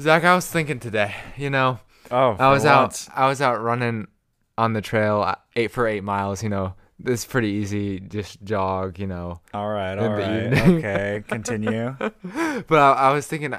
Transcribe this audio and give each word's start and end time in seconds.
Zach, 0.00 0.24
I 0.24 0.34
was 0.34 0.46
thinking 0.46 0.80
today. 0.80 1.14
You 1.36 1.50
know, 1.50 1.78
Oh, 2.10 2.36
I 2.38 2.50
was 2.50 2.62
for 2.62 2.68
out. 2.68 3.08
I 3.14 3.28
was 3.28 3.40
out 3.40 3.60
running 3.62 4.08
on 4.58 4.72
the 4.72 4.80
trail, 4.80 5.22
uh, 5.22 5.36
eight 5.56 5.70
for 5.70 5.86
eight 5.86 6.02
miles. 6.02 6.42
You 6.42 6.48
know, 6.48 6.74
this 6.98 7.24
pretty 7.24 7.48
easy. 7.48 8.00
Just 8.00 8.42
jog. 8.42 8.98
You 8.98 9.06
know, 9.06 9.40
All 9.54 9.68
right, 9.68 9.96
all 9.98 10.10
right. 10.10 10.52
Okay, 10.68 11.22
continue. 11.28 11.94
but 11.98 12.78
I, 12.78 12.92
I 12.92 13.12
was 13.12 13.26
thinking, 13.26 13.54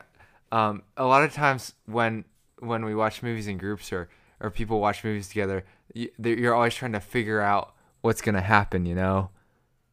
um, 0.52 0.84
a 0.98 1.05
lot 1.05 1.23
of 1.23 1.34
times 1.34 1.73
when 1.85 2.25
when 2.59 2.85
we 2.85 2.95
watch 2.95 3.23
movies 3.23 3.48
in 3.48 3.58
groups 3.58 3.94
or 3.94 4.09
or 4.39 4.49
people 4.49 4.80
watch 4.80 5.03
movies 5.03 5.27
together, 5.27 5.63
you, 5.94 6.09
you're 6.20 6.55
always 6.55 6.73
trying 6.76 6.94
to 6.94 6.99
figure 6.99 7.39
out 7.41 7.73
what's 8.02 8.21
gonna 8.21 8.41
happen. 8.41 8.85
You 8.85 8.95
know, 8.95 9.30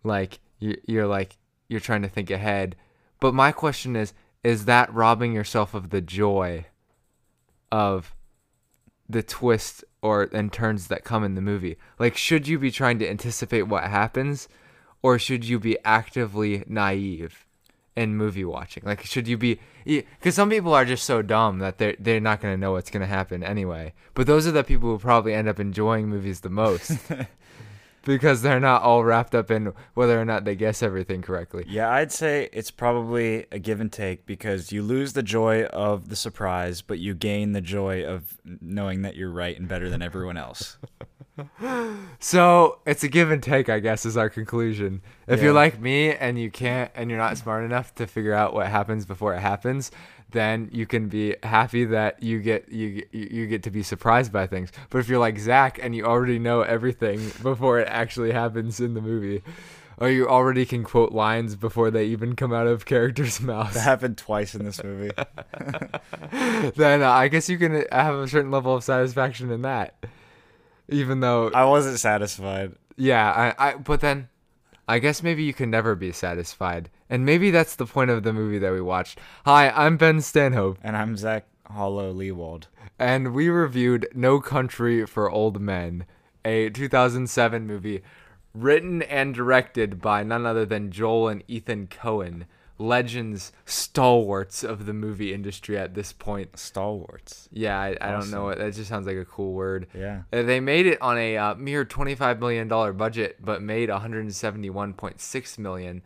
like 0.03 0.41
you, 0.59 0.77
you're 0.87 1.07
like 1.07 1.37
you're 1.69 1.81
trying 1.81 2.03
to 2.03 2.09
think 2.09 2.31
ahead. 2.31 2.75
But 3.21 3.35
my 3.35 3.53
question 3.53 3.95
is, 3.97 4.15
is 4.45 4.65
that 4.67 4.93
robbing 4.93 5.33
yourself 5.33 5.75
of 5.75 5.91
the 5.91 6.01
joy 6.01 6.67
of 7.71 8.15
the 9.09 9.23
twist 9.23 9.85
or 10.03 10.29
and 10.33 10.53
turns 10.53 10.89
that 10.89 11.05
come 11.05 11.25
in 11.25 11.35
the 11.35 11.41
movie? 11.41 11.77
Like, 11.99 12.17
should 12.17 12.47
you 12.47 12.59
be 12.59 12.71
trying 12.71 12.99
to 13.01 13.09
anticipate 13.09 13.63
what 13.63 13.85
happens, 13.85 14.49
or 15.03 15.19
should 15.19 15.45
you 15.45 15.59
be 15.59 15.77
actively 15.85 16.65
naive 16.67 17.47
in 17.97 18.17
movie 18.17 18.45
watching? 18.45 18.83
Like, 18.87 19.05
should 19.05 19.27
you 19.27 19.37
be? 19.37 19.61
Because 19.85 20.35
some 20.35 20.51
people 20.51 20.75
are 20.75 20.85
just 20.85 21.05
so 21.05 21.23
dumb 21.23 21.59
that 21.59 21.79
they're 21.79 21.97
they're 21.99 22.21
not 22.21 22.41
gonna 22.41 22.57
know 22.57 22.73
what's 22.73 22.91
gonna 22.91 23.07
happen 23.07 23.43
anyway. 23.43 23.93
But 24.15 24.27
those 24.27 24.47
are 24.47 24.53
the 24.53 24.65
people 24.65 24.91
who 24.91 24.99
probably 24.99 25.35
end 25.35 25.49
up 25.49 25.59
enjoying 25.59 26.09
movies 26.09 26.41
the 26.41 26.51
most. 26.51 26.93
Because 28.09 28.41
they're 28.41 28.59
not 28.59 28.83
all 28.83 29.05
wrapped 29.05 29.35
up 29.35 29.51
in 29.51 29.75
whether 29.93 30.19
or 30.19 30.25
not 30.25 30.45
they 30.45 30.57
guess 30.57 30.83
everything 30.83 31.21
correctly. 31.21 31.65
Yeah, 31.69 31.91
I'd 31.91 32.11
say 32.11 32.49
it's 32.55 32.71
probably 32.71 33.45
a 33.53 33.59
give 33.59 33.83
and 33.83 33.93
take 33.93 34.25
because 34.25 34.73
you 34.73 34.83
lose 34.83 35.13
the 35.13 35.23
joy 35.23 35.65
of 35.65 36.09
the 36.09 36.17
surprise, 36.17 36.81
but 36.81 36.99
you 36.99 37.13
gain 37.15 37.53
the 37.53 37.61
joy 37.61 38.05
of 38.05 38.39
knowing 38.63 39.03
that 39.03 39.15
you're 39.15 39.31
right 39.31 39.59
and 39.59 39.69
better 39.69 39.91
than 39.91 40.01
everyone 40.01 40.39
else. 40.39 40.79
So 42.19 42.81
it's 42.85 43.05
a 43.05 43.09
give 43.09 43.31
and 43.31 43.41
take, 43.41 43.69
I 43.69 43.79
guess, 43.79 44.05
is 44.05 44.17
our 44.17 44.29
conclusion. 44.29 45.03
If 45.29 45.41
you're 45.41 45.53
like 45.53 45.81
me 45.81 46.13
and 46.13 46.39
you 46.39 46.51
can't 46.51 46.91
and 46.95 47.11
you're 47.11 47.19
not 47.19 47.39
smart 47.39 47.65
enough 47.65 47.95
to 47.97 48.07
figure 48.07 48.35
out 48.35 48.55
what 48.55 48.67
happens 48.67 49.07
before 49.07 49.35
it 49.35 49.41
happens, 49.41 49.93
then 50.31 50.69
you 50.73 50.87
can 50.87 51.09
be 51.09 51.37
happy 51.43 51.85
that 51.87 52.23
you 52.23 52.41
get 52.41 52.71
you 52.71 53.07
you 53.13 53.47
get 53.47 53.63
to 53.63 53.71
be 53.71 53.83
surprised 53.83 54.33
by 54.33 54.47
things. 54.47 54.71
But 54.91 54.99
if 54.99 55.09
you're 55.09 55.19
like 55.19 55.39
Zach 55.39 55.79
and 55.83 55.95
you 55.95 56.05
already 56.05 56.39
know 56.39 56.63
everything 56.63 57.33
before 57.43 57.81
it 57.81 57.89
actually 57.89 58.33
happens 58.33 58.81
in 58.81 58.95
the 58.95 59.01
movie, 59.01 59.43
or 59.97 60.11
you 60.11 60.29
already 60.29 60.67
can 60.67 60.85
quote 60.85 61.13
lines 61.13 61.57
before 61.57 61.91
they 61.91 62.05
even 62.07 62.37
come 62.37 62.53
out 62.53 62.67
of 62.67 62.85
characters' 62.85 63.41
mouths, 63.43 63.75
That 63.75 63.81
happened 63.81 64.19
twice 64.19 64.55
in 64.55 64.65
this 64.65 64.83
movie. 64.83 65.11
then 66.77 67.03
uh, 67.03 67.11
I 67.11 67.29
guess 67.29 67.49
you 67.49 67.59
can 67.59 67.85
have 67.91 68.15
a 68.15 68.29
certain 68.29 68.51
level 68.51 68.75
of 68.75 68.85
satisfaction 68.85 69.51
in 69.51 69.63
that. 69.63 70.05
Even 70.91 71.21
though 71.21 71.51
I 71.55 71.65
wasn't 71.65 71.99
satisfied. 71.99 72.75
Yeah, 72.97 73.55
I, 73.59 73.71
I 73.71 73.75
but 73.75 74.01
then 74.01 74.29
I 74.87 74.99
guess 74.99 75.23
maybe 75.23 75.45
you 75.45 75.53
can 75.55 75.71
never 75.71 75.95
be 75.95 76.13
satisfied. 76.13 76.91
And 77.11 77.25
maybe 77.25 77.51
that's 77.51 77.75
the 77.77 77.87
point 77.87 78.11
of 78.11 78.23
the 78.23 78.33
movie 78.33 78.59
that 78.59 78.73
we 78.73 78.81
watched. 78.81 79.19
Hi, 79.45 79.71
I'm 79.71 79.97
Ben 79.97 80.21
Stanhope, 80.21 80.79
And 80.83 80.97
I'm 80.97 81.17
Zach 81.17 81.47
Hollow 81.67 82.13
Leewald. 82.13 82.69
and 82.99 83.33
we 83.35 83.49
reviewed 83.49 84.09
No 84.15 84.41
Country 84.41 85.07
for 85.07 85.31
Old 85.31 85.61
Men, 85.61 86.05
a 86.45 86.69
2007 86.71 87.67
movie 87.67 88.03
written 88.55 89.03
and 89.03 89.35
directed 89.35 90.01
by 90.01 90.23
none 90.23 90.45
other 90.47 90.67
than 90.67 90.91
Joel 90.91 91.29
and 91.29 91.45
Ethan 91.49 91.87
Coen, 91.89 92.45
legends, 92.79 93.53
stalwarts 93.67 94.63
of 94.65 94.87
the 94.87 94.93
movie 94.95 95.33
industry 95.33 95.77
at 95.79 95.95
this 95.95 96.13
point. 96.13 96.59
Stalwarts. 96.59 97.49
Yeah, 97.53 97.79
I, 97.79 97.97
I 98.01 98.11
don't 98.13 98.31
know. 98.31 98.53
That 98.55 98.75
just 98.75 98.89
sounds 98.89 99.07
like 99.07 99.17
a 99.17 99.25
cool 99.25 99.53
word. 99.53 99.87
Yeah. 99.95 100.23
Uh, 100.33 100.43
They 100.43 100.61
made 100.61 100.87
it 100.87 101.01
on 101.03 101.17
a 101.19 101.37
uh, 101.37 101.55
mere 101.57 101.85
$25 101.85 102.39
million 102.41 102.69
budget, 102.97 103.37
but 103.45 103.63
made 103.63 103.89
$171.6 103.89 105.59
million 105.59 106.03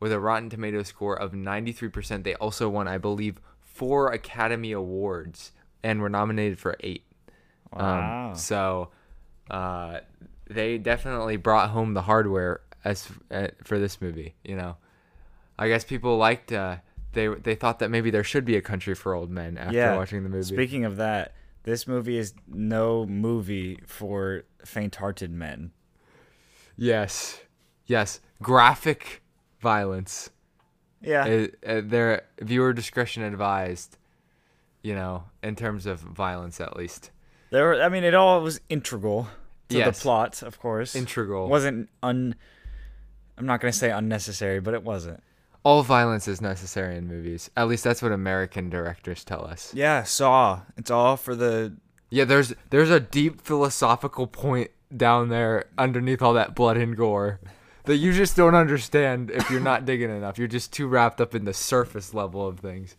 with 0.00 0.12
a 0.12 0.20
Rotten 0.20 0.50
Tomato 0.50 0.82
score 0.82 1.18
of 1.18 1.32
93%. 1.32 2.24
They 2.24 2.34
also 2.34 2.68
won, 2.68 2.88
I 2.88 2.98
believe, 2.98 3.40
four 3.60 4.12
Academy 4.12 4.72
Awards 4.72 5.52
and 5.82 6.00
were 6.00 6.08
nominated 6.08 6.58
for 6.58 6.76
eight. 6.80 7.04
Wow. 7.72 8.30
Um, 8.30 8.36
so 8.36 8.90
uh, 9.50 10.00
they 10.48 10.78
definitely 10.78 11.36
brought 11.36 11.70
home 11.70 11.94
the 11.94 12.02
hardware 12.02 12.60
as 12.84 13.08
uh, 13.30 13.48
for 13.62 13.78
this 13.78 14.00
movie. 14.00 14.34
You 14.44 14.56
know, 14.56 14.76
I 15.58 15.68
guess 15.68 15.84
people 15.84 16.16
liked. 16.16 16.52
Uh, 16.52 16.76
they 17.12 17.28
they 17.28 17.54
thought 17.54 17.78
that 17.80 17.90
maybe 17.90 18.10
there 18.10 18.24
should 18.24 18.44
be 18.44 18.56
a 18.56 18.62
country 18.62 18.94
for 18.94 19.14
old 19.14 19.30
men 19.30 19.58
after 19.58 19.76
yeah. 19.76 19.96
watching 19.96 20.22
the 20.22 20.28
movie. 20.28 20.54
Speaking 20.54 20.84
of 20.84 20.96
that, 20.96 21.34
this 21.64 21.86
movie 21.86 22.18
is 22.18 22.34
no 22.46 23.06
movie 23.06 23.80
for 23.86 24.44
faint-hearted 24.64 25.30
men. 25.30 25.72
Yes, 26.76 27.40
yes, 27.86 28.20
graphic 28.42 29.22
violence. 29.64 30.30
Yeah. 31.02 31.46
Uh, 31.66 31.80
their 31.84 32.22
viewer 32.40 32.72
discretion 32.72 33.22
advised. 33.24 33.96
You 34.82 34.94
know, 34.94 35.24
in 35.42 35.56
terms 35.56 35.86
of 35.86 36.00
violence, 36.00 36.60
at 36.60 36.76
least. 36.76 37.10
There 37.50 37.64
were, 37.64 37.82
I 37.82 37.88
mean, 37.88 38.04
it 38.04 38.14
all 38.14 38.40
was 38.42 38.60
integral 38.68 39.28
to 39.70 39.78
Yes. 39.78 39.98
the 39.98 40.02
plot, 40.02 40.42
of 40.42 40.60
course. 40.60 40.94
Integral. 40.94 41.48
wasn't 41.48 41.88
un. 42.02 42.34
I'm 43.38 43.46
not 43.46 43.60
gonna 43.60 43.72
say 43.72 43.90
unnecessary, 43.90 44.60
but 44.60 44.74
it 44.74 44.84
wasn't. 44.84 45.22
All 45.64 45.82
violence 45.82 46.28
is 46.28 46.42
necessary 46.42 46.96
in 46.96 47.08
movies. 47.08 47.50
At 47.56 47.66
least 47.68 47.82
that's 47.82 48.02
what 48.02 48.12
American 48.12 48.68
directors 48.68 49.24
tell 49.24 49.46
us. 49.46 49.72
Yeah, 49.74 50.02
Saw. 50.02 50.60
It's 50.76 50.90
all 50.90 51.16
for 51.16 51.34
the. 51.34 51.72
Yeah, 52.10 52.24
there's 52.26 52.52
there's 52.68 52.90
a 52.90 53.00
deep 53.00 53.40
philosophical 53.40 54.26
point 54.26 54.70
down 54.94 55.30
there 55.30 55.64
underneath 55.78 56.20
all 56.20 56.34
that 56.34 56.54
blood 56.54 56.76
and 56.76 56.94
gore 56.94 57.40
that 57.84 57.96
you 57.96 58.12
just 58.12 58.36
don't 58.36 58.54
understand 58.54 59.30
if 59.30 59.50
you're 59.50 59.60
not 59.60 59.84
digging 59.84 60.10
enough. 60.10 60.38
You're 60.38 60.48
just 60.48 60.72
too 60.72 60.86
wrapped 60.86 61.20
up 61.20 61.34
in 61.34 61.44
the 61.44 61.54
surface 61.54 62.14
level 62.14 62.46
of 62.46 62.60
things. 62.60 62.96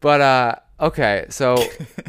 But 0.00 0.20
uh 0.20 0.56
okay, 0.80 1.26
so 1.28 1.56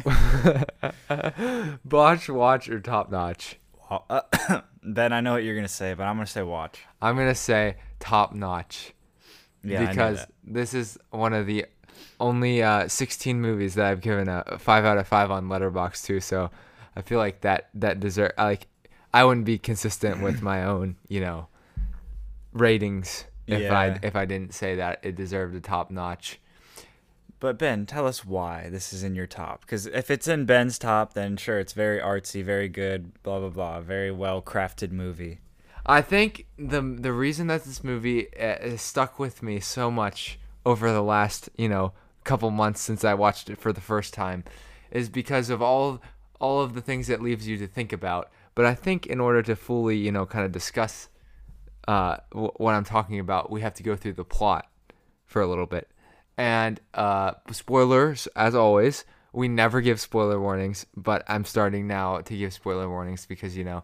botch, 1.84 2.28
watch, 2.28 2.68
or 2.68 2.80
top 2.80 3.10
notch. 3.10 3.56
Uh, 3.90 4.22
ben, 4.82 5.12
I 5.12 5.20
know 5.20 5.32
what 5.32 5.44
you're 5.44 5.54
gonna 5.54 5.68
say, 5.68 5.94
but 5.94 6.04
I'm 6.04 6.16
gonna 6.16 6.26
say 6.26 6.42
watch. 6.42 6.80
I'm 7.00 7.16
gonna 7.16 7.34
say 7.34 7.76
top 8.00 8.34
notch. 8.34 8.92
Yeah, 9.62 9.88
because 9.88 10.26
this 10.42 10.74
is 10.74 10.98
one 11.10 11.32
of 11.32 11.46
the 11.46 11.66
only 12.20 12.62
uh, 12.62 12.88
16 12.88 13.40
movies 13.40 13.74
that 13.74 13.86
I've 13.86 14.00
given 14.00 14.28
a 14.28 14.58
five 14.58 14.84
out 14.84 14.98
of 14.98 15.06
five 15.06 15.30
on 15.30 15.48
Letterboxd 15.48 16.04
too. 16.04 16.20
So 16.20 16.50
I 16.96 17.02
feel 17.02 17.18
like 17.18 17.42
that 17.42 17.68
that 17.74 18.00
deserve 18.00 18.32
like 18.36 18.66
I 19.14 19.24
wouldn't 19.24 19.46
be 19.46 19.58
consistent 19.58 20.20
with 20.20 20.42
my 20.42 20.64
own 20.72 20.96
you 21.08 21.20
know 21.20 21.48
ratings 22.52 23.24
if 23.46 23.70
I 23.70 23.98
if 24.02 24.16
I 24.16 24.24
didn't 24.24 24.54
say 24.54 24.76
that 24.76 25.00
it 25.02 25.14
deserved 25.14 25.54
a 25.54 25.60
top 25.60 25.90
notch. 25.90 26.40
But 27.40 27.58
Ben, 27.58 27.84
tell 27.84 28.06
us 28.06 28.24
why 28.24 28.68
this 28.70 28.92
is 28.92 29.02
in 29.02 29.14
your 29.14 29.26
top. 29.26 29.62
Because 29.62 29.86
if 29.86 30.10
it's 30.10 30.28
in 30.28 30.46
Ben's 30.46 30.78
top, 30.78 31.12
then 31.12 31.36
sure, 31.36 31.58
it's 31.58 31.74
very 31.74 31.98
artsy, 31.98 32.42
very 32.42 32.68
good, 32.68 33.22
blah 33.22 33.38
blah 33.38 33.50
blah, 33.50 33.80
very 33.80 34.10
well 34.10 34.42
crafted 34.42 34.90
movie. 34.90 35.40
I 35.86 36.00
think 36.00 36.46
the 36.58 36.80
the 36.80 37.12
reason 37.12 37.46
that 37.48 37.64
this 37.64 37.84
movie 37.84 38.34
uh, 38.36 38.56
has 38.60 38.82
stuck 38.82 39.18
with 39.18 39.42
me 39.42 39.60
so 39.60 39.90
much 39.90 40.38
over 40.64 40.90
the 40.90 41.02
last 41.02 41.50
you 41.56 41.68
know 41.68 41.92
couple 42.24 42.50
months 42.50 42.80
since 42.80 43.04
I 43.04 43.12
watched 43.12 43.50
it 43.50 43.60
for 43.60 43.72
the 43.72 43.82
first 43.82 44.14
time 44.14 44.44
is 44.90 45.10
because 45.10 45.50
of 45.50 45.60
all 45.60 46.00
all 46.40 46.62
of 46.62 46.74
the 46.74 46.80
things 46.80 47.10
it 47.10 47.20
leaves 47.20 47.46
you 47.46 47.58
to 47.58 47.66
think 47.66 47.92
about. 47.92 48.30
But 48.54 48.66
I 48.66 48.74
think 48.74 49.06
in 49.06 49.20
order 49.20 49.42
to 49.42 49.56
fully 49.56 49.96
you 49.96 50.12
know 50.12 50.26
kind 50.26 50.44
of 50.44 50.52
discuss 50.52 51.08
uh, 51.88 52.16
w- 52.32 52.52
what 52.56 52.74
I'm 52.74 52.84
talking 52.84 53.18
about, 53.18 53.50
we 53.50 53.60
have 53.60 53.74
to 53.74 53.82
go 53.82 53.96
through 53.96 54.14
the 54.14 54.24
plot 54.24 54.66
for 55.26 55.42
a 55.42 55.46
little 55.46 55.66
bit. 55.66 55.88
And 56.36 56.80
uh, 56.94 57.32
spoilers, 57.52 58.26
as 58.34 58.54
always, 58.54 59.04
we 59.32 59.48
never 59.48 59.80
give 59.80 60.00
spoiler 60.00 60.40
warnings, 60.40 60.86
but 60.96 61.24
I'm 61.28 61.44
starting 61.44 61.86
now 61.86 62.20
to 62.22 62.36
give 62.36 62.52
spoiler 62.52 62.88
warnings 62.88 63.26
because 63.26 63.56
you 63.56 63.64
know 63.64 63.82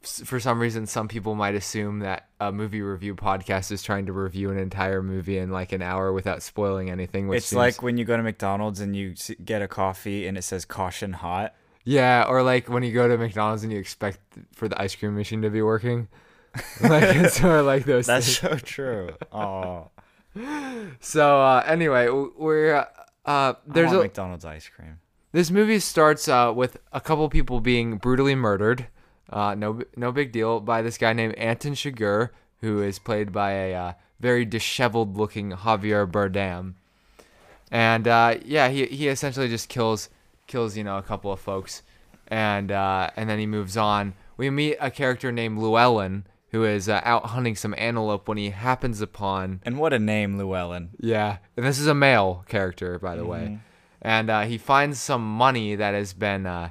for 0.00 0.38
some 0.38 0.60
reason 0.60 0.86
some 0.86 1.08
people 1.08 1.34
might 1.34 1.56
assume 1.56 1.98
that 1.98 2.28
a 2.40 2.52
movie 2.52 2.80
review 2.80 3.16
podcast 3.16 3.72
is 3.72 3.82
trying 3.82 4.06
to 4.06 4.12
review 4.12 4.48
an 4.50 4.56
entire 4.56 5.02
movie 5.02 5.38
in 5.38 5.50
like 5.50 5.72
an 5.72 5.82
hour 5.82 6.12
without 6.12 6.40
spoiling 6.40 6.88
anything 6.88 7.26
which 7.26 7.38
it's 7.38 7.46
seems- 7.48 7.58
like 7.58 7.82
when 7.82 7.98
you 7.98 8.04
go 8.04 8.16
to 8.16 8.22
McDonald's 8.22 8.78
and 8.78 8.94
you 8.94 9.14
get 9.44 9.60
a 9.60 9.66
coffee 9.66 10.28
and 10.28 10.38
it 10.38 10.42
says 10.42 10.64
caution 10.64 11.12
hot. 11.14 11.52
Yeah 11.96 12.24
or 12.28 12.42
like 12.42 12.68
when 12.68 12.82
you 12.82 12.92
go 12.92 13.08
to 13.08 13.16
mcdonald's 13.16 13.62
and 13.64 13.72
you 13.72 13.78
expect 13.78 14.18
for 14.52 14.68
the 14.68 14.76
ice 14.80 14.94
cream 14.98 15.14
machine 15.16 15.40
to 15.42 15.50
be 15.50 15.62
working 15.62 16.08
like 16.82 17.08
it's 17.16 17.36
sort 17.40 17.60
of 17.60 17.66
like 17.66 17.84
those 17.84 18.06
That's 18.06 18.38
things. 18.38 18.60
so 18.60 18.66
true. 18.76 19.10
Oh, 19.32 19.90
so 21.00 21.24
uh 21.40 21.62
anyway 21.66 22.08
we're 22.08 22.86
uh, 23.24 23.52
there's 23.66 23.90
there's 23.90 23.92
a 23.92 24.02
McDonald's 24.02 24.44
ice 24.44 24.68
cream. 24.68 24.98
This 25.32 25.50
movie 25.50 25.78
starts 25.78 26.26
uh, 26.26 26.50
with 26.56 26.78
a 26.90 27.00
couple 27.00 27.28
people 27.28 27.60
being 27.60 27.98
brutally 27.98 28.34
murdered. 28.34 28.86
Uh, 29.28 29.54
no, 29.54 29.82
no 29.94 30.10
big 30.10 30.32
deal 30.32 30.60
by 30.60 30.80
this 30.80 30.96
guy 30.96 31.12
named 31.12 31.34
Anton 31.34 31.74
Chigurh, 31.74 32.30
who 32.62 32.82
is 32.82 32.98
played 32.98 33.30
by 33.30 33.50
a 33.52 33.74
uh, 33.74 33.92
very 34.18 34.46
disheveled-looking 34.46 35.52
Javier 35.52 36.10
Bardem. 36.10 36.74
and 37.70 38.08
uh, 38.08 38.36
yeah, 38.44 38.68
he 38.70 38.86
he 38.86 39.08
essentially 39.08 39.48
just 39.48 39.68
kills 39.68 40.08
kills 40.48 40.76
you 40.76 40.82
know 40.82 40.98
a 40.98 41.02
couple 41.02 41.30
of 41.32 41.38
folks, 41.38 41.82
and 42.26 42.72
uh, 42.72 43.10
and 43.16 43.30
then 43.30 43.38
he 43.38 43.46
moves 43.46 43.76
on. 43.76 44.14
We 44.36 44.50
meet 44.50 44.76
a 44.80 44.90
character 44.90 45.30
named 45.30 45.58
Llewellyn 45.58 46.26
who 46.50 46.64
is 46.64 46.88
uh, 46.88 47.00
out 47.04 47.26
hunting 47.26 47.54
some 47.54 47.74
antelope 47.76 48.26
when 48.26 48.38
he 48.38 48.50
happens 48.50 49.00
upon 49.02 49.60
And 49.66 49.78
what 49.78 49.92
a 49.92 49.98
name, 49.98 50.38
Llewellyn. 50.38 50.90
yeah, 50.98 51.38
and 51.56 51.66
this 51.66 51.78
is 51.78 51.86
a 51.86 51.94
male 51.94 52.42
character 52.48 52.98
by 52.98 53.14
the 53.16 53.22
Mm-hmm. 53.22 53.30
way, 53.30 53.58
and 54.02 54.30
uh, 54.30 54.42
he 54.42 54.56
finds 54.58 54.98
some 55.00 55.22
money 55.22 55.74
that 55.76 55.92
has 55.94 56.12
been 56.14 56.46
uh, 56.46 56.70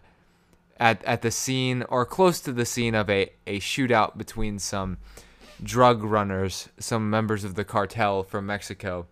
at 0.80 1.04
at 1.06 1.22
the 1.22 1.32
scene 1.32 1.84
or 1.90 2.06
close 2.06 2.40
to 2.42 2.52
the 2.54 2.66
scene 2.66 2.96
of 2.96 3.10
a 3.10 3.30
a 3.46 3.60
shootout 3.60 4.18
between 4.18 4.58
some 4.60 4.98
drug 5.62 6.04
runners, 6.04 6.70
some 6.80 7.10
members 7.10 7.44
of 7.44 7.56
the 7.56 7.64
cartel 7.66 8.24
from 8.24 8.46
Mexico, 8.46 9.08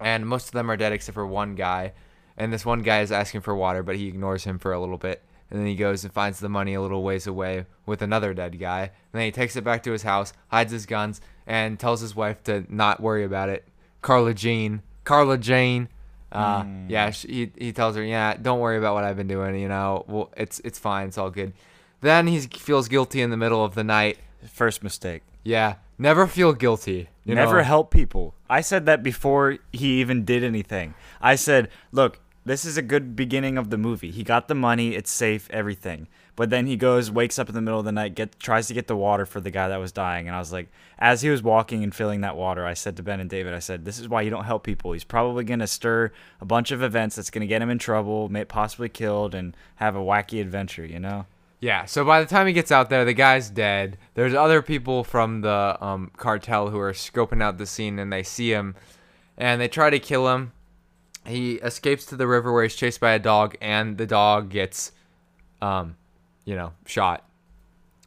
and 0.00 0.26
most 0.26 0.46
of 0.46 0.52
them 0.52 0.70
are 0.70 0.76
dead 0.76 0.92
except 0.92 1.14
for 1.14 1.26
one 1.26 1.54
guy, 1.54 1.92
and 2.36 2.52
this 2.52 2.66
one 2.66 2.82
guy 2.82 3.00
is 3.00 3.12
asking 3.12 3.40
for 3.42 3.54
water, 3.54 3.82
but 3.82 3.96
he 3.96 4.08
ignores 4.08 4.44
him 4.44 4.58
for 4.58 4.72
a 4.72 4.80
little 4.80 4.98
bit. 4.98 5.22
And 5.50 5.60
then 5.60 5.66
he 5.66 5.76
goes 5.76 6.02
and 6.02 6.12
finds 6.12 6.40
the 6.40 6.48
money 6.48 6.74
a 6.74 6.80
little 6.82 7.04
ways 7.04 7.26
away 7.26 7.66
with 7.86 8.02
another 8.02 8.34
dead 8.34 8.58
guy. 8.58 8.80
And 8.82 8.90
then 9.12 9.22
he 9.22 9.30
takes 9.30 9.54
it 9.54 9.62
back 9.62 9.82
to 9.84 9.92
his 9.92 10.02
house, 10.02 10.32
hides 10.48 10.72
his 10.72 10.86
guns, 10.86 11.20
and 11.46 11.78
tells 11.78 12.00
his 12.00 12.16
wife 12.16 12.42
to 12.44 12.64
not 12.68 13.00
worry 13.00 13.22
about 13.24 13.48
it. 13.48 13.64
Carla 14.02 14.34
Jean, 14.34 14.82
Carla 15.04 15.38
Jane, 15.38 15.88
uh, 16.32 16.64
yeah, 16.88 17.10
she, 17.10 17.28
he 17.28 17.66
he 17.66 17.72
tells 17.72 17.94
her, 17.94 18.02
yeah, 18.02 18.34
don't 18.34 18.58
worry 18.58 18.76
about 18.76 18.94
what 18.94 19.04
I've 19.04 19.16
been 19.16 19.28
doing. 19.28 19.54
You 19.58 19.68
know, 19.68 20.04
well, 20.08 20.32
it's 20.36 20.60
it's 20.64 20.78
fine, 20.78 21.06
it's 21.08 21.18
all 21.18 21.30
good. 21.30 21.52
Then 22.00 22.26
he 22.26 22.40
feels 22.40 22.88
guilty 22.88 23.22
in 23.22 23.30
the 23.30 23.36
middle 23.36 23.64
of 23.64 23.74
the 23.74 23.84
night. 23.84 24.18
First 24.52 24.82
mistake. 24.82 25.22
Yeah, 25.44 25.76
never 25.98 26.26
feel 26.26 26.52
guilty. 26.52 27.08
You 27.24 27.34
Never 27.34 27.58
know? 27.58 27.64
help 27.64 27.90
people. 27.90 28.34
I 28.48 28.60
said 28.60 28.86
that 28.86 29.02
before 29.02 29.58
he 29.72 30.00
even 30.00 30.24
did 30.24 30.44
anything. 30.44 30.94
I 31.20 31.34
said, 31.34 31.68
look, 31.90 32.20
this 32.46 32.64
is 32.64 32.76
a 32.76 32.82
good 32.82 33.16
beginning 33.16 33.58
of 33.58 33.70
the 33.70 33.76
movie. 33.76 34.12
He 34.12 34.22
got 34.22 34.46
the 34.46 34.54
money, 34.54 34.94
it's 34.94 35.10
safe, 35.10 35.48
everything. 35.50 36.06
But 36.36 36.50
then 36.50 36.66
he 36.66 36.76
goes, 36.76 37.10
wakes 37.10 37.38
up 37.40 37.48
in 37.48 37.56
the 37.56 37.60
middle 37.60 37.80
of 37.80 37.84
the 37.84 37.92
night, 37.92 38.14
get 38.14 38.38
tries 38.38 38.68
to 38.68 38.74
get 38.74 38.86
the 38.86 38.96
water 38.96 39.26
for 39.26 39.40
the 39.40 39.50
guy 39.50 39.68
that 39.68 39.80
was 39.80 39.90
dying. 39.90 40.28
And 40.28 40.36
I 40.36 40.38
was 40.38 40.52
like, 40.52 40.68
as 40.98 41.22
he 41.22 41.28
was 41.28 41.42
walking 41.42 41.82
and 41.82 41.92
filling 41.92 42.20
that 42.20 42.36
water, 42.36 42.64
I 42.64 42.74
said 42.74 42.96
to 42.98 43.02
Ben 43.02 43.18
and 43.18 43.28
David, 43.28 43.52
I 43.52 43.58
said, 43.58 43.84
this 43.84 43.98
is 43.98 44.08
why 44.08 44.22
you 44.22 44.30
don't 44.30 44.44
help 44.44 44.62
people. 44.62 44.92
He's 44.92 45.02
probably 45.02 45.42
going 45.44 45.58
to 45.58 45.66
stir 45.66 46.12
a 46.40 46.44
bunch 46.44 46.70
of 46.70 46.82
events 46.82 47.16
that's 47.16 47.30
going 47.30 47.40
to 47.40 47.48
get 47.48 47.62
him 47.62 47.70
in 47.70 47.78
trouble, 47.78 48.28
may 48.28 48.44
possibly 48.44 48.88
killed, 48.88 49.34
and 49.34 49.56
have 49.76 49.96
a 49.96 50.00
wacky 50.00 50.40
adventure, 50.40 50.86
you 50.86 51.00
know? 51.00 51.26
Yeah, 51.58 51.86
so 51.86 52.04
by 52.04 52.20
the 52.20 52.26
time 52.26 52.46
he 52.46 52.52
gets 52.52 52.70
out 52.70 52.90
there, 52.90 53.04
the 53.04 53.14
guy's 53.14 53.50
dead. 53.50 53.98
There's 54.14 54.34
other 54.34 54.62
people 54.62 55.02
from 55.02 55.40
the 55.40 55.76
um, 55.80 56.12
cartel 56.16 56.68
who 56.68 56.78
are 56.78 56.92
scoping 56.92 57.42
out 57.42 57.58
the 57.58 57.66
scene 57.66 57.98
and 57.98 58.12
they 58.12 58.22
see 58.22 58.50
him 58.50 58.76
and 59.38 59.60
they 59.60 59.68
try 59.68 59.90
to 59.90 59.98
kill 59.98 60.28
him. 60.32 60.52
He 61.26 61.54
escapes 61.54 62.06
to 62.06 62.16
the 62.16 62.26
river 62.26 62.52
where 62.52 62.62
he's 62.62 62.74
chased 62.76 63.00
by 63.00 63.12
a 63.12 63.18
dog 63.18 63.56
and 63.60 63.98
the 63.98 64.06
dog 64.06 64.50
gets, 64.50 64.92
um, 65.60 65.96
you 66.44 66.54
know, 66.54 66.72
shot. 66.86 67.24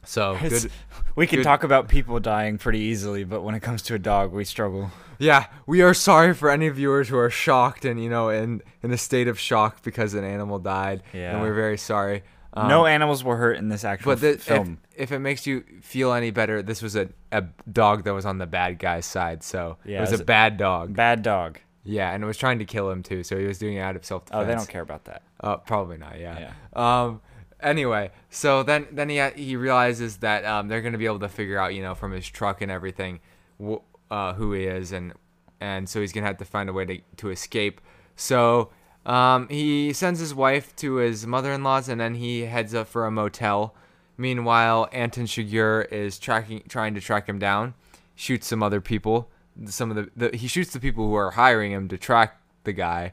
So 0.04 0.36
good. 0.48 0.70
we 1.16 1.26
can 1.26 1.38
good- 1.40 1.44
talk 1.44 1.62
about 1.64 1.88
people 1.88 2.18
dying 2.20 2.58
pretty 2.58 2.78
easily, 2.80 3.24
but 3.24 3.42
when 3.42 3.54
it 3.54 3.60
comes 3.60 3.82
to 3.82 3.94
a 3.94 3.98
dog, 3.98 4.32
we 4.32 4.44
struggle. 4.44 4.90
Yeah, 5.18 5.46
we 5.66 5.82
are 5.82 5.92
sorry 5.92 6.32
for 6.32 6.48
any 6.50 6.68
viewers 6.70 7.08
who 7.10 7.18
are 7.18 7.28
shocked 7.28 7.84
and, 7.84 8.02
you 8.02 8.08
know, 8.08 8.30
in, 8.30 8.62
in 8.82 8.90
a 8.90 8.96
state 8.96 9.28
of 9.28 9.38
shock 9.38 9.82
because 9.82 10.14
an 10.14 10.24
animal 10.24 10.58
died. 10.58 11.02
And 11.12 11.20
Yeah. 11.22 11.40
we're 11.42 11.52
very 11.52 11.76
sorry. 11.76 12.22
Um, 12.54 12.68
no 12.68 12.86
animals 12.86 13.22
were 13.22 13.36
hurt 13.36 13.58
in 13.58 13.68
this 13.68 13.84
actual 13.84 14.12
But 14.12 14.20
the, 14.22 14.38
film. 14.38 14.78
If, 14.92 15.02
if 15.02 15.12
it 15.12 15.18
makes 15.18 15.46
you 15.46 15.62
feel 15.82 16.14
any 16.14 16.30
better, 16.30 16.62
this 16.62 16.80
was 16.82 16.96
a, 16.96 17.10
a 17.30 17.44
dog 17.70 18.04
that 18.04 18.14
was 18.14 18.24
on 18.24 18.38
the 18.38 18.46
bad 18.46 18.78
guy's 18.78 19.04
side. 19.04 19.42
So 19.42 19.76
Yeah, 19.84 19.98
it 19.98 20.00
was 20.00 20.12
is 20.12 20.20
a 20.20 20.24
bad 20.24 20.56
dog. 20.56 20.96
Bad 20.96 21.22
dog. 21.22 21.58
Yeah, 21.84 22.12
and 22.12 22.22
it 22.22 22.26
was 22.26 22.36
trying 22.36 22.58
to 22.58 22.64
kill 22.64 22.90
him 22.90 23.02
too. 23.02 23.22
So 23.24 23.38
he 23.38 23.44
was 23.46 23.58
doing 23.58 23.76
it 23.76 23.80
out 23.80 23.96
of 23.96 24.04
self 24.04 24.26
defense. 24.26 24.42
Oh, 24.42 24.46
they 24.46 24.54
don't 24.54 24.68
care 24.68 24.82
about 24.82 25.04
that. 25.04 25.22
Uh, 25.40 25.56
probably 25.56 25.96
not. 25.98 26.18
Yeah. 26.18 26.52
yeah. 26.76 27.04
Um. 27.04 27.20
Anyway, 27.62 28.10
so 28.30 28.62
then 28.62 28.86
then 28.90 29.08
he 29.08 29.20
he 29.36 29.56
realizes 29.56 30.18
that 30.18 30.44
um 30.46 30.68
they're 30.68 30.80
gonna 30.82 30.96
be 30.98 31.04
able 31.06 31.18
to 31.18 31.28
figure 31.28 31.58
out 31.58 31.74
you 31.74 31.82
know 31.82 31.94
from 31.94 32.12
his 32.12 32.26
truck 32.26 32.62
and 32.62 32.70
everything, 32.70 33.20
wh- 33.62 33.76
uh 34.10 34.32
who 34.34 34.52
he 34.52 34.64
is 34.64 34.92
and 34.92 35.12
and 35.60 35.86
so 35.88 36.00
he's 36.00 36.12
gonna 36.12 36.26
have 36.26 36.38
to 36.38 36.44
find 36.46 36.70
a 36.70 36.72
way 36.72 36.84
to 36.86 36.98
to 37.18 37.30
escape. 37.30 37.80
So 38.16 38.70
um 39.04 39.46
he 39.48 39.92
sends 39.92 40.20
his 40.20 40.34
wife 40.34 40.74
to 40.76 40.96
his 40.96 41.26
mother-in-law's 41.26 41.88
and 41.88 42.00
then 42.00 42.14
he 42.14 42.42
heads 42.42 42.74
up 42.74 42.86
for 42.88 43.04
a 43.06 43.10
motel. 43.10 43.74
Meanwhile, 44.16 44.88
Anton 44.92 45.24
Chigurh 45.24 45.90
is 45.92 46.18
tracking 46.18 46.62
trying 46.68 46.94
to 46.94 47.00
track 47.00 47.26
him 47.28 47.38
down, 47.38 47.74
shoots 48.14 48.46
some 48.46 48.62
other 48.62 48.80
people. 48.80 49.30
Some 49.66 49.90
of 49.90 49.96
the, 49.96 50.30
the 50.30 50.36
he 50.36 50.48
shoots 50.48 50.72
the 50.72 50.80
people 50.80 51.06
who 51.06 51.14
are 51.14 51.32
hiring 51.32 51.72
him 51.72 51.88
to 51.88 51.98
track 51.98 52.40
the 52.64 52.72
guy 52.72 53.12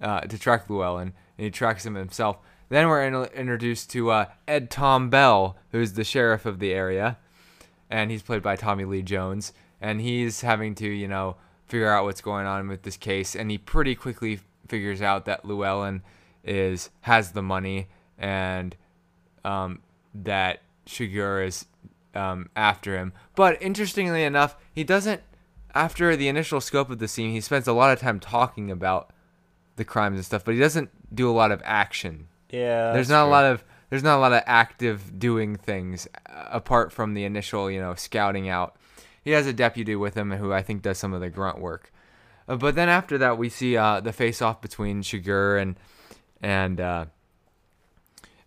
uh, 0.00 0.20
to 0.20 0.38
track 0.38 0.68
Llewellyn, 0.68 1.12
and 1.38 1.44
he 1.44 1.50
tracks 1.50 1.86
him 1.86 1.94
himself. 1.94 2.38
Then 2.68 2.88
we're 2.88 3.04
in- 3.04 3.30
introduced 3.32 3.90
to 3.90 4.10
uh, 4.10 4.26
Ed 4.48 4.70
Tom 4.70 5.08
Bell, 5.08 5.56
who's 5.70 5.92
the 5.92 6.04
sheriff 6.04 6.46
of 6.46 6.58
the 6.58 6.72
area, 6.72 7.18
and 7.88 8.10
he's 8.10 8.22
played 8.22 8.42
by 8.42 8.56
Tommy 8.56 8.84
Lee 8.84 9.02
Jones, 9.02 9.52
and 9.80 10.00
he's 10.00 10.40
having 10.40 10.74
to, 10.76 10.88
you 10.88 11.06
know, 11.06 11.36
figure 11.66 11.92
out 11.92 12.04
what's 12.04 12.20
going 12.20 12.46
on 12.46 12.68
with 12.68 12.82
this 12.82 12.96
case, 12.96 13.36
and 13.36 13.50
he 13.50 13.58
pretty 13.58 13.94
quickly 13.94 14.40
figures 14.68 15.00
out 15.00 15.24
that 15.26 15.44
Llewellyn 15.44 16.02
is 16.44 16.90
has 17.02 17.32
the 17.32 17.42
money 17.42 17.88
and 18.18 18.76
um, 19.44 19.80
that 20.14 20.62
Chigurh 20.86 21.46
is 21.46 21.66
um, 22.14 22.48
after 22.56 22.96
him. 22.96 23.12
But 23.34 23.60
interestingly 23.60 24.24
enough, 24.24 24.56
he 24.72 24.84
doesn't. 24.84 25.22
After 25.76 26.16
the 26.16 26.28
initial 26.28 26.62
scope 26.62 26.88
of 26.88 26.98
the 26.98 27.06
scene, 27.06 27.32
he 27.32 27.42
spends 27.42 27.68
a 27.68 27.74
lot 27.74 27.92
of 27.92 28.00
time 28.00 28.18
talking 28.18 28.70
about 28.70 29.12
the 29.76 29.84
crimes 29.84 30.16
and 30.16 30.24
stuff, 30.24 30.42
but 30.42 30.54
he 30.54 30.60
doesn't 30.60 30.88
do 31.14 31.28
a 31.28 31.32
lot 31.32 31.52
of 31.52 31.60
action. 31.66 32.28
Yeah. 32.50 32.92
there's 32.92 33.10
not 33.10 33.26
a 33.26 33.28
lot 33.28 33.44
of 33.44 33.62
there's 33.90 34.02
not 34.02 34.16
a 34.16 34.20
lot 34.20 34.32
of 34.32 34.42
active 34.46 35.18
doing 35.18 35.54
things 35.56 36.08
uh, 36.28 36.44
apart 36.50 36.92
from 36.92 37.12
the 37.12 37.24
initial, 37.24 37.70
you 37.70 37.78
know, 37.78 37.94
scouting 37.94 38.48
out. 38.48 38.76
He 39.22 39.32
has 39.32 39.46
a 39.46 39.52
deputy 39.52 39.94
with 39.94 40.14
him 40.14 40.30
who 40.30 40.50
I 40.50 40.62
think 40.62 40.80
does 40.80 40.96
some 40.96 41.12
of 41.12 41.20
the 41.20 41.28
grunt 41.28 41.60
work. 41.60 41.92
Uh, 42.48 42.56
but 42.56 42.74
then 42.74 42.88
after 42.88 43.18
that, 43.18 43.36
we 43.36 43.50
see 43.50 43.76
uh, 43.76 44.00
the 44.00 44.14
face-off 44.14 44.62
between 44.62 45.02
Chigurh 45.02 45.60
and 45.60 45.76
and 46.40 46.80
uh, 46.80 47.04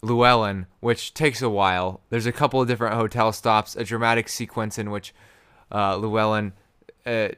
Llewellyn, 0.01 0.65
which 0.79 1.13
takes 1.13 1.43
a 1.43 1.49
while. 1.49 2.01
There's 2.09 2.25
a 2.25 2.31
couple 2.31 2.59
of 2.59 2.67
different 2.67 2.95
hotel 2.95 3.31
stops, 3.31 3.75
a 3.75 3.83
dramatic 3.83 4.29
sequence 4.29 4.79
in 4.79 4.89
which 4.89 5.13
uh, 5.71 5.95
Llewellyn 5.95 6.53
uh, 7.09 7.29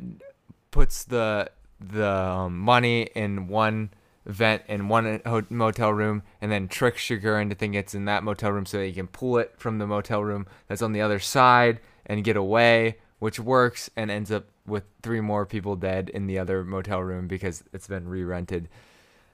puts 0.71 1.03
the 1.03 1.49
the 1.79 2.09
um, 2.09 2.59
money 2.59 3.09
in 3.15 3.47
one 3.47 3.89
vent 4.25 4.61
in 4.67 4.87
one 4.87 5.19
motel 5.49 5.91
room 5.91 6.21
and 6.39 6.51
then 6.51 6.67
tricks 6.67 7.01
Chigurh 7.01 7.41
into 7.41 7.55
thinking 7.55 7.79
it's 7.79 7.95
in 7.95 8.05
that 8.05 8.23
motel 8.23 8.51
room 8.51 8.65
so 8.65 8.77
that 8.77 8.85
he 8.85 8.93
can 8.93 9.07
pull 9.07 9.37
it 9.37 9.53
from 9.57 9.79
the 9.79 9.87
motel 9.87 10.23
room 10.23 10.45
that's 10.67 10.81
on 10.81 10.91
the 10.91 11.01
other 11.01 11.19
side 11.19 11.79
and 12.05 12.23
get 12.23 12.37
away, 12.37 12.97
which 13.19 13.39
works 13.39 13.89
and 13.95 14.11
ends 14.11 14.31
up 14.31 14.45
with 14.67 14.83
three 15.01 15.21
more 15.21 15.45
people 15.45 15.75
dead 15.75 16.09
in 16.09 16.27
the 16.27 16.37
other 16.37 16.63
motel 16.63 16.99
room 17.01 17.27
because 17.27 17.63
it's 17.73 17.87
been 17.87 18.07
re-rented. 18.07 18.69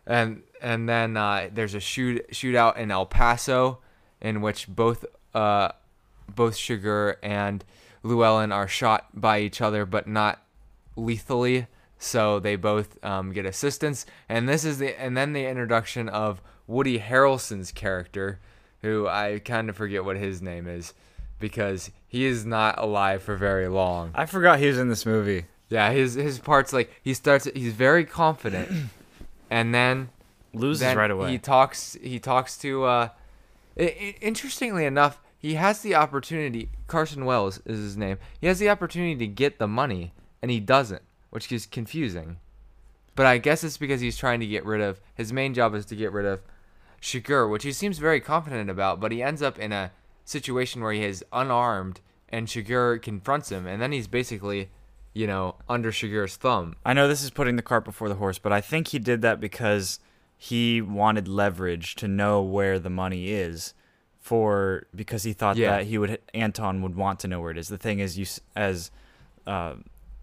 And 0.06 0.44
and 0.62 0.88
then 0.88 1.18
uh, 1.18 1.50
there's 1.52 1.74
a 1.74 1.82
shoot 1.82 2.26
shootout 2.32 2.78
in 2.78 2.92
El 2.92 3.06
Paso 3.06 3.80
in 4.22 4.42
which 4.42 4.68
both 4.70 5.04
uh, 5.34 5.72
both 6.34 6.56
Chigurh 6.56 7.18
and 7.22 7.64
Llewellyn 8.04 8.52
are 8.52 8.68
shot 8.68 9.08
by 9.14 9.40
each 9.40 9.62
other, 9.62 9.86
but 9.86 10.08
not 10.08 10.42
lethally. 10.96 11.68
So 12.00 12.40
they 12.40 12.56
both 12.56 13.04
um, 13.04 13.32
get 13.32 13.46
assistance, 13.46 14.06
and 14.30 14.48
this 14.48 14.64
is 14.64 14.78
the 14.78 15.00
and 15.02 15.18
then 15.18 15.34
the 15.34 15.48
introduction 15.48 16.08
of 16.10 16.42
Woody 16.68 17.00
Harrelson's 17.00 17.72
character, 17.72 18.40
who 18.84 19.08
I 19.08 19.40
kind 19.44 19.68
of 19.68 19.76
forget 19.76 20.06
what 20.06 20.16
his 20.16 20.40
name 20.40 20.68
is, 20.68 20.94
because 21.40 21.90
he 22.08 22.26
is 22.26 22.46
not 22.46 22.78
alive 22.78 23.24
for 23.24 23.36
very 23.36 23.68
long. 23.68 24.12
I 24.14 24.28
forgot 24.28 24.60
he 24.60 24.68
was 24.68 24.78
in 24.78 24.90
this 24.90 25.08
movie. 25.08 25.46
Yeah, 25.70 25.92
his 25.92 26.14
his 26.14 26.38
parts 26.38 26.72
like 26.72 26.94
he 27.02 27.16
starts 27.16 27.48
he's 27.56 27.74
very 27.74 28.06
confident, 28.06 28.70
and 29.50 29.74
then 29.74 30.10
Loses 30.54 30.82
then 30.82 30.98
right 30.98 31.12
away. 31.12 31.32
He 31.32 31.40
talks. 31.40 31.98
He 32.02 32.20
talks 32.20 32.58
to. 32.60 32.84
Uh, 32.84 33.10
interestingly 33.76 34.86
enough, 34.86 35.22
he 35.38 35.54
has 35.54 35.82
the 35.82 35.96
opportunity. 35.96 36.70
Carson 36.88 37.26
Wells 37.26 37.62
is 37.66 37.78
his 37.78 37.98
name. 37.98 38.18
He 38.42 38.48
has 38.48 38.60
the 38.60 38.70
opportunity 38.70 39.16
to 39.16 39.28
get 39.28 39.60
the 39.60 39.68
money, 39.68 40.14
and 40.42 40.50
he 40.50 40.60
doesn't, 40.60 41.04
which 41.30 41.52
is 41.52 41.66
confusing. 41.66 42.38
But 43.16 43.26
I 43.26 43.38
guess 43.38 43.64
it's 43.64 43.78
because 43.78 44.02
he's 44.02 44.18
trying 44.18 44.40
to 44.40 44.48
get 44.48 44.66
rid 44.66 44.82
of. 44.82 45.00
His 45.16 45.34
main 45.34 45.54
job 45.54 45.76
is 45.76 45.86
to 45.88 45.96
get 45.96 46.12
rid 46.12 46.26
of 46.26 46.42
Chigurh, 47.02 47.50
which 47.50 47.64
he 47.64 47.72
seems 47.72 48.00
very 48.00 48.20
confident 48.20 48.70
about. 48.70 49.00
But 49.00 49.12
he 49.12 49.22
ends 49.22 49.42
up 49.42 49.60
in 49.60 49.72
a 49.72 49.92
situation 50.26 50.82
where 50.82 50.94
he 50.94 51.04
is 51.04 51.24
unarmed, 51.32 52.02
and 52.30 52.48
Chigurh 52.48 53.02
confronts 53.02 53.52
him, 53.52 53.68
and 53.68 53.82
then 53.82 53.92
he's 53.92 54.08
basically, 54.08 54.70
you 55.14 55.28
know, 55.28 55.56
under 55.70 55.92
Chigurh's 55.92 56.36
thumb. 56.36 56.76
I 56.86 56.94
know 56.94 57.08
this 57.08 57.24
is 57.24 57.32
putting 57.32 57.56
the 57.56 57.62
cart 57.62 57.86
before 57.86 58.10
the 58.10 58.16
horse, 58.16 58.40
but 58.40 58.52
I 58.52 58.62
think 58.62 58.90
he 58.90 59.00
did 59.00 59.22
that 59.22 59.40
because 59.40 60.00
he 60.36 60.82
wanted 60.82 61.28
leverage 61.28 61.96
to 61.96 62.08
know 62.08 62.42
where 62.42 62.78
the 62.80 62.90
money 62.90 63.30
is 63.30 63.74
for 64.28 64.86
because 64.94 65.24
he 65.24 65.34
thought 65.34 65.56
Yeah. 65.58 65.72
that 65.78 65.86
he 65.86 65.98
would 65.98 66.20
Anton 66.34 66.82
would 66.84 66.96
want 66.96 67.20
to 67.22 67.28
know 67.28 67.40
where 67.42 67.52
it 67.52 67.58
is. 67.58 67.68
The 67.70 67.78
thing 67.78 68.00
is 68.00 68.18
you 68.18 68.26
as 68.56 68.92
uh, 69.46 69.76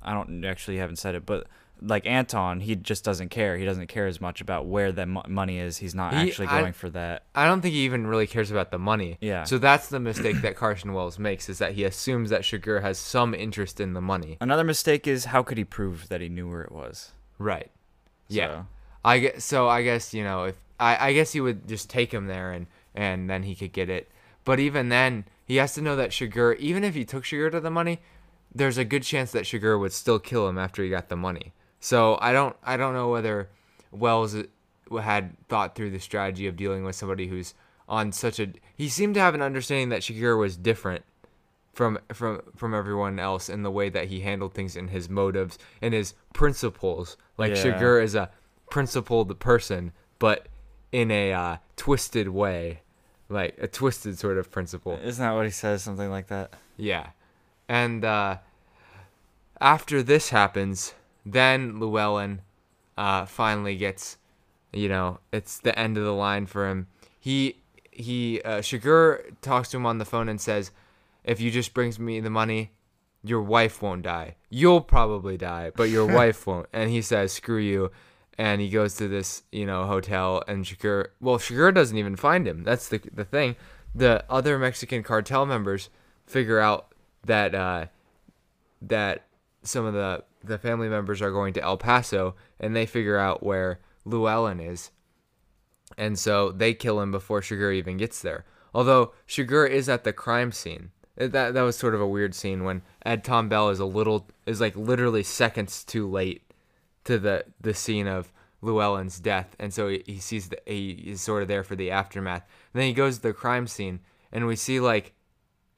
I 0.02 0.12
don't 0.12 0.44
actually 0.44 0.76
haven't 0.76 0.96
said 0.96 1.14
it, 1.14 1.24
but 1.24 1.46
like 1.80 2.06
Anton, 2.06 2.60
he 2.60 2.76
just 2.76 3.04
doesn't 3.04 3.30
care. 3.30 3.56
He 3.56 3.64
doesn't 3.64 3.88
care 3.88 4.06
as 4.06 4.20
much 4.20 4.40
about 4.40 4.66
where 4.66 4.92
the 4.92 5.06
mo- 5.06 5.24
money 5.28 5.58
is. 5.58 5.78
He's 5.78 5.94
not 5.94 6.12
He- 6.14 6.28
actually 6.28 6.46
I- 6.48 6.60
going 6.60 6.72
for 6.72 6.88
that. 6.90 7.24
I 7.34 7.46
don't 7.46 7.60
think 7.62 7.74
he 7.74 7.80
even 7.84 8.06
really 8.06 8.26
cares 8.26 8.50
about 8.50 8.70
the 8.70 8.78
money. 8.78 9.16
Yeah. 9.20 9.44
So 9.44 9.58
that's 9.58 9.88
the 9.88 10.00
mistake 10.00 10.36
that 10.42 10.56
Carson 10.56 10.92
Wells 10.92 11.18
makes 11.18 11.48
is 11.48 11.58
that 11.58 11.72
he 11.72 11.84
assumes 11.84 12.30
that 12.30 12.42
Chigurh 12.42 12.82
has 12.82 12.98
some 12.98 13.34
interest 13.34 13.80
in 13.80 13.94
the 13.94 14.00
money. 14.00 14.36
Another 14.40 14.64
mistake 14.64 15.06
is 15.06 15.26
how 15.26 15.42
could 15.42 15.58
he 15.58 15.64
prove 15.64 16.08
that 16.10 16.20
he 16.20 16.28
knew 16.28 16.48
where 16.48 16.62
it 16.62 16.72
was? 16.72 17.12
Right. 17.38 17.70
Yeah. 18.28 18.48
So- 18.48 18.66
I 19.06 19.18
guess 19.18 19.44
so. 19.44 19.68
I 19.68 19.82
guess 19.82 20.14
you 20.14 20.24
know 20.24 20.44
if 20.44 20.56
I, 20.80 21.08
I 21.08 21.12
guess 21.12 21.32
he 21.32 21.40
would 21.40 21.66
just 21.68 21.90
take 21.90 22.12
him 22.12 22.26
there 22.26 22.52
and 22.52 22.66
and 22.94 23.28
then 23.28 23.42
he 23.44 23.54
could 23.54 23.72
get 23.72 23.90
it. 23.90 24.08
But 24.44 24.60
even 24.60 24.88
then, 24.88 25.24
he 25.44 25.56
has 25.56 25.74
to 25.74 25.82
know 25.82 25.96
that 25.96 26.10
Chigurh, 26.10 26.56
even 26.58 26.84
if 26.84 26.94
he 26.94 27.04
took 27.04 27.24
Chigurh 27.24 27.50
to 27.52 27.60
the 27.60 27.70
money, 27.70 28.00
there's 28.54 28.78
a 28.78 28.84
good 28.84 29.02
chance 29.02 29.32
that 29.32 29.44
Chigurh 29.44 29.78
would 29.78 29.92
still 29.92 30.18
kill 30.18 30.48
him 30.48 30.58
after 30.58 30.82
he 30.82 30.90
got 30.90 31.08
the 31.08 31.16
money. 31.16 31.52
So 31.80 32.18
I 32.20 32.32
don't 32.32 32.56
I 32.62 32.76
don't 32.76 32.94
know 32.94 33.10
whether 33.10 33.48
Wells 33.90 34.36
had 35.00 35.36
thought 35.48 35.74
through 35.74 35.90
the 35.90 35.98
strategy 35.98 36.46
of 36.46 36.56
dealing 36.56 36.84
with 36.84 36.96
somebody 36.96 37.26
who's 37.26 37.54
on 37.88 38.12
such 38.12 38.38
a. 38.38 38.48
He 38.74 38.88
seemed 38.88 39.14
to 39.14 39.20
have 39.20 39.34
an 39.34 39.42
understanding 39.42 39.90
that 39.90 40.02
Chigurh 40.02 40.38
was 40.38 40.56
different 40.56 41.04
from 41.74 41.98
from 42.12 42.40
from 42.54 42.74
everyone 42.74 43.18
else 43.18 43.48
in 43.48 43.62
the 43.62 43.70
way 43.70 43.88
that 43.88 44.06
he 44.06 44.20
handled 44.20 44.54
things 44.54 44.76
in 44.76 44.88
his 44.88 45.08
motives 45.08 45.58
and 45.82 45.92
his 45.92 46.14
principles. 46.32 47.16
Like 47.36 47.54
Yeah. 47.54 47.64
Chigurh 47.64 48.02
is 48.02 48.14
a 48.14 48.30
principled 48.70 49.38
person, 49.38 49.92
but 50.18 50.46
in 50.92 51.10
a 51.10 51.32
uh, 51.32 51.56
twisted 51.76 52.28
way, 52.28 52.80
like 53.34 53.56
a 53.60 53.68
twisted 53.68 54.18
sort 54.18 54.38
of 54.38 54.50
principle. 54.50 54.98
Isn't 55.02 55.22
that 55.22 55.32
what 55.32 55.44
he 55.44 55.50
says? 55.50 55.82
Something 55.82 56.10
like 56.10 56.28
that. 56.28 56.54
Yeah. 56.76 57.10
And 57.68 58.04
uh, 58.04 58.38
after 59.60 60.02
this 60.02 60.30
happens, 60.30 60.94
then 61.26 61.78
Llewellyn 61.80 62.40
uh, 62.96 63.26
finally 63.26 63.76
gets, 63.76 64.16
you 64.72 64.88
know, 64.88 65.18
it's 65.32 65.58
the 65.58 65.78
end 65.78 65.98
of 65.98 66.04
the 66.04 66.14
line 66.14 66.46
for 66.46 66.68
him. 66.68 66.86
He 67.18 67.56
he 67.90 68.40
uh, 68.42 68.58
Chigurh 68.58 69.34
talks 69.40 69.70
to 69.70 69.76
him 69.76 69.86
on 69.86 69.98
the 69.98 70.04
phone 70.04 70.28
and 70.28 70.40
says, 70.40 70.70
"If 71.24 71.40
you 71.40 71.50
just 71.50 71.74
brings 71.74 71.98
me 71.98 72.20
the 72.20 72.30
money, 72.30 72.72
your 73.22 73.40
wife 73.40 73.80
won't 73.80 74.02
die. 74.02 74.36
You'll 74.50 74.80
probably 74.80 75.36
die, 75.36 75.70
but 75.74 75.90
your 75.90 76.06
wife 76.14 76.46
won't." 76.46 76.66
And 76.72 76.90
he 76.90 77.00
says, 77.02 77.32
"Screw 77.32 77.58
you." 77.58 77.90
And 78.36 78.60
he 78.60 78.68
goes 78.68 78.94
to 78.96 79.08
this, 79.08 79.44
you 79.52 79.64
know, 79.64 79.86
hotel, 79.86 80.42
and 80.48 80.64
Chigurh. 80.64 81.08
Well, 81.20 81.38
Chigurh 81.38 81.72
doesn't 81.72 81.96
even 81.96 82.16
find 82.16 82.46
him. 82.46 82.64
That's 82.64 82.88
the 82.88 83.00
the 83.12 83.24
thing. 83.24 83.56
The 83.94 84.24
other 84.28 84.58
Mexican 84.58 85.02
cartel 85.02 85.46
members 85.46 85.88
figure 86.26 86.58
out 86.58 86.92
that 87.24 87.54
uh, 87.54 87.86
that 88.82 89.26
some 89.62 89.84
of 89.84 89.94
the 89.94 90.24
the 90.42 90.58
family 90.58 90.88
members 90.88 91.22
are 91.22 91.30
going 91.30 91.54
to 91.54 91.62
El 91.62 91.76
Paso, 91.76 92.34
and 92.58 92.74
they 92.74 92.86
figure 92.86 93.18
out 93.18 93.42
where 93.42 93.80
Llewellyn 94.04 94.60
is, 94.60 94.90
and 95.96 96.18
so 96.18 96.50
they 96.50 96.74
kill 96.74 97.00
him 97.00 97.10
before 97.10 97.40
Chigurh 97.40 97.74
even 97.74 97.96
gets 97.96 98.20
there. 98.20 98.44
Although 98.74 99.12
Chigurh 99.28 99.70
is 99.70 99.88
at 99.88 100.04
the 100.04 100.12
crime 100.12 100.52
scene. 100.52 100.90
That 101.16 101.54
that 101.54 101.62
was 101.62 101.76
sort 101.76 101.94
of 101.94 102.00
a 102.00 102.08
weird 102.08 102.34
scene 102.34 102.64
when 102.64 102.82
Ed 103.06 103.22
Tom 103.22 103.48
Bell 103.48 103.68
is 103.70 103.78
a 103.78 103.84
little 103.84 104.28
is 104.46 104.60
like 104.60 104.74
literally 104.74 105.22
seconds 105.22 105.84
too 105.84 106.10
late 106.10 106.42
to 107.04 107.18
the 107.18 107.44
the 107.60 107.74
scene 107.74 108.06
of 108.06 108.32
Llewellyn's 108.60 109.20
death, 109.20 109.54
and 109.58 109.72
so 109.72 109.88
he, 109.88 110.02
he 110.06 110.18
sees 110.18 110.48
the 110.48 110.58
he 110.66 110.90
is 110.90 111.20
sort 111.20 111.42
of 111.42 111.48
there 111.48 111.64
for 111.64 111.76
the 111.76 111.90
aftermath. 111.90 112.42
And 112.72 112.80
then 112.80 112.88
he 112.88 112.94
goes 112.94 113.16
to 113.16 113.22
the 113.22 113.32
crime 113.32 113.66
scene, 113.66 114.00
and 114.32 114.46
we 114.46 114.56
see 114.56 114.80
like 114.80 115.14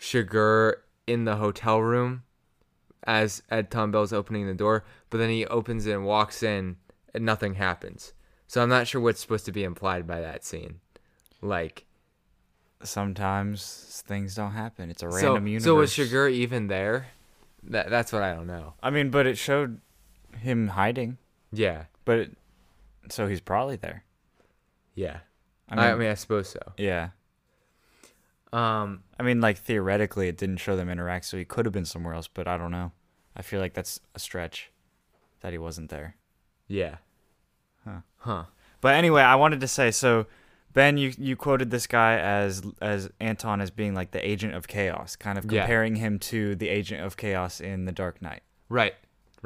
Chigurh 0.01 0.75
in 1.07 1.25
the 1.25 1.37
hotel 1.37 1.81
room 1.81 2.23
as 3.05 3.43
Ed 3.51 3.71
Tom 3.71 3.91
Bell's 3.91 4.13
opening 4.13 4.47
the 4.47 4.55
door, 4.55 4.85
but 5.11 5.19
then 5.19 5.31
he 5.31 5.47
opens 5.47 5.87
it 5.87 5.93
and 5.93 6.05
walks 6.05 6.43
in, 6.43 6.77
and 7.15 7.25
nothing 7.25 7.55
happens. 7.55 8.13
So 8.49 8.63
I'm 8.63 8.69
not 8.69 8.87
sure 8.87 9.01
what's 9.01 9.21
supposed 9.21 9.47
to 9.47 9.53
be 9.53 9.65
implied 9.65 10.07
by 10.07 10.21
that 10.21 10.45
scene. 10.45 10.81
Like, 11.41 11.87
Sometimes 12.83 14.03
things 14.07 14.35
don't 14.35 14.53
happen. 14.53 14.91
It's 14.91 15.03
a 15.03 15.11
so, 15.11 15.17
random 15.17 15.47
universe. 15.47 15.65
so 15.65 15.75
was 15.77 15.93
Chigurh 15.93 16.31
even 16.31 16.67
there? 16.67 17.09
That 17.63 17.91
that's 17.91 18.13
what 18.13 18.23
I 18.23 18.35
don't 18.35 18.47
know. 18.47 18.75
I 18.83 18.91
mean, 18.91 19.11
but 19.11 19.27
it 19.27 19.39
showed 19.39 19.81
him 20.37 20.69
hiding. 20.69 21.19
Yeah, 21.53 21.85
But 22.05 22.19
it, 22.19 22.37
so 23.09 23.27
he's 23.27 23.41
probably 23.41 23.77
there. 23.77 24.05
yeah. 24.95 25.19
I 25.69 25.75
I 25.87 25.91
mean, 25.91 25.99
mean, 26.01 26.11
I, 26.11 26.15
suppose 26.15 26.49
so. 26.49 26.61
yeah. 26.77 27.09
Um, 28.53 29.03
I 29.19 29.23
mean, 29.25 29.41
like 29.41 29.59
theoretically, 29.59 30.29
it 30.29 30.37
didn't 30.39 30.59
show 30.59 30.77
them 30.77 30.89
interact, 30.89 31.25
so 31.25 31.37
he 31.37 31.45
could 31.45 31.67
have 31.67 31.73
been 31.73 31.85
somewhere 31.85 32.15
else. 32.15 32.29
But 32.29 32.47
I 32.47 32.57
don't 32.57 32.71
know. 32.71 32.93
I 33.37 33.43
feel 33.43 33.61
like 33.61 33.75
that's 33.75 34.01
a 34.15 34.19
stretch 34.19 34.71
that 35.41 35.53
he 35.53 35.59
wasn't 35.59 35.91
there. 35.91 36.17
yeah. 36.69 36.97
Huh. 37.85 38.01
Huh. 38.19 38.45
But 38.81 38.95
anyway, 38.95 39.23
I 39.23 39.35
wanted 39.37 39.61
to 39.61 39.69
say 39.69 39.91
so. 39.93 40.27
Ben, 40.73 40.99
you, 40.99 41.13
you 41.17 41.37
quoted 41.37 41.71
this 41.71 41.87
guy 41.87 42.19
as 42.19 42.63
as 42.83 43.09
Anton 43.21 43.61
as 43.61 43.71
being 43.71 43.95
like 43.95 44.11
the 44.11 44.27
agent 44.29 44.55
of 44.55 44.67
chaos, 44.69 45.15
kind 45.17 45.39
of 45.39 45.51
Yeah. 45.51 45.61
comparing 45.63 45.97
him 45.97 46.19
to 46.21 46.55
the 46.57 46.69
agent 46.69 47.03
of 47.05 47.17
chaos 47.17 47.61
in 47.61 47.85
The 47.87 47.93
Dark 47.93 48.21
Knight. 48.21 48.43
Right. 48.69 48.95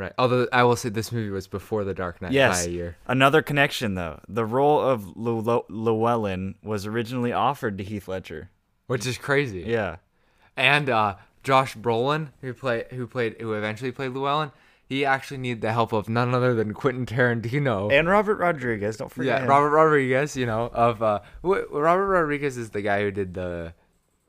Right. 0.01 0.13
Although 0.19 0.49
I 0.53 0.63
will 0.65 0.77
say 0.77 0.89
this 0.89 1.13
movie 1.13 1.29
was 1.31 1.47
before 1.47 1.85
The 1.85 1.93
Dark 1.95 2.23
Knight 2.23 2.33
Yes. 2.33 2.65
by 2.65 2.71
a 2.71 2.73
year. 2.75 2.97
Another 3.07 3.43
connection, 3.43 3.95
though. 3.95 4.21
The 4.29 4.47
role 4.47 4.81
of 4.81 5.05
Llew- 5.17 5.65
Llewellyn 5.69 6.55
was 6.63 6.87
originally 6.87 7.33
offered 7.33 7.77
to 7.79 7.85
Heath 7.85 8.09
Ledger. 8.09 8.49
Which 8.87 9.07
is 9.07 9.19
crazy. 9.19 9.61
Yeah. 9.67 9.97
And 10.57 10.89
uh, 10.89 11.17
Josh 11.43 11.77
Brolin, 11.77 12.29
who 12.41 12.55
play 12.55 12.85
who 12.91 13.07
played 13.07 13.37
who 13.41 13.53
eventually 13.53 13.93
played 13.93 14.13
Llewellyn, 14.13 14.53
he 14.89 15.05
actually 15.05 15.39
needed 15.39 15.61
the 15.61 15.73
help 15.73 15.93
of 15.93 16.09
none 16.09 16.35
other 16.35 16.55
than 16.55 16.75
Quentin 16.75 17.07
Tarantino. 17.07 17.93
And 17.93 18.09
Robert 18.09 18.37
Rodriguez, 18.37 18.97
don't 18.97 19.11
forget. 19.13 19.39
yeah, 19.39 19.43
him. 19.45 19.49
Robert 19.51 19.71
Rodriguez, 19.71 20.37
you 20.37 20.47
know, 20.47 20.67
of 20.73 21.03
uh 21.03 21.21
Robert 21.43 22.07
Rodriguez 22.07 22.57
is 22.57 22.71
the 22.71 22.83
guy 22.83 23.03
who 23.03 23.11
did 23.11 23.35
the 23.35 23.75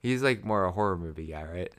he's 0.02 0.22
like 0.22 0.44
more 0.46 0.66
a 0.66 0.72
horror 0.72 0.98
movie 0.98 1.26
guy, 1.28 1.44
right? 1.44 1.74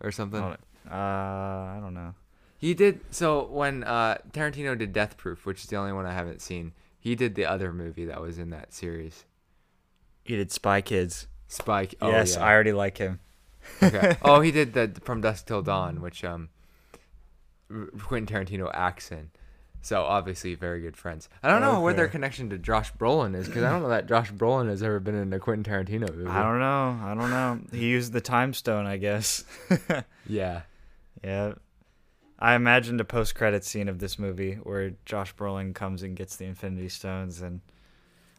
Or 0.00 0.10
something. 0.10 0.42
Oh, 0.42 0.56
Uh, 0.90 0.94
I 0.94 1.78
don't 1.80 1.94
know. 1.94 2.14
He 2.58 2.74
did 2.74 3.00
so 3.10 3.44
when 3.44 3.84
uh 3.84 4.18
Tarantino 4.32 4.76
did 4.76 4.92
Death 4.92 5.16
Proof, 5.16 5.46
which 5.46 5.62
is 5.62 5.66
the 5.66 5.76
only 5.76 5.92
one 5.92 6.06
I 6.06 6.12
haven't 6.12 6.40
seen. 6.40 6.72
He 6.98 7.14
did 7.14 7.34
the 7.34 7.46
other 7.46 7.72
movie 7.72 8.04
that 8.06 8.20
was 8.20 8.38
in 8.38 8.50
that 8.50 8.72
series. 8.72 9.24
He 10.24 10.36
did 10.36 10.50
Spy 10.50 10.80
Kids. 10.80 11.28
Spike. 11.48 11.94
Oh, 12.00 12.10
yes, 12.10 12.34
yeah. 12.34 12.44
I 12.44 12.52
already 12.52 12.72
like 12.72 12.98
him. 12.98 13.20
Okay. 13.82 14.16
oh, 14.22 14.40
he 14.40 14.50
did 14.50 14.72
the 14.72 14.92
From 15.04 15.20
Dusk 15.20 15.46
Till 15.46 15.62
Dawn, 15.62 16.00
which 16.00 16.24
um 16.24 16.48
Quentin 18.02 18.26
Tarantino 18.26 18.70
acts 18.72 19.10
in. 19.10 19.30
So 19.82 20.02
obviously 20.02 20.56
very 20.56 20.80
good 20.80 20.96
friends. 20.96 21.28
I 21.44 21.48
don't 21.48 21.60
know 21.60 21.80
where 21.80 21.94
their 21.94 22.08
connection 22.08 22.50
to 22.50 22.58
Josh 22.58 22.92
Brolin 22.94 23.36
is 23.36 23.46
because 23.46 23.62
I 23.62 23.70
don't 23.70 23.82
know 23.82 23.90
that 23.90 24.08
Josh 24.08 24.32
Brolin 24.32 24.68
has 24.68 24.82
ever 24.82 24.98
been 24.98 25.14
in 25.14 25.32
a 25.32 25.38
Quentin 25.38 25.62
Tarantino 25.62 26.12
movie. 26.12 26.28
I 26.28 26.42
don't 26.42 26.58
know. 26.58 26.98
I 27.04 27.14
don't 27.14 27.30
know. 27.30 27.60
He 27.70 27.86
used 27.86 28.12
the 28.12 28.20
time 28.20 28.52
stone, 28.52 28.86
I 28.86 28.96
guess. 28.96 29.44
Yeah. 30.26 30.62
yeah. 31.22 31.52
I 32.38 32.54
imagined 32.54 33.00
a 33.00 33.04
post 33.04 33.34
credit 33.34 33.64
scene 33.64 33.88
of 33.88 33.98
this 33.98 34.18
movie 34.18 34.54
where 34.62 34.92
Josh 35.04 35.34
Brolin 35.34 35.74
comes 35.74 36.02
and 36.02 36.14
gets 36.16 36.36
the 36.36 36.44
Infinity 36.44 36.88
Stones 36.90 37.40
and 37.40 37.60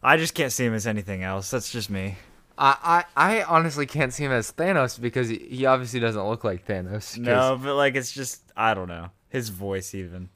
I 0.03 0.17
just 0.17 0.35
can't 0.35 0.51
see 0.51 0.65
him 0.65 0.73
as 0.75 0.85
anything 0.85 1.23
else. 1.23 1.49
That's 1.49 1.71
just 1.71 1.89
me. 1.89 2.17
I, 2.59 3.03
I 3.15 3.37
I 3.39 3.43
honestly 3.43 3.85
can't 3.85 4.13
see 4.13 4.23
him 4.25 4.31
as 4.31 4.51
Thanos 4.51 4.99
because 5.01 5.29
he, 5.29 5.37
he 5.37 5.65
obviously 5.65 5.99
doesn't 5.99 6.27
look 6.27 6.43
like 6.43 6.67
Thanos. 6.67 7.17
No, 7.17 7.59
but 7.61 7.75
like 7.75 7.95
it's 7.95 8.11
just 8.11 8.41
I 8.55 8.73
don't 8.73 8.87
know. 8.87 9.09
His 9.29 9.49
voice 9.49 9.93
even. 9.95 10.29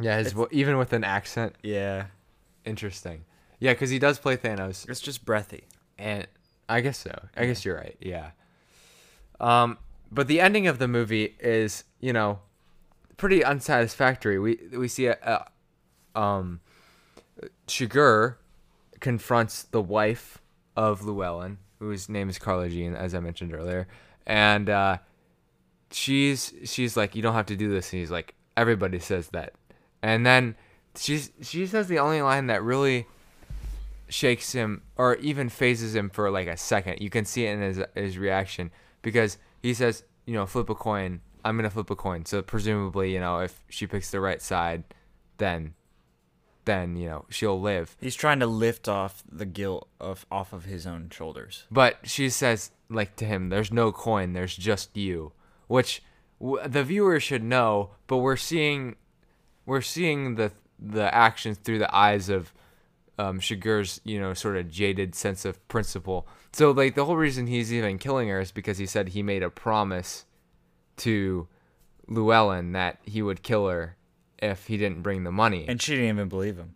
Yeah, 0.00 0.18
his 0.18 0.32
vo- 0.32 0.48
even 0.50 0.76
with 0.76 0.92
an 0.92 1.04
accent, 1.04 1.54
Yeah. 1.62 2.06
interesting. 2.64 3.24
Yeah, 3.60 3.72
because 3.72 3.88
he 3.90 3.98
does 3.98 4.18
play 4.18 4.36
Thanos. 4.36 4.88
It's 4.88 5.00
just 5.00 5.24
breathy. 5.24 5.64
And 5.98 6.26
I 6.68 6.82
guess 6.82 6.98
so. 6.98 7.18
I 7.36 7.46
guess 7.46 7.64
you're 7.64 7.76
right. 7.76 7.96
Yeah. 8.00 8.30
Um, 9.40 9.78
but 10.12 10.26
the 10.28 10.40
ending 10.40 10.66
of 10.66 10.78
the 10.78 10.88
movie 10.88 11.34
is, 11.40 11.84
you 12.00 12.12
know, 12.12 12.40
pretty 13.16 13.44
unsatisfactory. 13.44 14.38
We 14.38 14.58
we 14.76 14.88
see 14.88 15.06
a, 15.06 15.46
a 16.14 16.18
um, 16.18 16.60
Chigurh 17.66 18.36
confronts 19.00 19.64
the 19.64 19.82
wife 19.82 20.38
of 20.76 21.04
Llewellyn, 21.04 21.58
whose 21.78 22.08
name 22.08 22.28
is 22.28 22.38
Carla 22.38 22.68
Jean, 22.68 22.94
as 22.94 23.14
I 23.14 23.20
mentioned 23.20 23.54
earlier, 23.54 23.86
and 24.26 24.68
uh, 24.68 24.98
she's 25.90 26.52
she's 26.64 26.96
like, 26.96 27.14
you 27.14 27.22
don't 27.22 27.34
have 27.34 27.46
to 27.46 27.56
do 27.56 27.70
this, 27.70 27.92
and 27.92 28.00
he's 28.00 28.10
like, 28.10 28.34
everybody 28.56 28.98
says 28.98 29.28
that, 29.28 29.52
and 30.02 30.24
then 30.24 30.56
she's 30.96 31.30
she 31.42 31.66
says 31.66 31.88
the 31.88 31.98
only 31.98 32.22
line 32.22 32.46
that 32.46 32.62
really 32.62 33.06
shakes 34.08 34.52
him 34.52 34.82
or 34.96 35.16
even 35.16 35.48
phases 35.48 35.94
him 35.94 36.10
for 36.10 36.30
like 36.30 36.46
a 36.46 36.56
second. 36.56 37.00
You 37.00 37.10
can 37.10 37.24
see 37.24 37.46
it 37.46 37.52
in 37.52 37.60
his 37.60 37.82
his 37.94 38.18
reaction 38.18 38.70
because 39.02 39.38
he 39.62 39.74
says, 39.74 40.04
you 40.26 40.34
know, 40.34 40.46
flip 40.46 40.70
a 40.70 40.74
coin. 40.74 41.20
I'm 41.46 41.56
gonna 41.56 41.70
flip 41.70 41.90
a 41.90 41.96
coin. 41.96 42.24
So 42.26 42.42
presumably, 42.42 43.12
you 43.12 43.20
know, 43.20 43.38
if 43.38 43.60
she 43.68 43.86
picks 43.86 44.10
the 44.10 44.20
right 44.20 44.42
side, 44.42 44.84
then 45.38 45.74
then 46.64 46.96
you 46.96 47.06
know 47.06 47.24
she'll 47.30 47.60
live. 47.60 47.96
He's 48.00 48.16
trying 48.16 48.40
to 48.40 48.46
lift 48.46 48.88
off 48.88 49.22
the 49.30 49.46
guilt 49.46 49.88
of 50.00 50.26
off 50.30 50.52
of 50.52 50.64
his 50.64 50.86
own 50.86 51.08
shoulders. 51.10 51.64
But 51.70 51.98
she 52.02 52.28
says 52.30 52.72
like 52.90 53.16
to 53.16 53.24
him, 53.24 53.48
"There's 53.48 53.72
no 53.72 53.92
coin. 53.92 54.32
There's 54.32 54.56
just 54.56 54.96
you," 54.96 55.32
which 55.68 56.02
w- 56.40 56.66
the 56.66 56.82
viewer 56.82 57.20
should 57.20 57.44
know. 57.44 57.90
But 58.08 58.18
we're 58.18 58.36
seeing 58.36 58.96
we're 59.64 59.82
seeing 59.82 60.34
the 60.34 60.52
the 60.78 61.14
actions 61.14 61.58
through 61.58 61.78
the 61.78 61.94
eyes 61.94 62.28
of 62.28 62.52
um, 63.18 63.40
Chigurh's, 63.40 64.00
you 64.04 64.20
know, 64.20 64.34
sort 64.34 64.56
of 64.56 64.70
jaded 64.70 65.14
sense 65.14 65.44
of 65.44 65.66
principle. 65.68 66.26
So 66.52 66.72
like 66.72 66.94
the 66.94 67.04
whole 67.04 67.16
reason 67.16 67.46
he's 67.46 67.72
even 67.72 67.98
killing 67.98 68.28
her 68.28 68.40
is 68.40 68.52
because 68.52 68.78
he 68.78 68.86
said 68.86 69.10
he 69.10 69.22
made 69.22 69.42
a 69.42 69.50
promise 69.50 70.24
to 70.98 71.48
Llewellyn 72.08 72.72
that 72.72 72.98
he 73.04 73.22
would 73.22 73.42
kill 73.42 73.68
her 73.68 73.96
if 74.38 74.66
he 74.66 74.76
didn't 74.76 75.02
bring 75.02 75.24
the 75.24 75.32
money. 75.32 75.64
And 75.68 75.80
she 75.80 75.94
didn't 75.94 76.10
even 76.10 76.28
believe 76.28 76.56
him. 76.56 76.74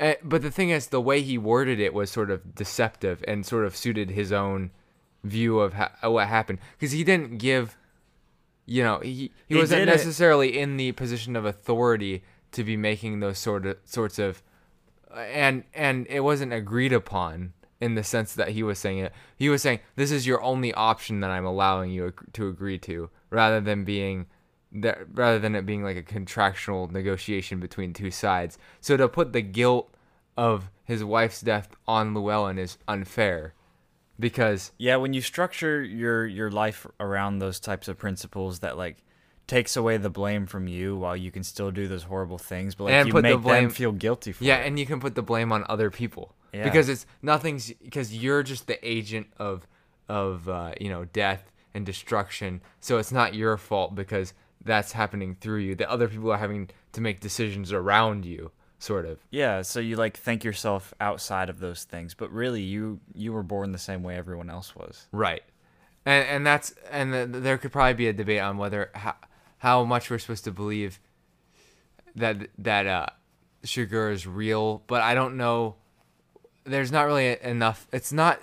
Uh, 0.00 0.14
but 0.24 0.42
the 0.42 0.50
thing 0.50 0.70
is, 0.70 0.88
the 0.88 1.00
way 1.00 1.22
he 1.22 1.38
worded 1.38 1.78
it 1.78 1.94
was 1.94 2.10
sort 2.10 2.30
of 2.30 2.54
deceptive 2.54 3.22
and 3.28 3.46
sort 3.46 3.64
of 3.64 3.76
suited 3.76 4.10
his 4.10 4.32
own 4.32 4.70
view 5.22 5.60
of 5.60 5.74
ha- 5.74 5.92
what 6.02 6.26
happened 6.28 6.58
because 6.78 6.92
he 6.92 7.04
didn't 7.04 7.38
give, 7.38 7.76
you 8.66 8.82
know, 8.82 8.98
he 8.98 9.12
he, 9.14 9.30
He 9.48 9.54
wasn't 9.56 9.80
did 9.80 9.88
it- 9.88 9.92
necessarily 9.92 10.58
in 10.58 10.76
the 10.76 10.92
position 10.92 11.36
of 11.36 11.44
authority 11.44 12.24
to 12.52 12.64
be 12.64 12.76
making 12.76 13.20
those 13.20 13.38
sort 13.38 13.64
of 13.66 13.76
sorts 13.84 14.18
of, 14.18 14.42
and 15.14 15.62
and 15.74 16.06
it 16.08 16.20
wasn't 16.20 16.52
agreed 16.52 16.92
upon 16.92 17.52
in 17.80 17.94
the 17.94 18.02
sense 18.04 18.34
that 18.34 18.48
he 18.50 18.62
was 18.62 18.78
saying 18.78 18.98
it. 18.98 19.12
He 19.36 19.48
was 19.48 19.62
saying 19.62 19.78
this 19.96 20.10
is 20.10 20.26
your 20.26 20.42
only 20.42 20.74
option 20.74 21.20
that 21.20 21.30
I'm 21.30 21.46
allowing 21.46 21.90
you 21.90 22.12
to 22.32 22.48
agree 22.48 22.78
to, 22.80 23.10
rather 23.34 23.60
than 23.60 23.84
being 23.84 24.26
that 24.72 24.98
rather 25.12 25.38
than 25.38 25.54
it 25.54 25.66
being 25.66 25.84
like 25.84 25.96
a 25.96 26.02
contractual 26.02 26.88
negotiation 26.88 27.60
between 27.60 27.92
two 27.92 28.10
sides. 28.10 28.58
So 28.80 28.96
to 28.96 29.08
put 29.08 29.32
the 29.32 29.42
guilt 29.42 29.92
of 30.36 30.70
his 30.84 31.04
wife's 31.04 31.40
death 31.40 31.68
on 31.86 32.12
Llewellyn 32.14 32.58
is 32.58 32.76
unfair 32.88 33.54
because 34.18 34.72
Yeah, 34.78 34.96
when 34.96 35.12
you 35.12 35.20
structure 35.20 35.82
your 35.82 36.26
your 36.26 36.50
life 36.50 36.86
around 37.00 37.38
those 37.38 37.60
types 37.60 37.88
of 37.88 37.98
principles 37.98 38.60
that 38.60 38.76
like 38.76 38.96
takes 39.46 39.76
away 39.76 39.96
the 39.98 40.10
blame 40.10 40.46
from 40.46 40.66
you 40.66 40.96
while 40.96 41.16
you 41.16 41.30
can 41.30 41.42
still 41.44 41.70
do 41.70 41.86
those 41.86 42.04
horrible 42.04 42.38
things, 42.38 42.74
but 42.74 42.84
like 42.84 42.94
And 42.94 43.06
you 43.08 43.12
put 43.12 43.22
the 43.22 43.34
make 43.34 43.42
blame- 43.42 43.64
them 43.64 43.70
feel 43.72 43.92
guilty 43.92 44.32
for 44.32 44.42
yeah, 44.42 44.56
it. 44.58 44.66
and 44.66 44.78
you 44.78 44.86
can 44.86 45.00
put 45.00 45.14
the 45.14 45.22
blame 45.22 45.52
on 45.52 45.64
other 45.68 45.90
people 45.90 46.34
Yeah. 46.52 46.64
because 46.64 46.88
it's 46.88 47.06
nothing's 47.22 47.72
because 47.74 48.14
you're 48.14 48.42
just 48.42 48.66
the 48.66 48.78
agent 48.86 49.26
of 49.38 49.66
of 50.08 50.48
uh, 50.48 50.72
you 50.80 50.88
know 50.88 51.04
death 51.06 51.50
and 51.74 51.84
destruction. 51.84 52.60
So 52.80 52.98
it's 52.98 53.12
not 53.12 53.34
your 53.34 53.56
fault 53.56 53.94
because 53.94 54.32
that's 54.64 54.92
happening 54.92 55.36
through 55.38 55.58
you. 55.58 55.74
The 55.74 55.90
other 55.90 56.08
people 56.08 56.32
are 56.32 56.38
having 56.38 56.70
to 56.92 57.00
make 57.00 57.20
decisions 57.20 57.72
around 57.72 58.24
you, 58.24 58.52
sort 58.78 59.04
of. 59.04 59.18
Yeah, 59.30 59.62
so 59.62 59.80
you 59.80 59.96
like 59.96 60.16
think 60.16 60.44
yourself 60.44 60.94
outside 61.00 61.50
of 61.50 61.58
those 61.60 61.84
things, 61.84 62.14
but 62.14 62.32
really 62.32 62.62
you 62.62 63.00
you 63.14 63.32
were 63.32 63.42
born 63.42 63.72
the 63.72 63.78
same 63.78 64.02
way 64.02 64.16
everyone 64.16 64.48
else 64.48 64.74
was. 64.74 65.06
Right. 65.12 65.42
And 66.06 66.26
and 66.28 66.46
that's 66.46 66.74
and 66.90 67.12
th 67.12 67.42
there 67.42 67.58
could 67.58 67.72
probably 67.72 67.94
be 67.94 68.08
a 68.08 68.12
debate 68.12 68.40
on 68.40 68.56
whether 68.56 68.90
how, 68.94 69.16
how 69.58 69.84
much 69.84 70.10
we're 70.10 70.18
supposed 70.18 70.44
to 70.44 70.52
believe 70.52 71.00
that 72.14 72.48
that 72.58 72.86
uh 72.86 73.06
Chigurh 73.64 74.12
is 74.12 74.26
real, 74.26 74.82
but 74.86 75.02
I 75.02 75.14
don't 75.14 75.36
know 75.36 75.76
there's 76.64 76.92
not 76.92 77.02
really 77.02 77.38
enough 77.42 77.86
it's 77.92 78.12
not 78.12 78.40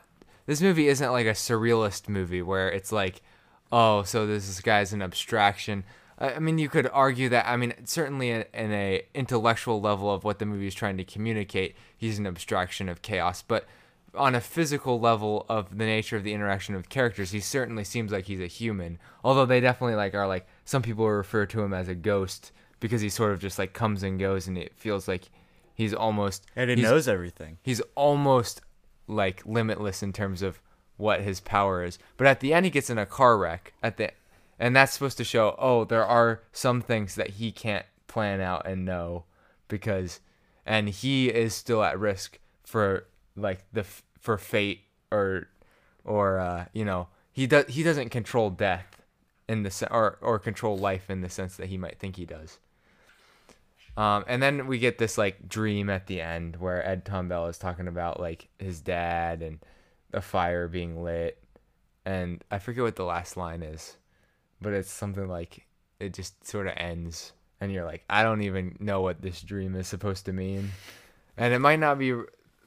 this 0.51 0.62
movie 0.62 0.88
isn't 0.89 1.12
like 1.12 1.25
a 1.25 1.31
surrealist 1.31 2.10
movie 2.10 2.41
where 2.41 2.70
it's 2.70 2.91
like 2.91 3.22
oh 3.72 4.03
so 4.03 4.27
this, 4.27 4.60
guy's 4.60 4.91
an 4.91 5.01
abstraction 5.01 5.84
I 6.20 6.34
I 6.36 6.39
mean, 6.39 6.60
you 6.60 6.70
could 6.70 6.88
argue 6.93 7.29
that. 7.29 7.48
I 7.48 7.58
mean, 7.58 7.74
certainly 7.84 8.29
in, 8.29 8.46
in 8.53 8.72
a 8.72 9.01
intellectual 9.15 9.81
level 9.81 10.13
of 10.13 10.24
what 10.24 10.38
the 10.38 10.46
movie 10.46 10.67
is 10.67 10.75
trying 10.75 10.98
to 10.98 11.03
communicate, 11.03 11.75
he's 11.98 12.20
an 12.20 12.27
abstraction 12.27 12.88
of 12.89 13.01
chaos. 13.01 13.41
But 13.41 13.65
on 14.13 14.36
a 14.36 14.41
physical 14.41 15.00
level 15.00 15.46
of 15.50 15.77
the 15.77 15.86
nature 15.86 16.17
of 16.17 16.24
the 16.24 16.34
interaction 16.34 16.75
of 16.75 16.89
characters, 16.89 17.31
he 17.31 17.39
certainly 17.39 17.84
seems 17.84 18.12
like 18.12 18.25
he's 18.25 18.39
a 18.39 18.48
human. 18.48 19.00
Although 19.24 19.48
they 19.48 19.60
definitely 19.60 19.96
like 19.96 20.13
are 20.13 20.27
like 20.27 20.48
some 20.63 20.84
people 20.84 21.10
refer 21.10 21.46
to 21.48 21.62
him 21.62 21.74
as 21.74 21.88
a 21.88 21.96
ghost 21.96 22.51
because 22.79 23.01
he 23.01 23.09
sort 23.09 23.31
of 23.31 23.40
just 23.40 23.57
like 23.57 23.74
comes 23.74 24.03
and 24.03 24.20
goes, 24.20 24.48
and 24.48 24.57
it 24.57 24.74
feels 24.75 25.07
like 25.07 25.29
he's 25.74 25.94
almost 25.94 26.46
And 26.55 26.70
it 26.70 26.77
knows 26.79 27.07
everything. 27.07 27.57
he's 27.64 27.81
almost 27.96 28.61
like 29.11 29.45
limitless 29.45 30.01
in 30.01 30.13
terms 30.13 30.41
of 30.41 30.59
what 30.97 31.21
his 31.21 31.39
power 31.39 31.83
is. 31.83 32.00
But 32.17 32.27
at 32.27 32.39
the 32.39 32.53
end, 32.53 32.65
he 32.65 32.71
gets 32.71 32.89
in 32.89 32.97
a 32.97 33.05
car 33.05 33.37
wreck 33.37 33.74
at 33.81 33.97
the, 33.97 34.11
and 34.59 34.75
that's 34.75 34.93
supposed 34.93 35.17
to 35.17 35.24
show 35.24 35.55
oh 35.57 35.85
there 35.85 36.05
are 36.05 36.41
some 36.51 36.81
things 36.81 37.15
that 37.15 37.31
he 37.31 37.51
can't 37.51 37.85
plan 38.07 38.41
out 38.41 38.67
and 38.67 38.85
know 38.85 39.25
because, 39.67 40.19
and 40.65 40.89
he 40.89 41.29
is 41.29 41.53
still 41.53 41.83
at 41.83 42.00
risk 42.00 42.39
for 42.63 43.07
like 43.35 43.63
the 43.74 43.83
for 44.19 44.37
fate 44.37 44.81
or 45.11 45.47
or 46.03 46.39
uh, 46.39 46.65
you 46.74 46.85
know 46.85 47.07
he 47.31 47.47
does 47.47 47.65
he 47.67 47.83
doesn't 47.83 48.09
control 48.09 48.50
death 48.50 49.01
in 49.47 49.63
the 49.63 49.87
or 49.91 50.17
or 50.21 50.39
control 50.39 50.77
life 50.77 51.09
in 51.09 51.21
the 51.21 51.29
sense 51.29 51.57
that 51.57 51.67
he 51.67 51.77
might 51.77 52.00
think 52.00 52.15
he 52.15 52.25
does. 52.25 52.59
Um, 53.98 54.24
and 54.27 54.42
then 54.42 54.68
we 54.68 54.80
get 54.80 54.98
this 54.98 55.18
like 55.18 55.50
dream 55.50 55.90
at 55.90 56.08
the 56.08 56.22
end 56.22 56.56
where 56.56 56.86
Ed 56.88 57.06
Tom 57.06 57.27
Bell 57.27 57.48
is 57.48 57.58
talking 57.58 57.88
about 57.88 58.20
like 58.20 58.48
his 58.58 58.80
dad 58.80 59.42
and 59.42 59.60
the 60.12 60.22
fire 60.22 60.68
being 60.68 61.04
lit, 61.04 61.42
and 62.06 62.44
I 62.50 62.60
forget 62.60 62.84
what 62.84 62.96
the 62.96 63.06
last 63.06 63.38
line 63.38 63.64
is, 63.64 63.98
but 64.62 64.74
it's 64.74 64.92
something 64.92 65.27
like 65.27 65.66
it 66.00 66.14
just 66.14 66.46
sort 66.48 66.68
of 66.68 66.74
ends, 66.77 67.34
and 67.60 67.72
you're 67.72 67.86
like, 67.86 68.04
I 68.10 68.24
don't 68.24 68.42
even 68.42 68.77
know 68.80 69.01
what 69.01 69.22
this 69.22 69.42
dream 69.42 69.75
is 69.75 69.88
supposed 69.88 70.25
to 70.25 70.34
mean, 70.34 70.72
and 71.38 71.54
it 71.54 71.60
might 71.60 71.80
not 71.80 72.00
be. 72.00 72.14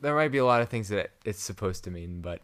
There 0.00 0.14
might 0.14 0.32
be 0.32 0.38
a 0.38 0.44
lot 0.44 0.60
of 0.60 0.68
things 0.68 0.88
that 0.88 1.12
it's 1.24 1.42
supposed 1.42 1.84
to 1.84 1.90
mean, 1.90 2.20
but 2.20 2.42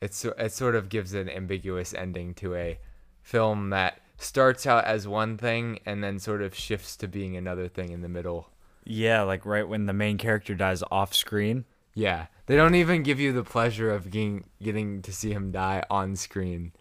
it's 0.00 0.24
it 0.24 0.52
sort 0.52 0.74
of 0.74 0.88
gives 0.88 1.14
an 1.14 1.28
ambiguous 1.28 1.94
ending 1.94 2.34
to 2.34 2.54
a 2.56 2.78
film 3.22 3.70
that 3.70 4.00
starts 4.18 4.66
out 4.66 4.84
as 4.84 5.06
one 5.06 5.36
thing 5.36 5.78
and 5.84 6.02
then 6.02 6.18
sort 6.18 6.42
of 6.42 6.54
shifts 6.54 6.96
to 6.96 7.08
being 7.08 7.36
another 7.36 7.68
thing 7.68 7.90
in 7.90 8.00
the 8.00 8.08
middle. 8.08 8.50
Yeah, 8.84 9.22
like 9.22 9.44
right 9.44 9.68
when 9.68 9.86
the 9.86 9.92
main 9.92 10.16
character 10.16 10.54
dies 10.54 10.82
off 10.90 11.14
screen. 11.14 11.64
Yeah, 11.94 12.26
they 12.46 12.56
don't 12.56 12.74
even 12.74 13.02
give 13.02 13.18
you 13.18 13.32
the 13.32 13.42
pleasure 13.42 13.90
of 13.90 14.10
getting 14.10 14.44
getting 14.62 15.02
to 15.02 15.12
see 15.12 15.32
him 15.32 15.50
die 15.50 15.82
on 15.90 16.14
screen. 16.14 16.72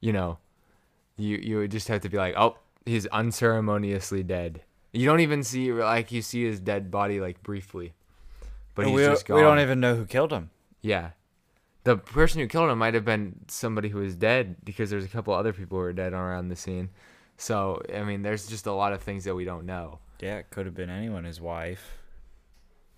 You 0.00 0.12
know, 0.12 0.38
you 1.16 1.38
you 1.38 1.58
would 1.58 1.70
just 1.70 1.88
have 1.88 2.02
to 2.02 2.08
be 2.08 2.18
like, 2.18 2.34
oh, 2.36 2.58
he's 2.84 3.06
unceremoniously 3.06 4.22
dead. 4.22 4.62
You 4.92 5.06
don't 5.06 5.20
even 5.20 5.42
see 5.42 5.72
like 5.72 6.12
you 6.12 6.20
see 6.20 6.44
his 6.44 6.60
dead 6.60 6.90
body 6.90 7.20
like 7.20 7.42
briefly, 7.42 7.94
but 8.74 8.86
we, 8.86 9.04
just 9.04 9.26
gone. 9.26 9.36
we 9.36 9.42
don't 9.42 9.60
even 9.60 9.80
know 9.80 9.94
who 9.94 10.04
killed 10.04 10.32
him. 10.32 10.50
Yeah. 10.80 11.10
The 11.86 11.96
person 11.96 12.40
who 12.40 12.48
killed 12.48 12.68
him 12.68 12.78
might 12.78 12.94
have 12.94 13.04
been 13.04 13.44
somebody 13.46 13.88
who 13.88 13.98
was 13.98 14.16
dead 14.16 14.56
because 14.64 14.90
there's 14.90 15.04
a 15.04 15.08
couple 15.08 15.32
other 15.32 15.52
people 15.52 15.78
who 15.78 15.84
were 15.84 15.92
dead 15.92 16.12
around 16.12 16.48
the 16.48 16.56
scene. 16.56 16.90
So, 17.36 17.80
I 17.94 18.02
mean, 18.02 18.22
there's 18.22 18.48
just 18.48 18.66
a 18.66 18.72
lot 18.72 18.92
of 18.92 19.02
things 19.02 19.22
that 19.24 19.36
we 19.36 19.44
don't 19.44 19.66
know. 19.66 20.00
Yeah, 20.20 20.38
it 20.38 20.50
could 20.50 20.66
have 20.66 20.74
been 20.74 20.90
anyone, 20.90 21.22
his 21.22 21.40
wife. 21.40 21.98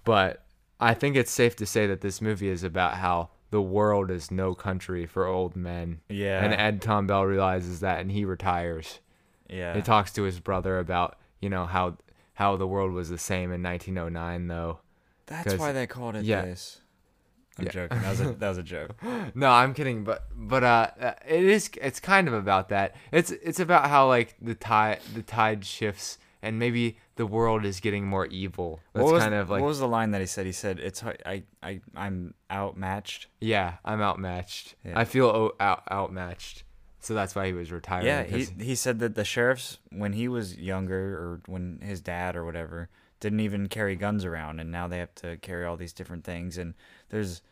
But 0.05 0.43
I 0.81 0.95
think 0.95 1.17
it's 1.17 1.31
safe 1.31 1.55
to 1.57 1.67
say 1.67 1.87
that 1.87 2.01
this 2.01 2.23
movie 2.23 2.49
is 2.49 2.65
about 2.65 2.95
how 2.95 3.29
the 3.51 3.61
world 3.61 4.11
is 4.11 4.31
no 4.31 4.55
country 4.55 5.05
for 5.05 5.27
old 5.27 5.55
men. 5.55 6.01
Yeah. 6.09 6.43
And 6.43 6.55
Ed 6.55 6.81
Tom 6.81 7.07
Bell 7.07 7.25
realizes 7.25 7.81
that 7.81 8.01
and 8.01 8.11
he 8.11 8.25
retires. 8.25 9.01
Yeah. 9.51 9.75
He 9.75 9.83
talks 9.83 10.13
to 10.15 10.23
his 10.23 10.41
brother 10.41 10.79
about, 10.79 11.19
you 11.41 11.51
know, 11.51 11.67
how 11.67 11.99
how 12.35 12.57
the 12.57 12.67
world 12.67 12.93
was 12.93 13.11
the 13.11 13.19
same 13.19 13.53
in 13.53 13.63
1909 13.63 14.47
though. 14.47 14.79
That's 15.27 15.57
why 15.57 15.73
they 15.73 15.87
called 15.87 16.17
it 16.17 16.25
yeah. 16.25 16.43
this. 16.43 16.81
I'm 17.59 17.65
Yeah. 17.67 17.71
joking. 17.73 18.01
That 18.03 18.11
was 18.11 18.21
a 18.21 18.33
that 18.33 18.49
was 18.49 18.59
a 18.59 18.63
joke. 18.63 18.97
No, 19.35 19.51
I'm 19.51 19.75
kidding, 19.75 20.05
but 20.05 20.25
but 20.35 20.65
uh, 20.65 20.91
uh, 21.01 21.13
it 21.29 21.45
is 21.45 21.71
it's 21.81 22.01
kind 22.01 22.29
of 22.29 22.35
about 22.35 22.69
that. 22.71 22.95
It's 23.13 23.31
it's 23.31 23.61
about 23.61 23.89
how 23.89 24.09
like 24.09 24.37
the 24.41 24.55
tide 24.55 25.01
the 25.15 25.23
tide 25.23 25.65
shifts 25.65 26.19
and 26.43 26.59
maybe 26.59 26.97
the 27.17 27.27
world 27.27 27.65
is 27.65 27.81
getting 27.81 28.07
more 28.07 28.27
evil. 28.27 28.81
That's 28.93 29.05
what 29.05 29.15
was, 29.15 29.23
kind 29.23 29.35
of 29.35 29.51
like 29.51 29.61
what 29.61 29.67
was 29.69 29.81
the 29.81 29.89
line 29.89 30.13
that 30.13 30.21
he 30.21 30.27
said? 30.27 30.47
He 30.47 30.53
said, 30.53 30.79
"It's 30.79 31.03
I 31.05 31.43
I 31.63 31.81
I'm 31.97 32.35
outmatched." 32.51 33.27
yeah, 33.41 33.75
I'm 33.85 34.01
outmatched. 34.01 34.75
Yeah. 34.85 34.99
I 34.99 35.05
feel 35.05 35.27
o- 35.27 35.55
out 35.61 35.83
outmatched. 35.91 36.65
So 37.01 37.15
that's 37.15 37.35
why 37.35 37.47
he 37.47 37.53
was 37.53 37.71
retiring. 37.73 38.07
Yeah, 38.07 38.23
he 38.25 38.45
he 38.63 38.75
said 38.75 38.99
that 39.01 39.15
the 39.15 39.25
sheriffs 39.25 39.79
when 39.91 40.13
he 40.13 40.29
was 40.29 40.57
younger 40.57 41.15
or 41.19 41.41
when 41.47 41.81
his 41.83 42.01
dad 42.01 42.37
or 42.37 42.45
whatever 42.45 42.89
didn't 43.21 43.41
even 43.41 43.69
carry 43.69 43.97
guns 43.97 44.25
around 44.25 44.61
and 44.61 44.71
now 44.71 44.87
they 44.87 44.99
have 44.99 45.13
to 45.17 45.37
carry 45.39 45.65
all 45.65 45.77
these 45.77 45.93
different 45.93 46.23
things 46.25 46.57
and 46.57 46.75
there's 47.11 47.43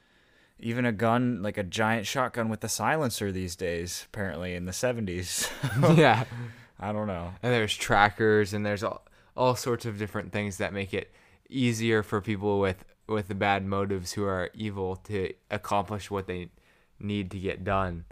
even 0.58 0.86
a 0.86 0.92
gun 0.92 1.42
like 1.42 1.58
a 1.58 1.62
giant 1.62 2.06
shotgun 2.06 2.48
with 2.48 2.64
a 2.64 2.68
silencer 2.68 3.30
these 3.30 3.56
days 3.56 4.06
apparently 4.08 4.54
in 4.54 4.64
the 4.64 4.72
70s. 4.72 5.50
yeah. 5.96 6.24
I 6.78 6.92
don't 6.92 7.06
know. 7.06 7.32
And 7.42 7.52
there's 7.52 7.76
trackers 7.76 8.52
and 8.52 8.64
there's 8.64 8.82
all 8.82 9.02
all 9.36 9.54
sorts 9.54 9.84
of 9.84 9.98
different 9.98 10.32
things 10.32 10.56
that 10.56 10.72
make 10.72 10.94
it 10.94 11.12
easier 11.50 12.02
for 12.02 12.20
people 12.20 12.58
with 12.58 12.84
with 13.06 13.28
the 13.28 13.34
bad 13.34 13.64
motives 13.64 14.12
who 14.12 14.24
are 14.24 14.50
evil 14.54 14.96
to 14.96 15.32
accomplish 15.50 16.10
what 16.10 16.26
they 16.26 16.48
need 16.98 17.30
to 17.30 17.38
get 17.38 17.64
done. 17.64 18.04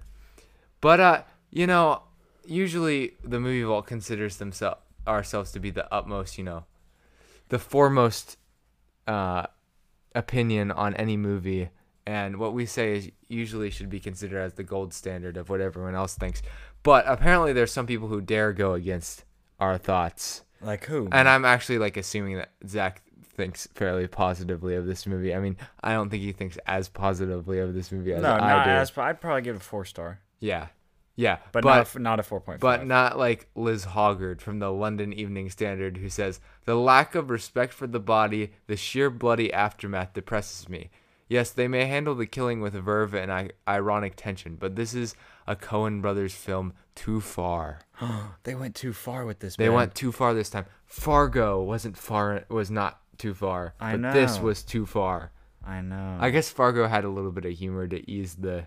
But 0.80 1.00
uh, 1.00 1.22
you 1.50 1.66
know, 1.66 2.02
usually 2.46 3.14
the 3.22 3.40
movie 3.40 3.62
vault 3.62 3.86
considers 3.86 4.36
themselves 4.36 4.80
ourselves 5.06 5.52
to 5.52 5.60
be 5.60 5.70
the 5.70 5.92
utmost, 5.92 6.38
you 6.38 6.44
know, 6.44 6.64
the 7.48 7.58
foremost 7.58 8.38
uh, 9.06 9.46
opinion 10.14 10.70
on 10.70 10.94
any 10.94 11.16
movie, 11.16 11.70
and 12.06 12.38
what 12.38 12.52
we 12.52 12.66
say 12.66 12.96
is 12.96 13.10
usually 13.28 13.70
should 13.70 13.88
be 13.88 14.00
considered 14.00 14.40
as 14.40 14.54
the 14.54 14.62
gold 14.62 14.92
standard 14.92 15.36
of 15.36 15.48
what 15.48 15.60
everyone 15.60 15.94
else 15.94 16.14
thinks. 16.14 16.42
But 16.82 17.04
apparently, 17.06 17.52
there's 17.52 17.72
some 17.72 17.86
people 17.86 18.08
who 18.08 18.20
dare 18.20 18.52
go 18.52 18.74
against 18.74 19.24
our 19.58 19.78
thoughts. 19.78 20.44
Like 20.60 20.84
who? 20.84 21.08
And 21.12 21.28
I'm 21.28 21.44
actually 21.44 21.78
like 21.78 21.96
assuming 21.96 22.36
that 22.36 22.50
Zach 22.66 23.02
thinks 23.36 23.66
fairly 23.74 24.06
positively 24.06 24.76
of 24.76 24.86
this 24.86 25.06
movie. 25.06 25.34
I 25.34 25.40
mean, 25.40 25.56
I 25.82 25.92
don't 25.92 26.08
think 26.08 26.22
he 26.22 26.32
thinks 26.32 26.56
as 26.66 26.88
positively 26.88 27.58
of 27.58 27.74
this 27.74 27.90
movie 27.90 28.12
as 28.12 28.22
no, 28.22 28.32
I 28.32 28.38
not 28.38 28.64
do. 28.64 28.70
as. 28.70 28.92
I'd 28.96 29.20
probably 29.20 29.42
give 29.42 29.56
it 29.56 29.62
a 29.62 29.64
four 29.64 29.84
star, 29.84 30.20
yeah, 30.40 30.68
yeah, 31.16 31.38
but, 31.52 31.62
but 31.62 31.94
not 31.94 32.00
not 32.00 32.20
a 32.20 32.22
four 32.22 32.40
point 32.40 32.60
but 32.60 32.86
not 32.86 33.18
like 33.18 33.48
Liz 33.54 33.84
Hoggard 33.86 34.40
from 34.40 34.58
the 34.58 34.72
London 34.72 35.12
Evening 35.12 35.48
Standard, 35.48 35.98
who 35.98 36.08
says, 36.08 36.40
The 36.64 36.74
lack 36.74 37.14
of 37.14 37.30
respect 37.30 37.72
for 37.72 37.86
the 37.86 38.00
body, 38.00 38.52
the 38.66 38.76
sheer 38.76 39.10
bloody 39.10 39.52
aftermath 39.52 40.12
depresses 40.12 40.68
me. 40.68 40.90
Yes, 41.28 41.50
they 41.50 41.68
may 41.68 41.86
handle 41.86 42.14
the 42.14 42.26
killing 42.26 42.60
with 42.60 42.74
verve 42.74 43.14
and 43.14 43.32
I- 43.32 43.50
ironic 43.66 44.14
tension, 44.16 44.56
but 44.56 44.76
this 44.76 44.92
is 44.92 45.14
a 45.46 45.56
Coen 45.56 46.02
Brothers 46.02 46.34
film 46.34 46.74
too 46.94 47.20
far. 47.20 47.80
they 48.42 48.54
went 48.54 48.74
too 48.74 48.92
far 48.92 49.24
with 49.24 49.38
this. 49.38 49.56
They 49.56 49.68
man. 49.68 49.76
went 49.76 49.94
too 49.94 50.12
far 50.12 50.34
this 50.34 50.50
time. 50.50 50.66
Fargo 50.86 51.62
wasn't 51.62 51.96
far, 51.96 52.44
was 52.48 52.70
not 52.70 53.00
too 53.18 53.34
far, 53.34 53.74
I 53.80 53.96
but 53.96 54.12
this 54.12 54.38
was 54.38 54.62
too 54.62 54.84
far. 54.84 55.32
I 55.66 55.80
know. 55.80 56.18
I 56.20 56.30
guess 56.30 56.50
Fargo 56.50 56.86
had 56.88 57.04
a 57.04 57.08
little 57.08 57.30
bit 57.30 57.46
of 57.46 57.52
humor 57.52 57.86
to 57.86 58.10
ease 58.10 58.34
the 58.34 58.66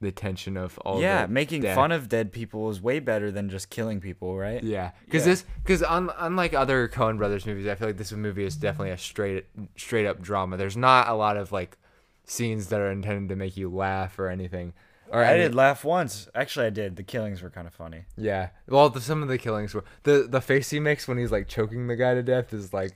the 0.00 0.12
tension 0.12 0.56
of 0.56 0.78
all. 0.78 1.00
yeah, 1.00 1.26
making 1.26 1.62
death. 1.62 1.74
fun 1.74 1.90
of 1.90 2.08
dead 2.08 2.30
people 2.32 2.68
is 2.70 2.80
way 2.82 2.98
better 2.98 3.30
than 3.30 3.48
just 3.48 3.70
killing 3.70 4.00
people, 4.00 4.36
right? 4.36 4.62
Yeah, 4.62 4.90
because 5.04 5.22
Yeah. 5.26 5.32
this 5.32 5.44
because 5.62 5.82
un, 5.82 6.10
unlike 6.18 6.52
other 6.54 6.86
Coen 6.88 7.16
Brothers 7.16 7.46
movies, 7.46 7.66
I 7.66 7.74
feel 7.76 7.88
like 7.88 7.96
this 7.96 8.12
movie 8.12 8.44
is 8.44 8.56
definitely 8.56 8.90
a 8.90 8.98
straight 8.98 9.46
straight 9.76 10.06
up 10.06 10.20
drama. 10.20 10.56
There's 10.58 10.76
not 10.76 11.08
a 11.08 11.14
lot 11.14 11.36
of 11.36 11.50
like 11.52 11.78
scenes 12.24 12.66
that 12.68 12.80
are 12.80 12.90
intended 12.90 13.28
to 13.30 13.36
make 13.36 13.56
you 13.56 13.70
laugh 13.70 14.18
or 14.18 14.28
anything. 14.28 14.74
Or 15.10 15.24
I 15.24 15.36
did 15.36 15.54
laugh 15.54 15.84
once. 15.84 16.28
Actually, 16.34 16.66
I 16.66 16.70
did. 16.70 16.96
The 16.96 17.02
killings 17.02 17.42
were 17.42 17.50
kind 17.50 17.66
of 17.66 17.74
funny. 17.74 18.04
Yeah. 18.16 18.48
Well, 18.68 18.90
the, 18.90 19.00
some 19.00 19.22
of 19.22 19.28
the 19.28 19.38
killings 19.38 19.74
were 19.74 19.84
the 20.02 20.26
the 20.28 20.40
face 20.40 20.70
he 20.70 20.80
makes 20.80 21.06
when 21.06 21.18
he's 21.18 21.30
like 21.30 21.48
choking 21.48 21.86
the 21.86 21.96
guy 21.96 22.14
to 22.14 22.22
death 22.22 22.52
is 22.52 22.72
like 22.72 22.92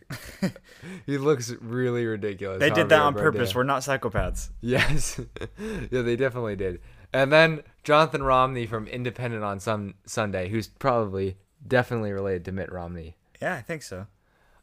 he 1.06 1.18
looks 1.18 1.52
really 1.60 2.04
ridiculous. 2.06 2.60
They 2.60 2.70
did 2.70 2.88
that 2.88 3.00
on 3.00 3.14
purpose. 3.14 3.54
We're 3.54 3.62
not 3.62 3.82
psychopaths. 3.82 4.50
Yes. 4.60 5.20
yeah, 5.90 6.02
they 6.02 6.16
definitely 6.16 6.56
did. 6.56 6.80
And 7.12 7.32
then 7.32 7.62
Jonathan 7.82 8.22
Romney 8.22 8.66
from 8.66 8.86
Independent 8.86 9.42
on 9.42 9.60
some 9.60 9.94
Sunday, 10.06 10.48
who's 10.48 10.68
probably 10.68 11.36
definitely 11.66 12.12
related 12.12 12.44
to 12.46 12.52
Mitt 12.52 12.70
Romney. 12.70 13.16
Yeah, 13.40 13.54
I 13.54 13.62
think 13.62 13.82
so. 13.82 14.06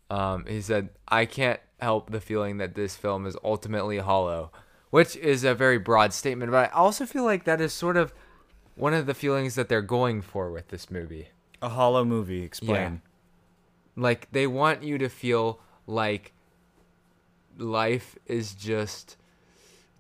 Um, 0.10 0.46
he 0.48 0.62
said, 0.62 0.90
I 1.08 1.26
can't 1.26 1.60
help 1.80 2.12
the 2.12 2.22
feeling 2.22 2.58
that 2.58 2.76
this 2.76 2.96
film 2.96 3.26
is 3.26 3.36
ultimately 3.44 3.98
hollow, 3.98 4.52
which 4.90 5.16
is 5.16 5.44
a 5.44 5.54
very 5.54 5.78
broad 5.78 6.14
statement, 6.14 6.52
but 6.52 6.70
I 6.72 6.74
also 6.74 7.06
feel 7.06 7.24
like 7.24 7.44
that 7.46 7.62
is 7.62 7.74
sort 7.74 7.98
of 7.98 8.14
one 8.76 8.94
of 8.94 9.06
the 9.06 9.14
feelings 9.14 9.56
that 9.56 9.70
they're 9.70 9.82
going 9.82 10.22
for 10.22 10.52
with 10.52 10.68
this 10.70 10.90
movie. 10.92 11.30
A 11.62 11.70
hollow 11.70 12.06
movie. 12.06 12.44
Explain. 12.44 13.02
Like, 13.96 14.28
they 14.32 14.46
want 14.46 14.84
you 14.84 14.98
to 15.00 15.10
feel 15.10 15.60
like 15.88 16.34
life 17.58 18.16
is 18.28 18.54
just 18.54 19.18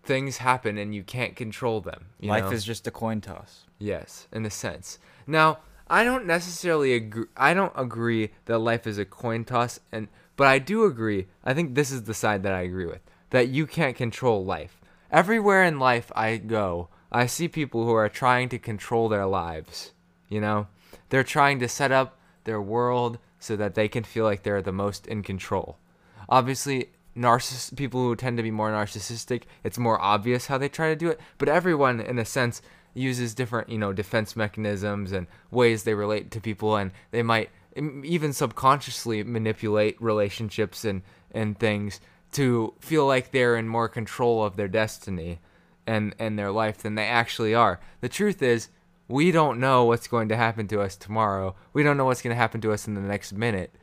things 0.04 0.38
happen 0.38 0.78
and 0.78 0.93
you 0.93 1.04
can't 1.04 1.36
control 1.36 1.82
them. 1.82 2.06
you 2.19 2.30
Life 2.30 2.45
know? 2.45 2.52
is 2.52 2.63
just 2.63 2.88
a 2.88 2.91
coin 2.91 3.19
toss. 3.21 3.65
Yes, 3.80 4.28
in 4.32 4.45
a 4.45 4.50
sense. 4.50 5.00
Now, 5.26 5.60
I 5.88 6.04
don't 6.04 6.26
necessarily 6.26 6.93
agree. 6.93 7.26
I 7.36 7.54
don't 7.54 7.73
agree 7.76 8.32
that 8.45 8.60
life 8.60 8.88
is 8.88 8.97
a 8.97 9.06
coin 9.06 9.43
toss, 9.43 9.80
and 9.91 10.08
but 10.36 10.47
I 10.47 10.60
do 10.60 10.86
agree. 10.86 11.28
I 11.43 11.54
think 11.54 11.76
this 11.76 11.91
is 11.91 12.04
the 12.04 12.13
side 12.13 12.43
that 12.43 12.54
I 12.54 12.62
agree 12.62 12.86
with 12.86 13.02
that 13.30 13.50
you 13.50 13.65
can't 13.67 13.95
control 13.95 14.43
life. 14.45 14.76
Everywhere 15.11 15.63
in 15.63 15.79
life 15.79 16.11
I 16.15 16.37
go, 16.37 16.89
I 17.11 17.27
see 17.27 17.47
people 17.47 17.85
who 17.85 17.93
are 17.93 18.09
trying 18.09 18.49
to 18.49 18.59
control 18.59 19.07
their 19.07 19.25
lives. 19.25 19.93
You 20.27 20.41
know, 20.41 20.67
they're 21.09 21.23
trying 21.23 21.59
to 21.59 21.69
set 21.69 21.91
up 21.91 22.19
their 22.43 22.61
world 22.61 23.17
so 23.39 23.55
that 23.55 23.75
they 23.75 23.87
can 23.87 24.03
feel 24.03 24.25
like 24.25 24.43
they're 24.43 24.61
the 24.61 24.71
most 24.71 25.07
in 25.07 25.23
control. 25.23 25.77
Obviously, 26.27 26.89
narciss 27.15 27.75
people 27.75 28.01
who 28.01 28.15
tend 28.15 28.37
to 28.37 28.43
be 28.43 28.51
more 28.51 28.71
narcissistic, 28.71 29.43
it's 29.63 29.77
more 29.77 30.01
obvious 30.01 30.47
how 30.47 30.57
they 30.57 30.69
try 30.69 30.89
to 30.89 30.95
do 30.95 31.09
it. 31.09 31.19
But 31.37 31.49
everyone, 31.49 32.01
in 32.01 32.19
a 32.19 32.25
sense, 32.25 32.61
uses 32.93 33.33
different, 33.33 33.69
you 33.69 33.77
know, 33.77 33.93
defense 33.93 34.35
mechanisms 34.35 35.11
and 35.11 35.27
ways 35.51 35.83
they 35.83 35.93
relate 35.93 36.31
to 36.31 36.41
people, 36.41 36.75
and 36.75 36.91
they 37.11 37.23
might 37.23 37.49
even 37.75 38.33
subconsciously 38.33 39.23
manipulate 39.23 40.01
relationships 40.01 40.83
and 40.83 41.03
and 41.31 41.59
things 41.59 41.99
to 42.33 42.73
feel 42.79 43.05
like 43.05 43.31
they're 43.31 43.55
in 43.55 43.67
more 43.67 43.87
control 43.89 44.43
of 44.43 44.55
their 44.55 44.67
destiny 44.67 45.39
and 45.85 46.13
and 46.19 46.37
their 46.37 46.51
life 46.51 46.79
than 46.79 46.95
they 46.95 47.05
actually 47.05 47.55
are. 47.55 47.79
The 48.01 48.09
truth 48.09 48.41
is, 48.41 48.69
we 49.07 49.31
don't 49.31 49.59
know 49.59 49.85
what's 49.85 50.07
going 50.07 50.29
to 50.29 50.35
happen 50.35 50.67
to 50.67 50.81
us 50.81 50.95
tomorrow. 50.95 51.55
We 51.73 51.83
don't 51.83 51.97
know 51.97 52.05
what's 52.05 52.21
going 52.21 52.35
to 52.35 52.39
happen 52.39 52.61
to 52.61 52.71
us 52.73 52.87
in 52.87 52.93
the 52.93 53.01
next 53.01 53.33
minute. 53.33 53.73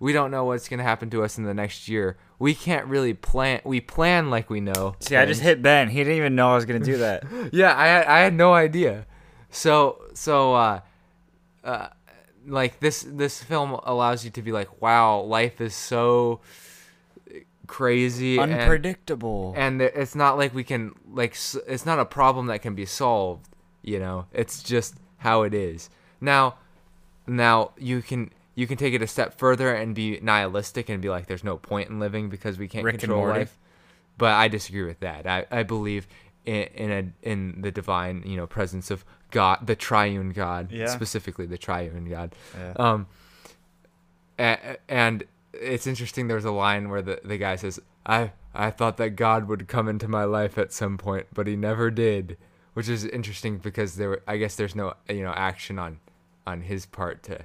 We 0.00 0.12
don't 0.12 0.30
know 0.30 0.44
what's 0.44 0.68
going 0.68 0.78
to 0.78 0.84
happen 0.84 1.10
to 1.10 1.24
us 1.24 1.38
in 1.38 1.44
the 1.44 1.54
next 1.54 1.88
year. 1.88 2.16
We 2.38 2.54
can't 2.54 2.86
really 2.86 3.14
plan. 3.14 3.60
We 3.64 3.80
plan 3.80 4.30
like 4.30 4.48
we 4.48 4.60
know. 4.60 4.94
See, 5.00 5.16
I 5.16 5.26
just 5.26 5.40
hit 5.40 5.60
Ben. 5.60 5.88
He 5.88 5.98
didn't 5.98 6.14
even 6.14 6.36
know 6.36 6.52
I 6.52 6.54
was 6.54 6.64
gonna 6.64 6.78
do 6.78 6.98
that. 6.98 7.24
Yeah, 7.52 7.76
I 7.76 7.86
had, 7.86 8.06
I 8.06 8.18
had 8.20 8.34
no 8.34 8.54
idea. 8.54 9.06
So 9.50 10.00
so 10.14 10.54
uh, 10.54 10.80
uh, 11.64 11.88
like 12.46 12.78
this 12.78 13.04
this 13.08 13.42
film 13.42 13.72
allows 13.72 14.24
you 14.24 14.30
to 14.32 14.42
be 14.42 14.52
like, 14.52 14.80
wow, 14.80 15.20
life 15.20 15.60
is 15.60 15.74
so 15.74 16.40
crazy 17.68 18.38
Unpredictable. 18.38 19.54
and 19.56 19.78
th- 19.78 19.92
it's 19.94 20.14
not 20.16 20.36
like 20.36 20.52
we 20.54 20.64
can 20.64 20.92
like 21.12 21.36
it's 21.68 21.86
not 21.86 21.98
a 22.00 22.04
problem 22.04 22.46
that 22.46 22.60
can 22.62 22.74
be 22.74 22.84
solved 22.86 23.46
you 23.82 23.98
know 24.00 24.26
it's 24.32 24.62
just 24.62 24.96
how 25.18 25.42
it 25.42 25.54
is 25.54 25.88
now 26.20 26.56
now 27.26 27.70
you 27.78 28.02
can 28.02 28.30
you 28.56 28.66
can 28.66 28.76
take 28.76 28.92
it 28.94 29.02
a 29.02 29.06
step 29.06 29.38
further 29.38 29.72
and 29.72 29.94
be 29.94 30.18
nihilistic 30.20 30.88
and 30.88 31.00
be 31.00 31.08
like 31.08 31.26
there's 31.26 31.44
no 31.44 31.56
point 31.56 31.88
in 31.90 32.00
living 32.00 32.28
because 32.28 32.58
we 32.58 32.66
can't 32.66 32.84
Rick 32.84 32.98
control 32.98 33.28
life 33.28 33.56
but 34.16 34.32
i 34.32 34.48
disagree 34.48 34.82
with 34.84 34.98
that 35.00 35.26
i, 35.26 35.46
I 35.50 35.62
believe 35.62 36.08
in, 36.44 36.62
in 36.74 36.90
a 36.90 37.28
in 37.30 37.60
the 37.60 37.70
divine 37.70 38.22
you 38.26 38.36
know 38.36 38.46
presence 38.46 38.90
of 38.90 39.04
god 39.30 39.66
the 39.66 39.76
triune 39.76 40.30
god 40.30 40.72
Yeah. 40.72 40.86
specifically 40.86 41.46
the 41.46 41.58
triune 41.58 42.08
god 42.08 42.34
Yeah. 42.58 42.72
um 42.76 43.06
a- 44.38 44.78
and 44.88 45.24
it's 45.52 45.86
interesting 45.86 46.28
there's 46.28 46.44
a 46.44 46.50
line 46.52 46.88
where 46.90 47.02
the, 47.02 47.20
the 47.24 47.36
guy 47.38 47.56
says 47.56 47.80
i 48.06 48.30
i 48.54 48.70
thought 48.70 48.96
that 48.98 49.10
god 49.10 49.48
would 49.48 49.66
come 49.68 49.88
into 49.88 50.06
my 50.06 50.24
life 50.24 50.58
at 50.58 50.72
some 50.72 50.98
point 50.98 51.26
but 51.32 51.46
he 51.46 51.56
never 51.56 51.90
did 51.90 52.36
which 52.74 52.88
is 52.88 53.04
interesting 53.06 53.56
because 53.58 53.96
there 53.96 54.20
i 54.28 54.36
guess 54.36 54.56
there's 54.56 54.74
no 54.76 54.92
you 55.08 55.22
know 55.22 55.32
action 55.32 55.78
on 55.78 55.98
on 56.46 56.60
his 56.62 56.84
part 56.86 57.22
to 57.22 57.38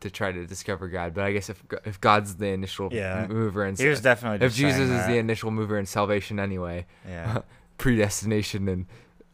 to 0.00 0.10
try 0.10 0.30
to 0.32 0.46
discover 0.46 0.88
god 0.88 1.14
but 1.14 1.24
i 1.24 1.32
guess 1.32 1.48
if 1.48 1.62
if 1.84 2.00
god's 2.00 2.36
the 2.36 2.48
initial 2.48 2.88
Yeah. 2.92 3.26
mover 3.28 3.64
and 3.64 3.78
he 3.78 3.88
was 3.88 4.00
definitely. 4.00 4.44
if 4.44 4.54
jesus 4.54 4.90
is 4.90 5.06
the 5.06 5.16
initial 5.16 5.50
mover 5.50 5.78
in 5.78 5.86
salvation 5.86 6.38
anyway 6.38 6.86
Yeah. 7.08 7.42
predestination 7.78 8.68
and 8.68 8.86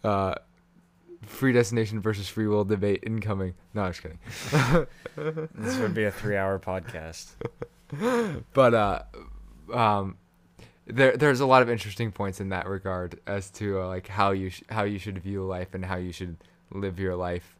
uh 0.04 0.34
predestination 1.26 2.00
versus 2.00 2.28
free 2.28 2.46
will 2.46 2.64
debate 2.64 3.00
incoming 3.02 3.54
no 3.74 3.82
i'm 3.82 3.92
just 3.92 4.02
kidding 4.02 4.86
this 5.54 5.76
would 5.78 5.94
be 5.94 6.04
a 6.04 6.10
three-hour 6.12 6.58
podcast. 6.60 7.30
but 8.52 8.74
uh 8.74 9.02
um 9.72 10.16
there 10.88 11.16
there's 11.16 11.40
a 11.40 11.46
lot 11.46 11.62
of 11.62 11.70
interesting 11.70 12.10
points 12.10 12.40
in 12.40 12.48
that 12.48 12.66
regard 12.66 13.20
as 13.26 13.50
to 13.50 13.80
uh, 13.80 13.86
like 13.86 14.08
how 14.08 14.30
you 14.30 14.50
sh- 14.50 14.62
how 14.70 14.84
you 14.84 14.98
should 14.98 15.18
view 15.18 15.44
life 15.44 15.74
and 15.74 15.84
how 15.84 15.96
you 15.96 16.12
should 16.12 16.36
live 16.72 16.98
your 16.98 17.14
life. 17.14 17.56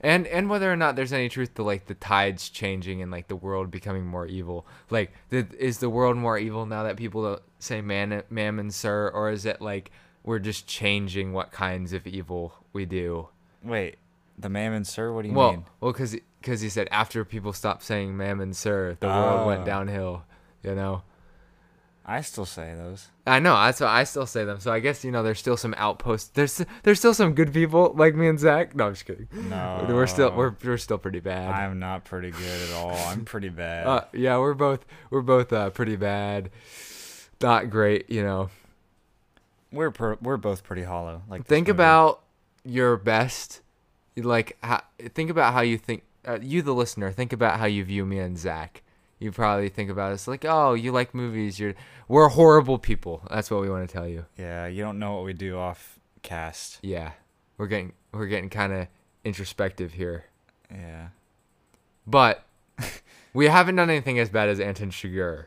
And 0.00 0.26
and 0.28 0.48
whether 0.48 0.72
or 0.72 0.76
not 0.76 0.94
there's 0.94 1.12
any 1.12 1.28
truth 1.28 1.54
to 1.54 1.62
like 1.62 1.86
the 1.86 1.94
tides 1.94 2.48
changing 2.48 3.02
and 3.02 3.10
like 3.10 3.28
the 3.28 3.36
world 3.36 3.70
becoming 3.70 4.06
more 4.06 4.26
evil. 4.26 4.66
Like 4.90 5.12
is 5.30 5.78
the 5.78 5.90
world 5.90 6.16
more 6.16 6.38
evil 6.38 6.66
now 6.66 6.84
that 6.84 6.96
people 6.96 7.40
say 7.58 7.80
man 7.80 8.22
mammon 8.30 8.70
sir? 8.70 9.10
Or 9.12 9.30
is 9.30 9.44
it 9.44 9.60
like 9.60 9.90
we're 10.22 10.38
just 10.38 10.66
changing 10.68 11.32
what 11.32 11.50
kinds 11.50 11.92
of 11.92 12.06
evil 12.06 12.54
we 12.72 12.84
do? 12.84 13.28
Wait, 13.64 13.96
the 14.38 14.48
Mammon 14.48 14.84
Sir? 14.84 15.12
What 15.12 15.22
do 15.22 15.28
you 15.28 15.34
well 15.34 15.52
mean? 15.52 15.64
well 15.80 15.92
because 15.92 16.16
because 16.40 16.60
he 16.60 16.68
said 16.68 16.88
after 16.90 17.24
people 17.24 17.52
stopped 17.52 17.82
saying 17.82 18.16
mammon 18.16 18.54
sir 18.54 18.96
the 19.00 19.08
world 19.08 19.46
went 19.46 19.62
Oh. 19.62 19.64
downhill 19.66 20.22
you 20.62 20.74
know 20.74 21.02
I 22.10 22.22
still 22.22 22.46
say 22.46 22.72
those. 22.74 23.08
I 23.26 23.38
know. 23.38 23.52
That's 23.54 23.80
why 23.82 23.88
I 23.88 24.04
still 24.04 24.24
say 24.24 24.46
them. 24.46 24.60
So 24.60 24.72
I 24.72 24.80
guess 24.80 25.04
you 25.04 25.10
know 25.10 25.22
there's 25.22 25.38
still 25.38 25.58
some 25.58 25.74
outposts. 25.76 26.28
There's 26.28 26.64
there's 26.82 26.98
still 26.98 27.12
some 27.12 27.34
good 27.34 27.52
people 27.52 27.92
like 27.98 28.14
me 28.14 28.28
and 28.28 28.40
Zach. 28.40 28.74
No, 28.74 28.86
I'm 28.86 28.94
just 28.94 29.04
kidding. 29.04 29.28
No, 29.50 29.84
We're 29.86 30.06
still 30.06 30.30
we're 30.34 30.54
we're 30.64 30.78
still 30.78 30.96
pretty 30.96 31.20
bad. 31.20 31.50
I'm 31.52 31.78
not 31.78 32.06
pretty 32.06 32.30
good 32.30 32.68
at 32.70 32.74
all. 32.74 32.92
I'm 33.08 33.26
pretty 33.26 33.50
bad. 33.50 33.86
Uh, 33.86 34.04
yeah, 34.14 34.38
we're 34.38 34.54
both 34.54 34.86
we're 35.10 35.20
both 35.20 35.52
uh, 35.52 35.68
pretty 35.68 35.96
bad. 35.96 36.48
Not 37.42 37.68
great, 37.68 38.08
you 38.08 38.22
know. 38.22 38.48
we're 39.70 39.90
per, 39.90 40.16
we're 40.22 40.38
both 40.38 40.64
pretty 40.64 40.84
hollow. 40.84 41.20
Like 41.28 41.44
Think 41.44 41.68
about 41.68 42.22
your 42.64 42.96
best. 42.96 43.60
Like 44.22 44.56
how, 44.62 44.82
think 45.14 45.30
about 45.30 45.52
how 45.54 45.60
you 45.60 45.78
think. 45.78 46.02
Uh, 46.26 46.38
you, 46.42 46.62
the 46.62 46.74
listener, 46.74 47.10
think 47.10 47.32
about 47.32 47.58
how 47.58 47.64
you 47.66 47.84
view 47.84 48.04
me 48.04 48.18
and 48.18 48.36
Zach. 48.38 48.82
You 49.18 49.32
probably 49.32 49.68
think 49.68 49.90
about 49.90 50.12
us 50.12 50.28
like, 50.28 50.44
oh, 50.44 50.74
you 50.74 50.92
like 50.92 51.14
movies. 51.14 51.58
You're 51.58 51.74
we're 52.06 52.28
horrible 52.28 52.78
people. 52.78 53.22
That's 53.30 53.50
what 53.50 53.60
we 53.60 53.70
want 53.70 53.88
to 53.88 53.92
tell 53.92 54.06
you. 54.06 54.26
Yeah, 54.36 54.66
you 54.66 54.82
don't 54.82 54.98
know 54.98 55.14
what 55.14 55.24
we 55.24 55.32
do 55.32 55.58
off 55.58 55.98
cast. 56.22 56.78
Yeah, 56.82 57.12
we're 57.56 57.66
getting 57.66 57.92
we're 58.12 58.26
getting 58.26 58.50
kind 58.50 58.72
of 58.72 58.88
introspective 59.24 59.94
here. 59.94 60.24
Yeah. 60.70 61.08
But 62.06 62.44
We 63.34 63.46
haven't 63.46 63.76
done 63.76 63.90
anything 63.90 64.18
as 64.18 64.30
bad 64.30 64.48
as 64.48 64.58
Anton 64.58 64.90
Chigurh. 64.90 65.44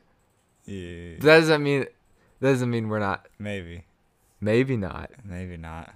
Yeah, 0.65 1.15
That 1.19 1.39
doesn't 1.39 1.63
mean 1.63 1.81
that 2.39 2.51
doesn't 2.51 2.69
mean 2.69 2.89
we're 2.89 2.99
not. 2.99 3.27
maybe, 3.39 3.85
Maybe 4.39 4.77
not. 4.77 5.11
maybe 5.23 5.57
not. 5.57 5.93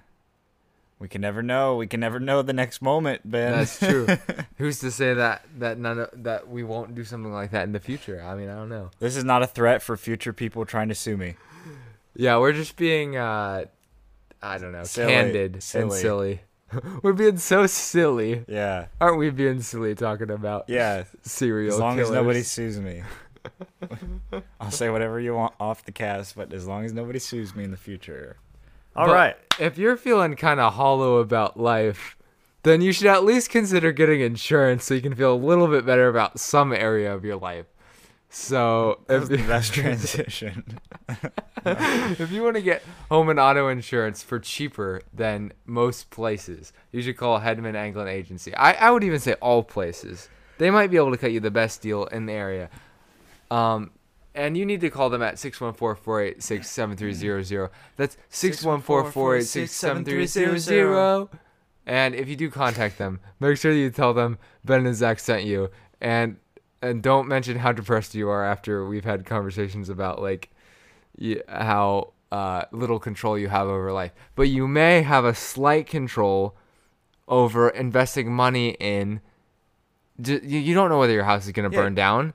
We 1.06 1.10
can 1.10 1.22
never 1.22 1.44
know. 1.44 1.76
We 1.76 1.86
can 1.86 2.00
never 2.00 2.20
know 2.20 2.42
the 2.42 2.52
next 2.52 2.82
moment, 2.82 3.22
Ben. 3.30 3.52
That's 3.52 3.78
true. 3.78 4.08
Who's 4.58 4.80
to 4.80 4.90
say 4.90 5.14
that 5.14 5.46
that 5.60 5.78
none 5.78 6.00
of, 6.00 6.10
that 6.24 6.48
we 6.50 6.64
won't 6.64 6.96
do 6.96 7.04
something 7.04 7.32
like 7.32 7.52
that 7.52 7.66
in 7.66 7.74
the 7.74 7.80
future? 7.80 8.24
I 8.26 8.34
mean, 8.34 8.50
I 8.50 8.56
don't 8.56 8.70
know. 8.70 8.90
this 8.98 9.16
is 9.16 9.24
not 9.24 9.44
a 9.44 9.46
threat 9.46 9.84
for 9.84 9.96
future 9.98 10.34
people 10.34 10.66
trying 10.66 10.90
to 10.90 10.96
sue 10.96 11.16
me. 11.16 11.36
Yeah, 12.16 12.40
we're 12.40 12.54
just 12.54 12.76
being 12.76 13.18
uh 13.18 13.66
I 14.42 14.58
don't 14.58 14.72
know, 14.72 14.84
Silly. 14.84 15.14
candid 15.14 15.54
and 15.54 15.62
Silly. 15.64 16.02
silly. 16.02 16.42
we're 17.04 17.14
being 17.14 17.38
so 17.38 17.68
silly. 17.68 18.44
Yeah, 18.48 18.88
Aren't 19.00 19.20
we 19.20 19.30
being 19.30 19.62
silly 19.62 19.94
talking 19.94 20.32
about 20.32 20.66
yeah. 20.70 21.04
serial 21.22 21.72
As 21.76 21.80
long 21.80 21.98
killers? 21.98 22.10
as 22.10 22.16
nobody 22.16 22.42
sues 22.42 22.80
me, 22.80 23.04
I'll 24.60 24.72
say 24.72 24.90
whatever 24.90 25.20
you 25.20 25.36
want 25.36 25.54
off 25.60 25.86
the 25.86 25.92
cast. 25.92 26.36
But 26.36 26.52
as 26.52 26.66
long 26.66 26.84
as 26.84 26.94
nobody 26.94 27.20
sues 27.20 27.56
me 27.56 27.64
in 27.64 27.70
the 27.70 27.78
future, 27.78 28.38
all 28.96 29.08
But 29.08 29.14
right. 29.14 29.36
If 29.60 29.78
you're 29.78 29.98
feeling 29.98 30.36
kind 30.36 30.60
of 30.60 30.74
hollow 30.74 31.18
about 31.18 31.60
life, 31.60 32.18
then 32.64 32.82
you 32.82 32.92
should 32.92 33.08
at 33.08 33.24
least 33.24 33.50
consider 33.50 33.92
getting 33.92 34.22
insurance 34.22 34.86
so 34.86 34.94
you 34.94 35.02
can 35.02 35.16
feel 35.16 35.34
a 35.34 35.36
little 35.36 35.68
bit 35.68 35.86
better 35.86 36.10
about 36.10 36.40
some 36.40 36.74
area 36.74 37.14
of 37.14 37.24
your 37.24 37.36
life. 37.38 37.66
So 38.30 39.00
That 39.08 39.16
if 39.16 39.20
was 39.22 39.30
the 39.30 39.38
best 39.38 39.74
transition. 39.76 40.80
if 41.66 42.32
you 42.32 42.44
want 42.44 42.56
to 42.56 42.62
get 42.62 42.84
home 43.10 43.30
and 43.30 43.40
auto 43.40 43.70
insurance 43.70 44.24
for 44.24 44.40
cheaper 44.40 45.02
than 45.14 45.54
most 45.66 46.10
places, 46.10 46.74
you 46.92 47.02
should 47.02 47.18
call 47.18 47.40
Hedman 47.40 47.76
Anglin 47.76 48.08
Agency. 48.08 48.54
I, 48.56 48.74
I 48.74 48.92
would 48.92 49.04
even 49.04 49.20
say 49.20 49.34
all 49.36 49.64
places. 49.64 50.28
They 50.58 50.70
might 50.70 50.92
be 50.92 50.98
able 50.98 51.12
to 51.12 51.18
cut 51.18 51.32
you 51.32 51.40
the 51.40 51.52
best 51.52 51.82
deal 51.82 52.06
in 52.06 52.26
the 52.26 52.34
area. 52.34 52.70
Um, 53.52 53.92
and 54.36 54.56
you 54.58 54.66
need 54.66 54.82
to 54.82 54.90
call 54.90 55.10
them 55.10 55.22
at 55.24 55.36
614-486-7300. 55.36 57.70
That's 57.96 58.18
614-486-7300. 58.32 61.30
And 61.88 62.16
if 62.16 62.28
you 62.28 62.36
do 62.36 62.50
contact 62.50 62.98
them, 62.98 63.20
make 63.40 63.58
sure 63.58 63.72
you 63.72 63.90
tell 63.92 64.14
them 64.14 64.38
Ben 64.64 64.86
and 64.86 64.96
Zach 64.96 65.20
sent 65.20 65.44
you. 65.44 65.70
And 66.02 66.38
and 66.82 67.02
don't 67.02 67.28
mention 67.28 67.58
how 67.60 67.72
depressed 67.72 68.14
you 68.16 68.28
are 68.30 68.44
after 68.46 68.86
we've 68.86 69.06
had 69.06 69.26
conversations 69.26 69.90
about 69.90 70.22
like 70.22 70.50
how 71.48 72.12
uh, 72.32 72.66
little 72.72 73.00
control 73.00 73.38
you 73.40 73.48
have 73.50 73.68
over 73.68 73.92
life. 73.92 74.12
But 74.36 74.50
you 74.50 74.68
may 74.68 75.02
have 75.04 75.26
a 75.26 75.34
slight 75.36 75.88
control 75.88 76.56
over 77.28 77.70
investing 77.70 78.32
money 78.34 78.72
in. 78.80 79.22
d- 80.20 80.40
You 80.44 80.74
don't 80.76 80.90
know 80.90 81.00
whether 81.00 81.14
your 81.14 81.24
house 81.24 81.46
is 81.46 81.52
gonna 81.54 81.70
Yeah. 81.72 81.82
burn 81.82 81.96
down, 81.96 82.34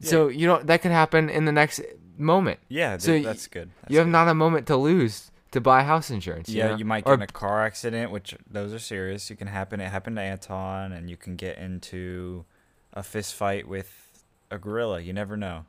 so 0.00 0.28
you 0.28 0.46
don't. 0.46 0.66
That 0.66 0.82
could 0.82 0.90
happen 0.92 1.28
in 1.30 1.44
the 1.44 1.52
next 1.52 1.80
moment. 2.18 2.60
Yeah, 2.68 2.96
So 2.98 3.12
th- 3.12 3.24
that's 3.24 3.46
good. 3.46 3.70
That's 3.82 3.92
you 3.92 3.98
have 3.98 4.06
good. 4.06 4.12
not 4.12 4.28
a 4.28 4.34
moment 4.34 4.66
to 4.68 4.76
lose 4.76 5.30
to 5.52 5.60
buy 5.60 5.82
house 5.84 6.10
insurance. 6.10 6.48
Yeah, 6.48 6.68
know? 6.68 6.76
you 6.76 6.84
might 6.84 7.04
Or 7.06 7.16
get 7.16 7.22
in 7.22 7.22
a 7.22 7.26
car 7.28 7.64
accident, 7.64 8.10
which 8.10 8.34
those 8.50 8.72
are 8.72 8.78
serious. 8.78 9.30
You 9.30 9.36
can 9.36 9.46
happen. 9.48 9.80
It 9.80 9.88
happened 9.90 10.16
to 10.16 10.22
Anton, 10.22 10.92
and 10.92 11.08
you 11.08 11.16
can 11.16 11.36
get 11.36 11.58
into 11.58 12.44
a 12.92 13.02
fist 13.02 13.34
fight 13.34 13.66
with 13.68 14.24
a 14.50 14.58
gorilla. 14.58 15.00
You 15.00 15.12
never 15.12 15.36
know. 15.36 15.64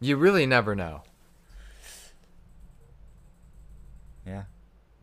you 0.00 0.16
really 0.16 0.46
never 0.46 0.74
know. 0.74 1.02
Yeah. 4.26 4.44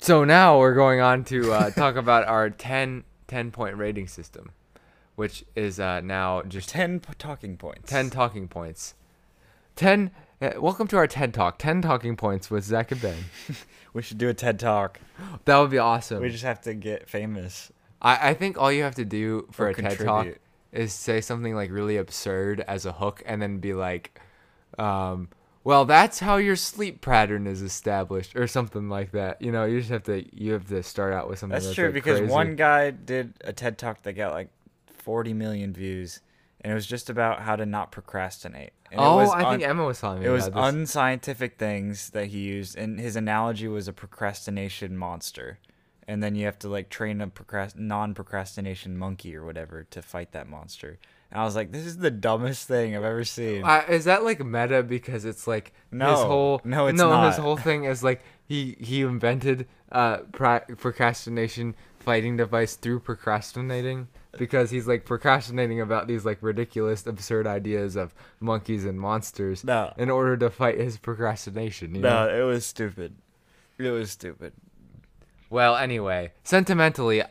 So 0.01 0.23
now 0.23 0.59
we're 0.59 0.75
going 0.75 1.01
on 1.01 1.23
to 1.25 1.51
uh, 1.51 1.69
talk 1.71 1.95
about 1.97 2.25
our 2.27 2.49
10, 2.67 3.03
10 3.27 3.51
point 3.51 3.75
rating 3.77 4.07
system, 4.07 4.51
which 5.19 5.43
is 5.53 5.81
uh, 5.81 5.99
now 5.99 6.41
just 6.43 6.69
Ten 6.69 7.01
p- 7.01 7.11
talking 7.17 7.57
points. 7.57 7.89
10 7.89 8.09
talking 8.09 8.47
points. 8.47 8.93
10. 9.75 10.11
Uh, 10.41 10.51
welcome 10.59 10.87
to 10.87 10.95
our 10.95 11.07
TED 11.07 11.33
Talk. 11.33 11.59
10 11.59 11.81
talking 11.81 12.15
points 12.15 12.49
with 12.49 12.63
Zach 12.63 12.89
and 12.93 13.01
Ben. 13.01 13.25
We 13.91 14.03
should 14.03 14.19
do 14.19 14.29
a 14.29 14.35
TED 14.35 14.59
talk. 14.59 14.99
That 15.45 15.57
would 15.57 15.71
be 15.71 15.79
awesome. 15.79 16.21
We 16.21 16.29
just 16.29 16.43
have 16.43 16.61
to 16.61 16.75
get 16.75 17.09
famous. 17.09 17.71
I, 17.99 18.29
I 18.29 18.33
think 18.35 18.55
all 18.55 18.71
you 18.71 18.83
have 18.83 18.93
to 18.95 19.03
do 19.03 19.47
for 19.51 19.65
Or 19.65 19.69
a 19.69 19.73
TED 19.73 19.97
Talk 19.97 20.27
is 20.71 20.93
say 20.93 21.21
something 21.21 21.55
like 21.55 21.71
really 21.71 21.97
absurd 21.97 22.63
as 22.67 22.85
a 22.85 22.91
hook 22.91 23.23
and 23.25 23.41
then 23.41 23.57
be 23.57 23.73
like, 23.73 24.21
um, 24.77 25.27
well, 25.63 25.85
that's 25.85 26.19
how 26.19 26.37
your 26.37 26.55
sleep 26.55 27.01
pattern 27.01 27.47
is 27.47 27.63
established 27.63 28.35
or 28.35 28.45
something 28.47 28.89
like 28.89 29.11
that. 29.11 29.41
You 29.41 29.51
know, 29.51 29.65
you 29.65 29.79
just 29.79 29.91
have 29.91 30.03
to 30.03 30.23
you 30.39 30.53
have 30.53 30.67
to 30.69 30.83
start 30.83 31.13
out 31.13 31.27
with 31.27 31.39
something 31.39 31.55
That's 31.55 31.65
that's, 31.65 31.75
true 31.75 31.85
like, 31.85 31.95
because 31.95 32.19
crazy. 32.19 32.31
one 32.31 32.55
guy 32.55 32.91
did 32.91 33.33
a 33.43 33.51
TED 33.51 33.79
talk 33.79 34.03
that 34.03 34.13
got 34.13 34.33
like 34.33 34.49
40 35.09 35.33
million 35.33 35.73
views, 35.73 36.19
and 36.61 36.69
it 36.71 36.75
was 36.75 36.85
just 36.85 37.09
about 37.09 37.41
how 37.41 37.55
to 37.55 37.65
not 37.65 37.91
procrastinate. 37.91 38.73
And 38.91 39.01
Oh, 39.01 39.13
it 39.19 39.23
was 39.23 39.29
I 39.31 39.43
un- 39.43 39.57
think 39.59 39.67
Emma 39.67 39.83
was 39.83 39.99
telling 39.99 40.19
me 40.19 40.27
it 40.27 40.29
was 40.29 40.45
this. 40.45 40.53
unscientific 40.55 41.57
things 41.57 42.11
that 42.11 42.27
he 42.27 42.37
used, 42.41 42.77
and 42.77 42.99
his 42.99 43.15
analogy 43.15 43.67
was 43.67 43.87
a 43.87 43.93
procrastination 43.93 44.95
monster. 44.95 45.57
And 46.07 46.21
then 46.21 46.35
you 46.35 46.45
have 46.45 46.59
to 46.59 46.69
like 46.69 46.89
train 46.89 47.21
a 47.21 47.27
procrast- 47.27 47.75
non-procrastination 47.75 48.99
monkey 48.99 49.35
or 49.35 49.43
whatever 49.45 49.83
to 49.89 50.01
fight 50.03 50.31
that 50.33 50.47
monster. 50.47 50.99
And 51.31 51.41
I 51.41 51.43
was 51.43 51.55
like, 51.55 51.71
this 51.71 51.85
is 51.87 51.97
the 51.97 52.11
dumbest 52.11 52.67
thing 52.67 52.95
I've 52.95 53.03
ever 53.03 53.23
seen. 53.23 53.63
Uh, 53.63 53.83
is 53.89 54.05
that 54.05 54.23
like 54.23 54.43
meta 54.45 54.83
because 54.83 55.25
it's 55.25 55.47
like 55.47 55.73
his 55.91 56.01
whole 56.01 56.61
No, 56.63 56.85
it's 56.85 56.97
no 56.99 57.25
his 57.25 57.37
whole 57.37 57.57
thing 57.57 57.85
is 57.85 58.03
like 58.03 58.21
he 58.45 58.75
he 58.79 59.01
invented 59.01 59.67
uh 59.91 60.17
procrastination 60.77 61.75
fighting 61.99 62.37
device 62.37 62.75
through 62.75 62.99
procrastinating 62.99 64.07
because 64.37 64.69
he's 64.69 64.87
like 64.87 65.05
procrastinating 65.05 65.81
about 65.81 66.07
these 66.07 66.25
like 66.25 66.37
ridiculous 66.41 67.05
absurd 67.07 67.47
ideas 67.47 67.95
of 67.95 68.13
monkeys 68.39 68.85
and 68.85 68.99
monsters 68.99 69.63
No. 69.63 69.93
in 69.97 70.09
order 70.09 70.37
to 70.37 70.49
fight 70.49 70.77
his 70.79 70.97
procrastination 70.97 71.95
you 71.95 72.01
no, 72.01 72.25
know? 72.27 72.41
it 72.41 72.43
was 72.45 72.65
stupid. 72.65 73.15
It 73.77 73.89
was 73.89 74.11
stupid. 74.11 74.53
well 75.49 75.75
anyway 75.75 76.31
sentimentally 76.43 77.23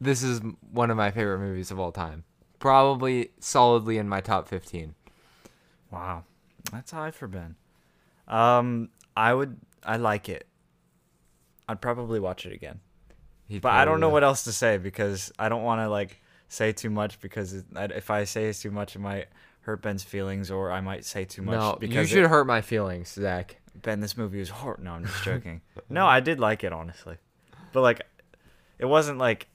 this 0.00 0.22
is 0.22 0.40
one 0.72 0.90
of 0.90 0.96
my 0.96 1.10
favorite 1.10 1.40
movies 1.40 1.70
of 1.70 1.78
all 1.78 1.92
time 1.92 2.24
probably 2.58 3.30
solidly 3.38 3.98
in 3.98 4.08
my 4.08 4.20
top 4.20 4.48
15 4.48 4.94
Wow, 5.90 6.24
that's 6.72 6.90
high 6.90 7.12
for 7.12 7.28
Ben. 7.28 7.54
Um, 8.26 8.88
I 9.16 9.32
would, 9.32 9.56
I 9.84 9.96
like 9.98 10.28
it. 10.28 10.46
I'd 11.68 11.80
probably 11.80 12.18
watch 12.18 12.44
it 12.44 12.52
again, 12.52 12.80
He'd 13.46 13.62
but 13.62 13.72
I 13.72 13.84
don't 13.84 14.00
know 14.00 14.08
what 14.08 14.24
else 14.24 14.44
to 14.44 14.52
say 14.52 14.76
because 14.76 15.32
I 15.38 15.48
don't 15.48 15.62
want 15.62 15.80
to 15.80 15.88
like 15.88 16.20
say 16.48 16.72
too 16.72 16.90
much 16.90 17.20
because 17.20 17.64
if 17.74 18.10
I 18.10 18.24
say 18.24 18.52
too 18.52 18.70
much, 18.70 18.96
it 18.96 19.00
might 19.00 19.26
hurt 19.62 19.82
Ben's 19.82 20.02
feelings, 20.04 20.50
or 20.50 20.70
I 20.70 20.80
might 20.80 21.04
say 21.04 21.24
too 21.24 21.42
much 21.42 21.58
no 21.58 21.76
because 21.80 22.10
you 22.10 22.16
should 22.18 22.24
it- 22.24 22.30
hurt 22.30 22.46
my 22.46 22.60
feelings 22.60 23.08
zach 23.12 23.56
Ben, 23.82 24.00
this 24.00 24.16
movie 24.16 24.38
was 24.38 24.48
horrible. 24.48 24.84
No, 24.84 24.92
I'm 24.92 25.04
just 25.04 25.22
joking. 25.22 25.60
no, 25.90 26.06
I 26.06 26.20
did 26.20 26.40
like 26.40 26.64
it 26.64 26.72
honestly, 26.72 27.18
but 27.72 27.82
like, 27.82 28.00
it 28.78 28.86
wasn't 28.86 29.18
like, 29.18 29.48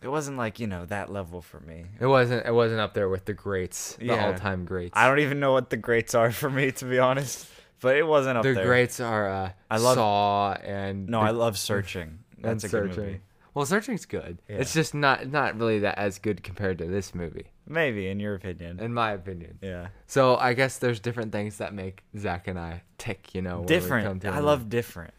it 0.00 0.08
wasn't 0.08 0.36
like 0.36 0.60
you 0.60 0.68
know 0.68 0.84
that 0.86 1.10
level 1.12 1.42
for 1.42 1.58
me. 1.60 1.86
It 1.98 2.06
wasn't. 2.06 2.46
It 2.46 2.52
wasn't 2.54 2.80
up 2.80 2.94
there 2.94 3.08
with 3.08 3.24
the 3.24 3.32
greats, 3.34 3.96
the 3.96 4.06
Yeah. 4.06 4.26
all-time 4.26 4.64
greats. 4.64 4.92
I 4.96 5.08
don't 5.08 5.18
even 5.18 5.40
know 5.40 5.52
what 5.52 5.70
the 5.70 5.76
greats 5.76 6.14
are 6.14 6.30
for 6.42 6.48
me 6.50 6.70
to 6.72 6.84
be 6.84 7.00
honest, 7.00 7.48
but 7.80 7.96
it 7.96 8.06
wasn't 8.06 8.36
up 8.38 8.44
the 8.44 8.52
there. 8.52 8.62
The 8.62 8.68
greats 8.68 9.00
are 9.00 9.28
uh, 9.28 9.50
I 9.70 9.78
love- 9.78 9.96
Saw 9.96 10.52
and 10.52 11.08
No, 11.08 11.20
the- 11.20 11.26
I 11.26 11.30
love 11.30 11.58
searching. 11.58 12.20
That's 12.38 12.62
a 12.64 12.68
good 12.68 12.96
movie. 12.96 13.20
Well, 13.54 13.66
Searching's 13.66 14.06
good. 14.06 14.38
Yeah. 14.48 14.56
It's 14.56 14.72
just 14.72 14.94
not 14.94 15.28
not 15.28 15.58
really 15.58 15.80
that 15.80 15.98
as 15.98 16.18
good 16.18 16.42
compared 16.42 16.78
to 16.78 16.86
this 16.86 17.14
movie, 17.14 17.46
Maybe 17.66 18.08
in 18.08 18.18
your 18.18 18.34
opinion. 18.34 18.80
in 18.80 18.94
my 18.94 19.12
opinion. 19.12 19.58
yeah. 19.60 19.88
So 20.06 20.36
I 20.36 20.54
guess 20.54 20.78
there's 20.78 21.00
different 21.00 21.32
things 21.32 21.58
that 21.58 21.74
make 21.74 22.02
Zach 22.18 22.48
and 22.48 22.58
I 22.58 22.82
tick. 22.98 23.34
You 23.34 23.42
know, 23.42 23.60
when 23.60 23.66
we 23.66 23.66
come 23.66 23.80
Different. 23.80 24.22
to 24.22 24.28
I 24.30 24.38
a 24.38 24.42
love 24.42 24.68
different. 24.70 25.12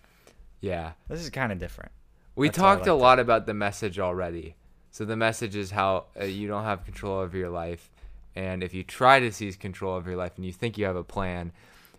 Yeah, 0.61 0.93
This 1.09 1.19
is 1.21 1.29
kind 1.29 1.51
of 1.51 1.59
different. 1.59 1.91
we 2.35 2.47
That's 2.47 2.57
talked 2.57 2.87
a 2.87 2.93
liked 2.93 2.99
it. 3.01 3.03
lot 3.03 3.19
about 3.19 3.45
the 3.45 3.53
message 3.53 3.99
already. 3.99 4.55
So 4.91 5.03
the 5.05 5.17
message 5.17 5.55
is 5.55 5.71
how 5.71 6.05
uh, 6.19 6.23
you 6.23 6.47
don't 6.47 6.63
have 6.63 6.85
control 6.85 7.19
over 7.19 7.35
your 7.37 7.49
life, 7.49 7.91
and 8.35 8.63
if 8.63 8.73
you 8.73 8.83
try 8.83 9.19
to 9.19 9.31
seize 9.31 9.55
control 9.57 9.95
of 9.97 10.07
your 10.07 10.15
life 10.15 10.33
and 10.37 10.45
you 10.45 10.53
think 10.53 10.77
you 10.77 10.85
have 10.85 10.95
a 10.95 11.03
plan, 11.03 11.51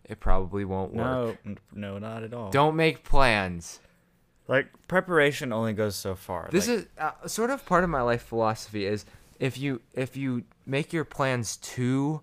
it 0.04 0.18
probably 0.20 0.64
won't 0.64 0.94
work. 0.94 1.38
No, 1.44 1.54
no, 1.74 1.98
not 1.98 2.22
at 2.24 2.32
all. 2.32 2.50
Don't 2.50 2.74
make 2.76 3.04
plans. 3.04 3.80
Like 4.48 4.66
preparation 4.88 5.52
only 5.52 5.72
goes 5.72 5.96
so 5.96 6.14
far. 6.14 6.48
This 6.52 6.68
like, 6.68 6.78
is 6.78 6.86
uh, 6.98 7.26
sort 7.26 7.50
of 7.50 7.64
part 7.64 7.84
of 7.84 7.90
my 7.90 8.02
life 8.02 8.22
philosophy 8.22 8.86
is 8.86 9.04
if 9.40 9.58
you 9.58 9.80
if 9.94 10.16
you 10.16 10.44
make 10.66 10.92
your 10.92 11.04
plans 11.04 11.56
too 11.56 12.22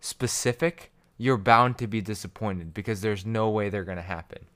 specific, 0.00 0.92
you're 1.18 1.36
bound 1.36 1.78
to 1.78 1.86
be 1.86 2.00
disappointed 2.00 2.72
because 2.74 3.00
there's 3.00 3.26
no 3.26 3.50
way 3.50 3.68
they're 3.68 3.84
going 3.84 3.96
to 3.96 4.02
happen. 4.02 4.46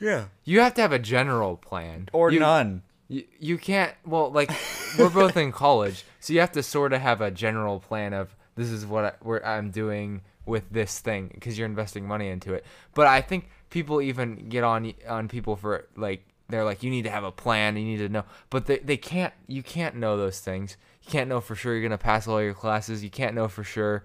yeah, 0.00 0.26
You 0.44 0.60
have 0.60 0.74
to 0.74 0.82
have 0.82 0.92
a 0.92 0.98
general 0.98 1.56
plan 1.56 2.08
or 2.12 2.30
you, 2.30 2.40
none. 2.40 2.82
You, 3.08 3.24
you 3.38 3.58
can't 3.58 3.94
well 4.06 4.30
like 4.30 4.50
we're 4.98 5.10
both 5.10 5.36
in 5.36 5.52
college, 5.52 6.04
so 6.20 6.32
you 6.32 6.40
have 6.40 6.52
to 6.52 6.62
sort 6.62 6.92
of 6.92 7.00
have 7.00 7.20
a 7.20 7.30
general 7.30 7.80
plan 7.80 8.12
of 8.12 8.36
this 8.54 8.68
is 8.68 8.86
what 8.86 9.04
I, 9.04 9.12
where 9.20 9.44
I'm 9.46 9.70
doing 9.70 10.22
with 10.44 10.70
this 10.70 10.98
thing 11.00 11.30
because 11.32 11.58
you're 11.58 11.66
investing 11.66 12.06
money 12.06 12.28
into 12.28 12.52
it. 12.54 12.64
But 12.94 13.06
I 13.06 13.20
think 13.20 13.48
people 13.70 14.00
even 14.02 14.48
get 14.48 14.64
on 14.64 14.92
on 15.08 15.28
people 15.28 15.56
for 15.56 15.86
like 15.96 16.24
they're 16.52 16.64
like 16.64 16.82
you 16.82 16.90
need 16.90 17.02
to 17.02 17.10
have 17.10 17.24
a 17.24 17.32
plan, 17.32 17.76
you 17.76 17.84
need 17.84 17.98
to 17.98 18.08
know, 18.08 18.24
but 18.50 18.66
they 18.66 18.78
they 18.78 18.96
can't 18.96 19.32
you 19.46 19.62
can't 19.62 19.96
know 19.96 20.16
those 20.16 20.40
things. 20.40 20.76
You 21.02 21.10
can't 21.10 21.28
know 21.28 21.40
for 21.40 21.54
sure 21.54 21.74
you're 21.74 21.82
gonna 21.82 21.98
pass 21.98 22.28
all 22.28 22.42
your 22.42 22.54
classes. 22.54 23.02
You 23.02 23.10
can't 23.10 23.34
know 23.34 23.48
for 23.48 23.64
sure 23.64 24.04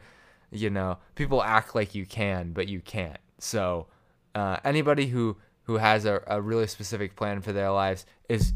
you 0.52 0.70
know, 0.70 0.98
people 1.16 1.44
act 1.44 1.76
like 1.76 1.96
you 1.96 2.06
can, 2.06 2.54
but 2.54 2.68
you 2.68 2.80
can't. 2.80 3.20
So, 3.40 3.88
uh, 4.36 4.58
anybody 4.64 5.08
who 5.08 5.38
who 5.64 5.78
has 5.78 6.06
a, 6.06 6.24
a 6.28 6.42
really 6.42 6.68
specific 6.68 7.16
plan 7.16 7.42
for 7.42 7.52
their 7.52 7.72
lives 7.72 8.06
is 8.30 8.54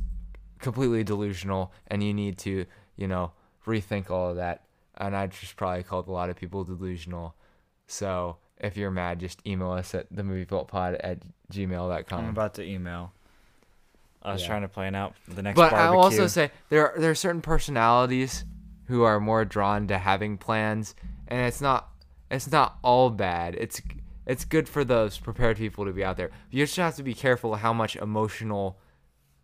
completely 0.60 1.04
delusional, 1.04 1.74
and 1.88 2.04
you 2.04 2.14
need 2.14 2.38
to, 2.40 2.66
you 2.96 3.08
know, 3.08 3.34
rethink 3.66 4.10
all 4.10 4.30
of 4.30 4.38
that. 4.38 4.64
And 4.98 5.16
I 5.16 5.28
just 5.28 5.58
probably 5.58 5.84
called 5.84 6.08
a 6.08 6.12
lot 6.12 6.30
of 6.30 6.36
people 6.36 6.64
delusional. 6.64 7.36
So 7.88 8.38
if 8.58 8.78
you're 8.78 8.92
mad, 8.92 9.20
just 9.20 9.46
email 9.46 9.72
us 9.72 9.94
at 9.94 10.08
the 10.12 10.24
themovievaultpod 10.24 11.00
at 11.04 11.20
gmail.com. 11.52 12.20
I'm 12.20 12.30
about 12.30 12.54
to 12.56 12.64
email. 12.64 13.12
I 14.24 14.34
was 14.34 14.42
Yeah. 14.42 14.48
trying 14.50 14.62
to 14.62 14.68
plan 14.68 14.96
out 14.96 15.16
the 15.28 15.42
next 15.42 15.56
but. 15.56 15.74
I'll 15.74 15.98
also 15.98 16.28
say 16.28 16.52
there 16.70 16.92
are, 16.94 17.00
there 17.00 17.12
are 17.12 17.16
certain 17.16 17.42
personalities 17.42 18.46
who 18.86 19.04
are 19.04 19.20
more 19.20 19.46
drawn 19.46 19.88
to 19.88 19.98
having 19.98 20.38
plans, 20.38 20.96
and 21.28 21.42
it's 21.48 21.62
not 21.62 21.90
it's 22.30 22.52
not 22.52 22.78
all 22.84 23.10
bad. 23.10 23.56
It's 23.56 23.82
it's 24.26 24.46
good 24.46 24.70
for 24.70 24.84
those 24.84 25.18
prepared 25.18 25.58
people 25.58 25.86
to 25.86 25.92
be 25.92 26.04
out 26.04 26.18
there. 26.18 26.30
You 26.52 26.64
just 26.66 26.78
have 26.78 26.96
to 26.98 27.04
be 27.04 27.14
careful 27.14 27.56
how 27.56 27.74
much 27.74 27.96
emotional 27.96 28.78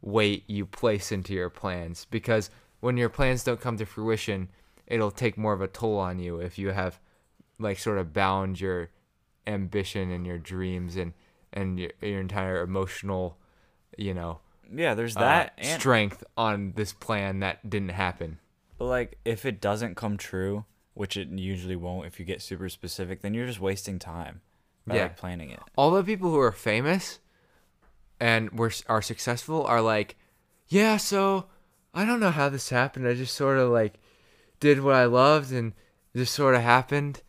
weight 0.01 0.43
you 0.47 0.65
place 0.65 1.11
into 1.11 1.33
your 1.33 1.49
plans 1.49 2.05
because 2.11 2.49
when 2.79 2.95
your 2.97 3.09
plans 3.09 3.43
don't 3.43 3.59
come 3.59 3.77
to 3.77 3.85
fruition, 3.85 4.47
it'll 4.85 5.09
take 5.11 5.37
more 5.37 5.53
of 5.53 5.61
a 5.61 5.67
toll 5.67 5.97
on 5.97 6.19
you 6.19 6.37
if 6.39 6.59
you 6.59 6.69
have 6.69 6.99
like 7.59 7.79
sort 7.79 7.97
of 7.97 8.13
bound 8.13 8.61
your 8.61 8.89
ambition 9.47 10.11
and 10.11 10.25
your 10.27 10.37
dreams 10.37 10.95
and 10.95 11.13
and 11.53 11.79
your, 11.79 11.91
your 12.01 12.19
entire 12.19 12.61
emotional, 12.61 13.37
you 13.97 14.13
know, 14.13 14.39
yeah, 14.73 14.93
there's 14.93 15.15
uh, 15.17 15.21
that. 15.21 15.53
and, 15.57 15.79
strength 15.79 16.23
on 16.35 16.73
this 16.75 16.93
plan 16.93 17.39
that 17.39 17.69
didn't 17.69 17.89
happen. 17.89 18.39
but 18.77 18.85
like, 18.85 19.17
if 19.25 19.45
it 19.45 19.59
doesn't 19.61 19.95
come 19.95 20.17
true, 20.17 20.65
which 20.93 21.15
it 21.17 21.29
usually 21.29 21.75
won't, 21.75 22.07
if 22.07 22.19
you 22.19 22.25
get 22.25 22.41
super 22.41 22.69
specific, 22.69 23.21
then 23.21 23.33
you're 23.33 23.45
just 23.47 23.59
wasting 23.59 23.99
time 23.99 24.41
by 24.85 24.95
Yeah. 24.95 25.01
like 25.03 25.17
planning 25.17 25.49
it. 25.51 25.59
All 25.75 25.91
the 25.91 26.03
people 26.03 26.29
who 26.31 26.39
are 26.39 26.51
famous 26.51 27.19
and 28.19 28.51
were 28.57 28.71
are 28.87 29.01
successful 29.01 29.63
are 29.65 29.81
like, 29.81 30.15
yeah, 30.67 30.97
so 30.97 31.45
I 31.93 32.05
don't 32.05 32.19
know 32.19 32.31
how 32.31 32.49
this 32.49 32.69
happened. 32.69 33.07
I 33.07 33.13
just 33.13 33.35
sort 33.35 33.57
of 33.57 33.69
like 33.69 33.95
did 34.59 34.81
what 34.81 34.95
I 34.95 35.05
loved 35.05 35.51
and 35.51 35.73
just 36.15 36.33
sort 36.33 36.55
of 36.55 36.61
happened. 36.61 37.21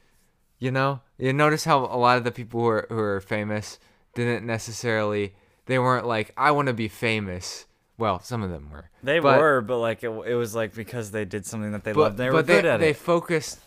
You 0.59 0.71
know, 0.71 1.01
you 1.19 1.33
notice 1.33 1.65
how 1.65 1.85
a 1.85 1.97
lot 1.99 2.19
of 2.19 2.25
the 2.25 2.33
people 2.33 2.61
who 2.61 2.69
are 2.69 2.87
who 2.89 2.99
are 2.99 3.21
famous 3.21 3.79
didn't 4.15 4.47
necessarily 4.47 5.35
they 5.69 5.79
weren't 5.79 6.07
like 6.07 6.33
I 6.37 6.51
want 6.51 6.67
to 6.67 6.75
be 6.75 6.89
famous. 6.89 7.65
Well, 7.97 8.21
some 8.21 8.43
of 8.43 8.51
them 8.51 8.71
were. 8.71 8.91
They 9.03 9.21
But- 9.21 9.39
were, 9.39 9.61
but 9.61 9.79
like 9.79 10.03
it, 10.03 10.09
it 10.09 10.35
was 10.35 10.55
like 10.55 10.75
because 10.75 11.13
they 11.13 11.25
did 11.25 11.47
something 11.47 11.73
that 11.73 11.85
they 11.85 11.93
but, 11.93 12.01
loved. 12.01 12.17
They 12.17 12.31
were 12.31 12.43
good 12.43 12.47
they, 12.47 12.59
at 12.59 12.63
they 12.63 12.75
it. 12.75 12.79
They 12.79 12.93
focused 12.93 13.61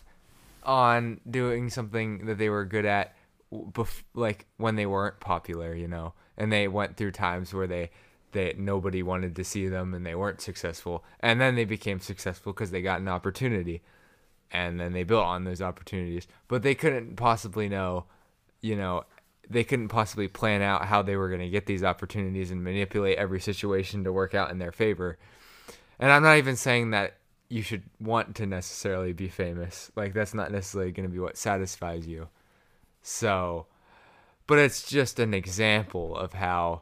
on 0.63 1.19
doing 1.29 1.69
something 1.69 2.25
that 2.25 2.37
they 2.37 2.49
were 2.49 2.65
good 2.65 2.85
at 2.85 3.15
bef- 3.51 4.03
like 4.13 4.45
when 4.57 4.75
they 4.75 4.85
weren't 4.85 5.19
popular 5.19 5.73
you 5.73 5.87
know 5.87 6.13
and 6.37 6.51
they 6.51 6.67
went 6.67 6.97
through 6.97 7.11
times 7.11 7.53
where 7.53 7.67
they 7.67 7.89
that 8.31 8.57
nobody 8.57 9.03
wanted 9.03 9.35
to 9.35 9.43
see 9.43 9.67
them 9.67 9.93
and 9.93 10.05
they 10.05 10.15
weren't 10.15 10.39
successful 10.39 11.03
and 11.19 11.41
then 11.41 11.55
they 11.55 11.65
became 11.65 11.99
successful 11.99 12.53
because 12.53 12.71
they 12.71 12.81
got 12.81 13.01
an 13.01 13.07
opportunity 13.07 13.81
and 14.51 14.79
then 14.79 14.93
they 14.93 15.03
built 15.03 15.25
on 15.25 15.43
those 15.43 15.61
opportunities 15.61 16.27
but 16.47 16.61
they 16.61 16.75
couldn't 16.75 17.15
possibly 17.15 17.67
know 17.67 18.05
you 18.61 18.75
know 18.75 19.03
they 19.51 19.63
couldn't 19.63 19.89
possibly 19.89 20.27
plan 20.27 20.61
out 20.61 20.85
how 20.85 21.01
they 21.01 21.15
were 21.15 21.27
going 21.29 21.41
to 21.41 21.49
get 21.49 21.65
these 21.65 21.83
opportunities 21.83 22.51
and 22.51 22.63
manipulate 22.63 23.17
every 23.17 23.39
situation 23.39 24.03
to 24.03 24.11
work 24.13 24.33
out 24.33 24.51
in 24.51 24.59
their 24.59 24.71
favor 24.71 25.17
and 25.99 26.11
I'm 26.11 26.23
not 26.23 26.37
even 26.37 26.55
saying 26.55 26.91
that 26.91 27.13
you 27.47 27.61
should 27.61 27.83
want 27.99 28.35
to 28.37 28.47
necessarily 28.47 29.13
be 29.13 29.27
famous. 29.27 29.91
Like 29.95 30.13
that's 30.13 30.33
not 30.33 30.51
necessarily 30.51 30.91
going 30.91 31.07
to 31.07 31.13
be 31.13 31.19
what 31.19 31.37
satisfies 31.37 32.07
you. 32.07 32.27
So, 33.03 33.67
but 34.47 34.57
it's 34.57 34.89
just 34.89 35.19
an 35.19 35.33
example 35.33 36.15
of 36.15 36.33
how 36.33 36.81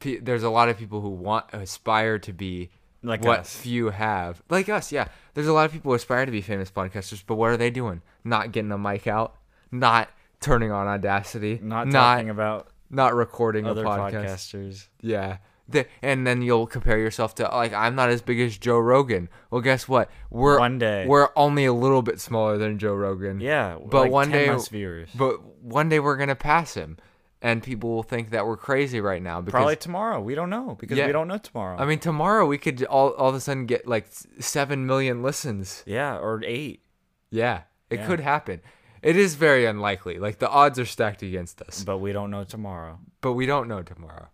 pe- 0.00 0.18
there's 0.18 0.42
a 0.42 0.50
lot 0.50 0.68
of 0.68 0.76
people 0.76 1.00
who 1.00 1.08
want 1.10 1.46
aspire 1.54 2.18
to 2.18 2.32
be 2.32 2.70
Like 3.02 3.24
what 3.24 3.40
us. 3.40 3.56
few 3.56 3.88
have. 3.90 4.42
Like 4.50 4.68
us, 4.68 4.92
yeah. 4.92 5.08
There's 5.34 5.46
a 5.46 5.52
lot 5.52 5.64
of 5.66 5.72
people 5.72 5.92
who 5.92 5.96
aspire 5.96 6.26
to 6.26 6.32
be 6.32 6.42
famous 6.42 6.70
podcasters, 6.70 7.22
but 7.26 7.36
what 7.36 7.50
are 7.50 7.56
they 7.56 7.70
doing? 7.70 8.02
Not 8.24 8.52
getting 8.52 8.72
a 8.72 8.78
mic 8.78 9.06
out, 9.06 9.36
not 9.70 10.10
turning 10.40 10.72
on 10.72 10.86
Audacity, 10.86 11.58
Not 11.62 11.88
not 11.88 12.14
talking 12.14 12.30
about 12.30 12.68
not 12.90 13.14
recording 13.14 13.66
other 13.66 13.82
a 13.82 13.88
podcast. 13.88 14.12
podcasters. 14.24 14.88
Yeah. 15.00 15.38
The, 15.68 15.86
and 16.02 16.26
then 16.26 16.42
you'll 16.42 16.66
compare 16.66 16.98
yourself 16.98 17.36
to 17.36 17.44
like 17.44 17.72
I'm 17.72 17.94
not 17.94 18.08
as 18.10 18.22
big 18.22 18.40
as 18.40 18.58
Joe 18.58 18.80
Rogan. 18.80 19.28
Well, 19.52 19.60
guess 19.60 19.86
what? 19.86 20.10
We're 20.28 20.58
One 20.58 20.78
day. 20.78 21.06
we're 21.06 21.28
only 21.36 21.64
a 21.64 21.72
little 21.72 22.02
bit 22.02 22.18
smaller 22.20 22.58
than 22.58 22.76
Joe 22.80 22.94
Rogan. 22.94 23.38
Yeah, 23.38 23.76
But 23.88 24.02
like 24.02 24.10
one 24.10 24.30
10 24.30 24.56
day- 24.58 24.64
viewers. 24.70 25.10
But 25.14 25.40
one 25.62 25.88
day 25.88 26.00
we're 26.00 26.16
gonna 26.16 26.34
pass 26.34 26.74
him, 26.74 26.96
and 27.40 27.62
people 27.62 27.90
will 27.90 28.02
think 28.02 28.30
that 28.30 28.44
we're 28.48 28.56
crazy 28.56 29.00
right 29.00 29.22
now 29.22 29.40
because 29.40 29.52
Probably 29.52 29.76
tomorrow. 29.76 30.20
We 30.20 30.34
don't 30.34 30.50
know 30.50 30.76
because 30.80 30.98
Yeah. 30.98 31.06
we 31.06 31.12
don't 31.12 31.28
know 31.28 31.38
tomorrow. 31.38 31.76
I 31.78 31.84
mean 31.84 32.00
tomorrow 32.00 32.46
we 32.46 32.58
could 32.58 32.82
all 32.86 33.10
all 33.10 33.28
of 33.28 33.36
a 33.36 33.40
sudden 33.40 33.66
get 33.66 33.86
like 33.86 34.06
seven 34.40 34.86
million 34.86 35.22
listens. 35.22 35.84
yeah, 35.86 36.16
or 36.18 36.42
eight. 36.44 36.82
Yeah, 37.30 37.60
it 37.90 38.00
Yeah. 38.00 38.06
could 38.08 38.18
happen. 38.18 38.60
It 39.02 39.16
is 39.16 39.34
very 39.34 39.64
unlikely. 39.66 40.18
Like 40.18 40.38
the 40.38 40.48
odds 40.48 40.78
are 40.78 40.84
stacked 40.86 41.22
against 41.22 41.62
us, 41.62 41.82
But 41.84 41.98
we 41.98 42.12
don't 42.12 42.30
know 42.30 42.44
tomorrow. 42.44 42.98
but 43.20 43.32
we 43.32 43.46
don't 43.46 43.68
know 43.68 43.82
tomorrow. 43.82 44.28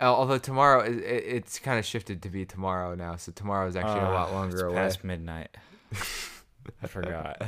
Although 0.00 0.38
tomorrow 0.38 0.80
it, 0.82 0.98
it, 0.98 1.24
it's 1.26 1.58
kind 1.58 1.78
of 1.78 1.84
shifted 1.84 2.22
to 2.22 2.28
be 2.28 2.44
tomorrow 2.44 2.94
now, 2.94 3.16
so 3.16 3.32
tomorrow 3.32 3.66
is 3.66 3.74
actually 3.76 4.00
a 4.00 4.10
lot 4.10 4.28
Uh, 4.30 4.32
longer 4.32 4.54
it's 4.56 4.62
away. 4.62 4.74
past 4.74 5.02
midnight. 5.12 5.48
I 6.82 6.86
forgot. 6.86 7.42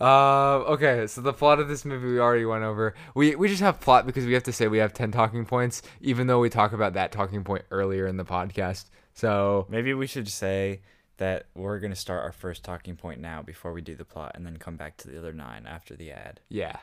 Uh, 0.00 0.64
okay, 0.66 1.06
so 1.06 1.20
the 1.20 1.32
plot 1.32 1.60
of 1.60 1.68
this 1.68 1.84
movie 1.84 2.08
we 2.08 2.18
already 2.18 2.44
went 2.44 2.64
over. 2.64 2.94
We 3.14 3.36
we 3.36 3.48
just 3.48 3.60
have 3.60 3.78
plot 3.80 4.06
because 4.06 4.26
we 4.26 4.32
have 4.32 4.42
to 4.44 4.52
say 4.52 4.66
we 4.66 4.78
have 4.78 4.92
ten 4.92 5.12
talking 5.12 5.44
points, 5.44 5.82
even 6.00 6.26
though 6.26 6.40
we 6.40 6.48
talk 6.50 6.72
about 6.72 6.94
that 6.94 7.12
talking 7.12 7.44
point 7.44 7.64
earlier 7.70 8.06
in 8.06 8.16
the 8.16 8.24
podcast. 8.24 8.86
So 9.14 9.66
Maybe 9.68 9.94
we 9.94 10.06
should 10.08 10.26
say 10.28 10.80
that 11.18 11.46
we're 11.54 11.78
gonna 11.78 11.94
start 11.96 12.22
our 12.24 12.32
first 12.32 12.64
talking 12.64 12.96
point 12.96 13.20
now 13.20 13.42
before 13.42 13.72
we 13.72 13.80
do 13.80 13.94
the 13.94 14.04
plot, 14.04 14.32
and 14.34 14.44
then 14.46 14.56
come 14.56 14.76
back 14.76 14.96
to 14.98 15.08
the 15.08 15.18
other 15.18 15.32
nine 15.32 15.66
after 15.66 15.94
the 15.94 16.10
ad. 16.12 16.40
yeah, 16.48 16.76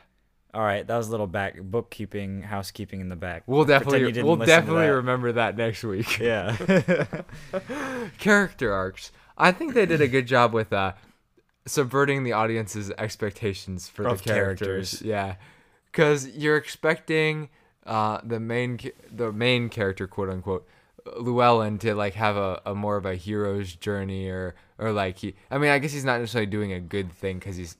All 0.53 0.61
right, 0.61 0.85
that 0.87 0.97
was 0.97 1.07
a 1.07 1.11
little 1.11 1.27
back 1.27 1.59
bookkeeping, 1.61 2.43
housekeeping 2.43 3.01
in 3.01 3.09
the 3.09 3.15
back. 3.15 3.43
we'll 3.47 3.65
definitely 3.65 4.21
we'll 4.23 4.35
definitely 4.37 4.87
that. 4.87 4.93
remember 4.95 5.31
that 5.33 5.55
next 5.57 5.83
week. 5.83 6.19
Yeah. 6.19 6.55
Character 8.17 8.73
arcs. 8.73 9.11
I 9.37 9.51
think 9.51 9.73
they 9.73 9.85
did 9.85 10.01
a 10.01 10.07
good 10.07 10.27
job 10.27 10.53
with 10.53 10.73
uh, 10.73 10.93
subverting 11.65 12.23
the 12.23 12.33
audience's 12.33 12.91
expectations 12.97 13.87
for 13.87 14.07
Of 14.07 14.23
the 14.23 14.29
characters. 14.31 14.67
characters. 14.91 15.01
Yeah, 15.01 15.35
because 15.91 16.27
you're 16.29 16.57
expecting 16.57 17.49
uh, 17.85 18.19
the 18.23 18.39
main 18.39 18.79
the 19.11 19.31
main 19.31 19.69
character, 19.69 20.07
quote 20.07 20.29
unquote, 20.29 20.67
Llewellyn 21.17 21.77
to 21.79 21.95
like 21.95 22.13
have 22.15 22.35
a, 22.37 22.61
a 22.65 22.75
more 22.75 22.97
of 22.97 23.05
a 23.05 23.15
hero's 23.15 23.75
journey 23.75 24.27
or 24.29 24.55
or 24.77 24.91
like 24.91 25.17
he. 25.19 25.35
I 25.51 25.57
mean, 25.57 25.71
I 25.71 25.79
guess 25.79 25.91
he's 25.93 26.05
not 26.05 26.19
necessarily 26.19 26.45
doing 26.49 26.73
a 26.73 26.79
good 26.79 27.11
thing 27.11 27.39
because 27.39 27.55
he's 27.57 27.77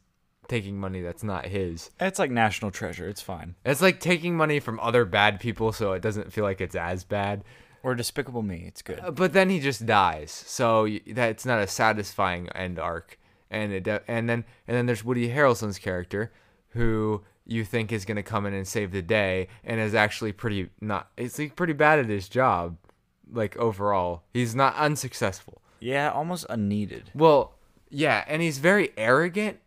taking 0.48 0.80
money 0.80 1.02
that's 1.02 1.24
not 1.24 1.46
his. 1.46 1.92
it's 2.00 2.18
like 2.20 2.32
national 2.32 2.72
treasure. 2.72 3.08
It's 3.08 3.22
fine. 3.22 3.56
It's 3.64 3.82
like 3.82 4.00
taking 4.00 4.36
money 4.36 4.60
from 4.60 4.80
other 4.80 5.06
bad 5.06 5.40
people, 5.40 5.72
so 5.72 5.94
it 5.94 6.02
doesn't 6.02 6.34
feel 6.34 6.44
like 6.44 6.60
it's 6.62 6.76
as 6.76 7.04
bad. 7.04 7.44
Or 7.84 7.96
Despicable 7.96 8.42
Me. 8.42 8.66
It's 8.68 8.82
good. 8.82 9.00
Uh, 9.00 9.12
But 9.12 9.32
then 9.34 9.50
he 9.50 9.60
just 9.62 9.86
dies, 9.86 10.32
so 10.32 10.84
y- 10.84 11.00
that's 11.08 11.46
not 11.46 11.60
a 11.62 11.68
satisfying 11.68 12.50
end 12.50 12.78
arc. 12.80 13.18
And 13.52 13.72
it 13.72 13.84
de- 13.84 14.02
and 14.08 14.28
then 14.30 14.44
and 14.68 14.76
then 14.76 14.86
there's 14.86 15.04
Woody 15.06 15.30
Harrelson's 15.30 15.80
character, 15.80 16.32
who 16.70 17.24
you 17.46 17.64
think 17.64 17.92
is 17.92 18.04
gonna 18.06 18.22
come 18.22 18.46
in 18.46 18.54
and 18.54 18.68
save 18.68 18.92
the 18.92 19.02
day, 19.02 19.48
and 19.64 19.80
is 19.80 19.96
actually 19.96 20.34
pretty 20.34 20.70
not. 20.82 21.10
It's 21.16 21.40
like 21.40 21.56
pretty 21.56 21.74
bad 21.74 22.00
at 22.00 22.08
his 22.08 22.28
job, 22.28 22.76
like 23.32 23.58
overall. 23.58 24.24
He's 24.34 24.56
not 24.56 24.76
unsuccessful. 24.76 25.62
Yeah, 25.80 26.12
almost 26.12 26.46
unneeded. 26.50 27.12
Well, 27.14 27.56
yeah, 27.90 28.24
and 28.28 28.42
he's 28.42 28.58
very 28.58 28.92
arrogant 28.98 29.60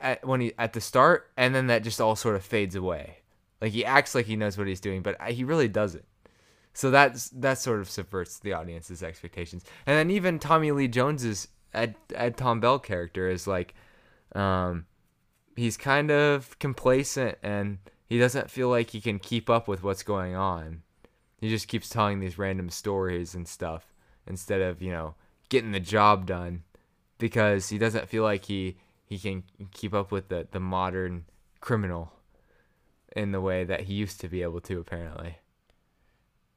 at 0.00 0.26
when 0.26 0.40
he 0.40 0.52
at 0.58 0.72
the 0.72 0.80
start, 0.80 1.30
and 1.36 1.54
then 1.54 1.66
that 1.68 1.82
just 1.82 2.00
all 2.00 2.16
sort 2.16 2.36
of 2.36 2.44
fades 2.44 2.74
away. 2.74 3.18
Like 3.60 3.72
he 3.72 3.84
acts 3.84 4.14
like 4.14 4.26
he 4.26 4.36
knows 4.36 4.56
what 4.56 4.66
he's 4.66 4.80
doing, 4.80 5.02
but 5.02 5.20
he 5.30 5.44
really 5.44 5.68
doesn't. 5.68 6.04
So 6.72 6.90
that's 6.90 7.30
that 7.30 7.58
sort 7.58 7.80
of 7.80 7.90
subverts 7.90 8.38
the 8.38 8.52
audience's 8.52 9.02
expectations. 9.02 9.64
And 9.86 9.96
then 9.96 10.10
even 10.10 10.38
Tommy 10.38 10.70
Lee 10.70 10.86
Jones's 10.88 11.48
Ed, 11.74 11.96
Ed 12.14 12.36
Tom 12.36 12.60
Bell 12.60 12.78
character 12.78 13.28
is 13.28 13.46
like, 13.46 13.74
um, 14.34 14.86
he's 15.56 15.76
kind 15.76 16.10
of 16.10 16.56
complacent 16.60 17.36
and 17.42 17.78
he 18.06 18.18
doesn't 18.18 18.50
feel 18.50 18.68
like 18.68 18.90
he 18.90 19.00
can 19.00 19.18
keep 19.18 19.50
up 19.50 19.66
with 19.66 19.82
what's 19.82 20.02
going 20.02 20.36
on. 20.36 20.82
He 21.38 21.48
just 21.48 21.68
keeps 21.68 21.88
telling 21.88 22.20
these 22.20 22.38
random 22.38 22.68
stories 22.70 23.34
and 23.34 23.46
stuff 23.46 23.94
instead 24.26 24.60
of 24.60 24.82
you 24.82 24.90
know 24.90 25.14
getting 25.48 25.72
the 25.72 25.80
job 25.80 26.26
done 26.26 26.62
because 27.18 27.68
he 27.68 27.78
doesn't 27.78 28.08
feel 28.08 28.22
like 28.22 28.44
he 28.46 28.76
he 29.04 29.18
can 29.18 29.44
keep 29.72 29.94
up 29.94 30.12
with 30.12 30.28
the 30.28 30.46
the 30.50 30.60
modern 30.60 31.24
criminal 31.60 32.12
in 33.16 33.32
the 33.32 33.40
way 33.40 33.64
that 33.64 33.82
he 33.82 33.94
used 33.94 34.20
to 34.20 34.28
be 34.28 34.42
able 34.42 34.60
to 34.60 34.78
apparently. 34.78 35.38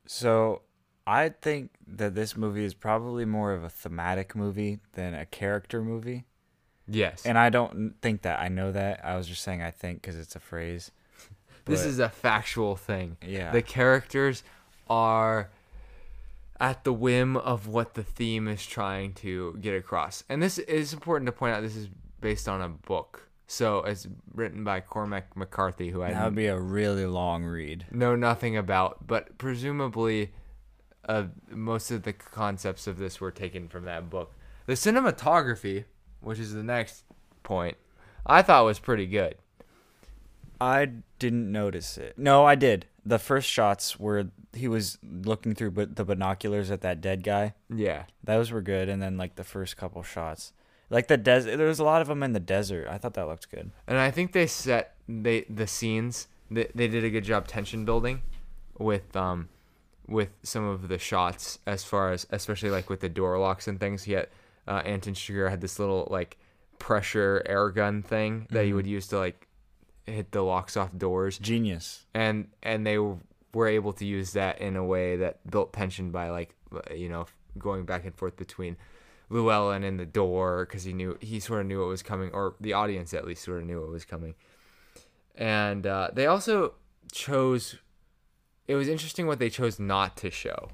So 0.05 0.61
I 1.07 1.29
think 1.29 1.71
that 1.87 2.15
this 2.15 2.35
movie 2.35 2.65
is 2.65 2.73
probably 2.73 3.25
more 3.25 3.53
of 3.53 3.63
a 3.63 3.69
thematic 3.69 4.35
movie 4.35 4.79
than 4.93 5.13
a 5.13 5.25
character 5.25 5.81
movie. 5.81 6.25
Yes. 6.87 7.25
And 7.25 7.37
I 7.37 7.49
don't 7.49 7.95
think 8.01 8.23
that. 8.23 8.39
I 8.39 8.49
know 8.49 8.71
that. 8.71 9.03
I 9.03 9.15
was 9.15 9.27
just 9.27 9.43
saying 9.43 9.61
I 9.61 9.71
think 9.71 10.01
because 10.01 10.17
it's 10.17 10.35
a 10.35 10.39
phrase. 10.39 10.91
this 11.65 11.85
is 11.85 11.99
a 11.99 12.09
factual 12.09 12.75
thing. 12.75 13.17
Yeah. 13.25 13.51
The 13.51 13.61
characters 13.61 14.43
are 14.91 15.49
at 16.59 16.83
the 16.83 16.91
whim 16.91 17.37
of 17.37 17.65
what 17.65 17.93
the 17.93 18.03
theme 18.03 18.45
is 18.49 18.65
trying 18.65 19.13
to 19.13 19.57
get 19.61 19.73
across. 19.73 20.25
And 20.27 20.43
this 20.43 20.57
is 20.57 20.91
important 20.91 21.27
to 21.27 21.31
point 21.31 21.55
out 21.55 21.61
this 21.61 21.77
is 21.77 21.87
based 22.19 22.49
on 22.49 22.61
a 22.61 22.67
book. 22.67 23.29
So 23.47 23.79
it's 23.79 24.05
written 24.33 24.65
by 24.65 24.81
Cormac 24.81 25.35
McCarthy, 25.35 25.89
who 25.89 26.03
I 26.03 26.11
that 26.11 26.25
would 26.25 26.35
be 26.35 26.47
a 26.47 26.59
really 26.59 27.05
long 27.05 27.45
read. 27.45 27.85
know 27.89 28.15
nothing 28.17 28.57
about, 28.57 29.07
but 29.07 29.37
presumably 29.37 30.33
uh, 31.07 31.25
most 31.49 31.89
of 31.89 32.03
the 32.03 32.13
concepts 32.13 32.85
of 32.85 32.97
this 32.97 33.21
were 33.21 33.31
taken 33.31 33.69
from 33.69 33.85
that 33.85 34.09
book. 34.09 34.33
The 34.65 34.73
cinematography, 34.73 35.85
which 36.19 36.37
is 36.37 36.53
the 36.53 36.63
next 36.63 37.05
point, 37.43 37.77
I 38.25 38.41
thought 38.41 38.65
was 38.65 38.79
pretty 38.79 39.07
good. 39.07 39.35
I 40.59 40.89
didn't 41.17 41.51
notice 41.51 41.97
it. 41.97 42.17
No, 42.17 42.45
I 42.45 42.55
did. 42.55 42.85
The 43.05 43.17
first 43.19 43.49
shots 43.49 43.99
where 43.99 44.29
he 44.53 44.67
was 44.67 44.97
looking 45.03 45.55
through 45.55 45.71
but 45.71 45.95
the 45.95 46.05
binoculars 46.05 46.69
at 46.69 46.81
that 46.81 47.01
dead 47.01 47.23
guy, 47.23 47.55
Yeah. 47.69 48.03
those 48.23 48.51
were 48.51 48.61
good. 48.61 48.89
And 48.89 49.01
then 49.01 49.17
like 49.17 49.35
the 49.35 49.43
first 49.43 49.75
couple 49.77 50.03
shots, 50.03 50.53
like 50.89 51.07
the 51.07 51.17
desert. 51.17 51.57
There 51.57 51.67
was 51.67 51.79
a 51.79 51.83
lot 51.83 52.01
of 52.01 52.07
them 52.07 52.21
in 52.21 52.33
the 52.33 52.39
desert. 52.39 52.87
I 52.87 52.97
thought 52.97 53.13
that 53.15 53.27
looked 53.27 53.49
good. 53.49 53.71
And 53.87 53.97
I 53.97 54.11
think 54.11 54.33
they 54.33 54.45
set 54.47 54.95
they 55.07 55.41
the 55.49 55.65
scenes. 55.67 56.27
They, 56.51 56.69
they 56.75 56.87
did 56.87 57.03
a 57.03 57.09
good 57.09 57.23
job 57.23 57.47
tension 57.47 57.85
building 57.85 58.21
with 58.77 59.15
um 59.15 59.49
with 60.07 60.29
some 60.43 60.65
of 60.65 60.87
the 60.89 60.97
shots 60.99 61.59
as 61.65 61.83
far 61.83 62.11
as 62.11 62.27
especially 62.29 62.69
like 62.69 62.89
with 62.89 62.99
the 62.99 63.09
door 63.09 63.39
locks 63.39 63.67
and 63.67 63.79
things. 63.79 64.07
Yet 64.07 64.31
uh, 64.67 64.81
Anton 64.85 65.13
Chigurh 65.13 65.49
had 65.49 65.61
this 65.61 65.79
little 65.79 66.07
like 66.11 66.37
pressure 66.77 67.41
air 67.45 67.69
gun 67.69 68.03
thing 68.03 68.47
that 68.51 68.65
he 68.65 68.73
would 68.73 68.87
use 68.87 69.07
to 69.07 69.17
like 69.17 69.47
hit 70.05 70.31
the 70.31 70.41
locks 70.41 70.75
off 70.77 70.89
doors. 70.97 71.37
Genius. 71.37 72.05
and 72.13 72.47
and 72.61 72.85
they 72.85 72.97
were 72.97 73.67
able 73.67 73.93
to 73.93 74.05
use 74.05 74.33
that 74.33 74.59
in 74.59 74.75
a 74.75 74.83
way 74.83 75.17
that 75.17 75.39
built 75.49 75.73
tension 75.73 76.11
by 76.11 76.29
like 76.29 76.55
you 76.95 77.09
know 77.09 77.25
going 77.57 77.85
back 77.85 78.05
and 78.05 78.15
forth 78.15 78.37
between 78.37 78.77
Llewellyn 79.29 79.83
and 79.83 79.99
the 79.99 80.05
door 80.05 80.65
because 80.65 80.83
he 80.83 80.93
knew 80.93 81.17
he 81.21 81.39
sort 81.39 81.61
of 81.61 81.67
knew 81.67 81.79
what 81.79 81.87
was 81.87 82.03
coming 82.03 82.31
or 82.31 82.55
the 82.59 82.73
audience 82.73 83.13
at 83.13 83.25
least 83.25 83.43
sort 83.43 83.59
of 83.59 83.65
knew 83.65 83.81
what 83.81 83.89
was 83.89 84.05
coming. 84.05 84.35
And 85.35 85.87
uh, 85.87 86.09
they 86.13 86.25
also 86.25 86.73
chose 87.11 87.77
it 88.67 88.75
was 88.75 88.87
interesting 88.87 89.27
what 89.27 89.39
they 89.39 89.49
chose 89.49 89.79
not 89.79 90.15
to 90.17 90.31
show. 90.31 90.69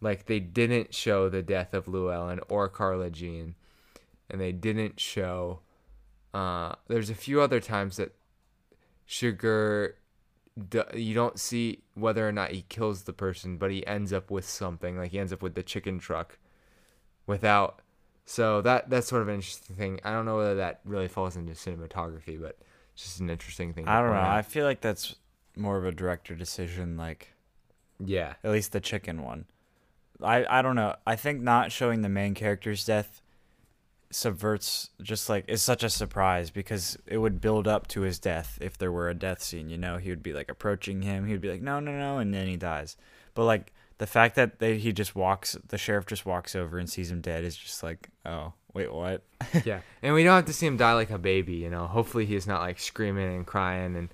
Like 0.00 0.26
they 0.26 0.40
didn't 0.40 0.94
show 0.94 1.28
the 1.28 1.42
death 1.42 1.72
of 1.72 1.88
Llewellyn 1.88 2.40
or 2.48 2.68
Carla 2.68 3.10
Jean 3.10 3.54
and 4.28 4.40
they 4.40 4.52
didn't 4.52 5.00
show 5.00 5.60
uh, 6.32 6.74
there's 6.88 7.10
a 7.10 7.14
few 7.14 7.40
other 7.40 7.60
times 7.60 7.96
that 7.96 8.12
Chigurh 9.08 9.94
you 10.94 11.14
don't 11.14 11.38
see 11.38 11.82
whether 11.94 12.26
or 12.28 12.32
not 12.32 12.52
he 12.52 12.62
kills 12.68 13.02
the 13.02 13.12
person, 13.12 13.56
but 13.56 13.70
he 13.70 13.86
ends 13.86 14.12
up 14.12 14.30
with 14.30 14.48
something. 14.48 14.96
Like 14.96 15.10
he 15.10 15.18
ends 15.18 15.32
up 15.32 15.42
with 15.42 15.54
the 15.54 15.62
chicken 15.62 15.98
truck 15.98 16.38
without. 17.26 17.80
So 18.24 18.62
that 18.62 18.88
that's 18.88 19.08
sort 19.08 19.22
of 19.22 19.28
an 19.28 19.34
interesting 19.34 19.76
thing. 19.76 20.00
I 20.04 20.12
don't 20.12 20.24
know 20.24 20.36
whether 20.36 20.54
that 20.56 20.80
really 20.84 21.08
falls 21.08 21.36
into 21.36 21.52
cinematography, 21.52 22.40
but 22.40 22.58
it's 22.94 23.04
just 23.04 23.20
an 23.20 23.30
interesting 23.30 23.74
thing. 23.74 23.88
I 23.88 24.00
don't 24.00 24.10
know. 24.10 24.16
out. 24.16 24.36
I 24.36 24.42
feel 24.42 24.64
like 24.64 24.80
that's 24.80 25.16
more 25.56 25.76
of 25.76 25.84
a 25.84 25.92
director 25.92 26.34
decision. 26.34 26.96
Like 26.96 27.34
yeah, 27.98 28.34
at 28.44 28.52
least 28.52 28.72
the 28.72 28.80
chicken 28.80 29.22
one. 29.22 29.46
I 30.22 30.46
I 30.48 30.62
don't 30.62 30.76
know. 30.76 30.94
I 31.04 31.16
think 31.16 31.42
not 31.42 31.72
showing 31.72 32.02
the 32.02 32.08
main 32.08 32.34
character's 32.34 32.84
death 32.84 33.22
subverts 34.14 34.90
just 35.02 35.28
like 35.28 35.44
it's 35.48 35.62
such 35.62 35.82
a 35.82 35.90
surprise 35.90 36.50
because 36.50 36.96
it 37.06 37.18
would 37.18 37.40
build 37.40 37.66
up 37.66 37.88
to 37.88 38.02
his 38.02 38.20
death 38.20 38.58
if 38.60 38.78
there 38.78 38.92
were 38.92 39.08
a 39.08 39.14
death 39.14 39.42
scene, 39.42 39.68
you 39.68 39.76
know, 39.76 39.96
he 39.96 40.10
would 40.10 40.22
be 40.22 40.32
like 40.32 40.48
approaching 40.48 41.02
him, 41.02 41.26
he 41.26 41.32
would 41.32 41.40
be 41.40 41.50
like 41.50 41.62
no, 41.62 41.80
no, 41.80 41.92
no 41.92 42.18
and 42.18 42.32
then 42.32 42.46
he 42.46 42.56
dies. 42.56 42.96
But 43.34 43.44
like 43.44 43.72
the 43.98 44.06
fact 44.06 44.36
that 44.36 44.58
they, 44.60 44.78
he 44.78 44.92
just 44.92 45.16
walks 45.16 45.56
the 45.68 45.78
sheriff 45.78 46.06
just 46.06 46.24
walks 46.24 46.54
over 46.54 46.78
and 46.78 46.88
sees 46.88 47.10
him 47.10 47.20
dead 47.20 47.44
is 47.44 47.56
just 47.56 47.82
like, 47.82 48.10
oh, 48.24 48.52
wait, 48.72 48.92
what? 48.92 49.22
yeah, 49.64 49.80
and 50.02 50.14
we 50.14 50.22
don't 50.22 50.36
have 50.36 50.44
to 50.46 50.52
see 50.52 50.66
him 50.66 50.76
die 50.76 50.94
like 50.94 51.10
a 51.10 51.18
baby. 51.18 51.54
You 51.54 51.70
know, 51.70 51.86
hopefully 51.86 52.24
he's 52.26 52.46
not 52.46 52.60
like 52.60 52.78
screaming 52.78 53.34
and 53.34 53.46
crying 53.46 53.96
and 53.96 54.08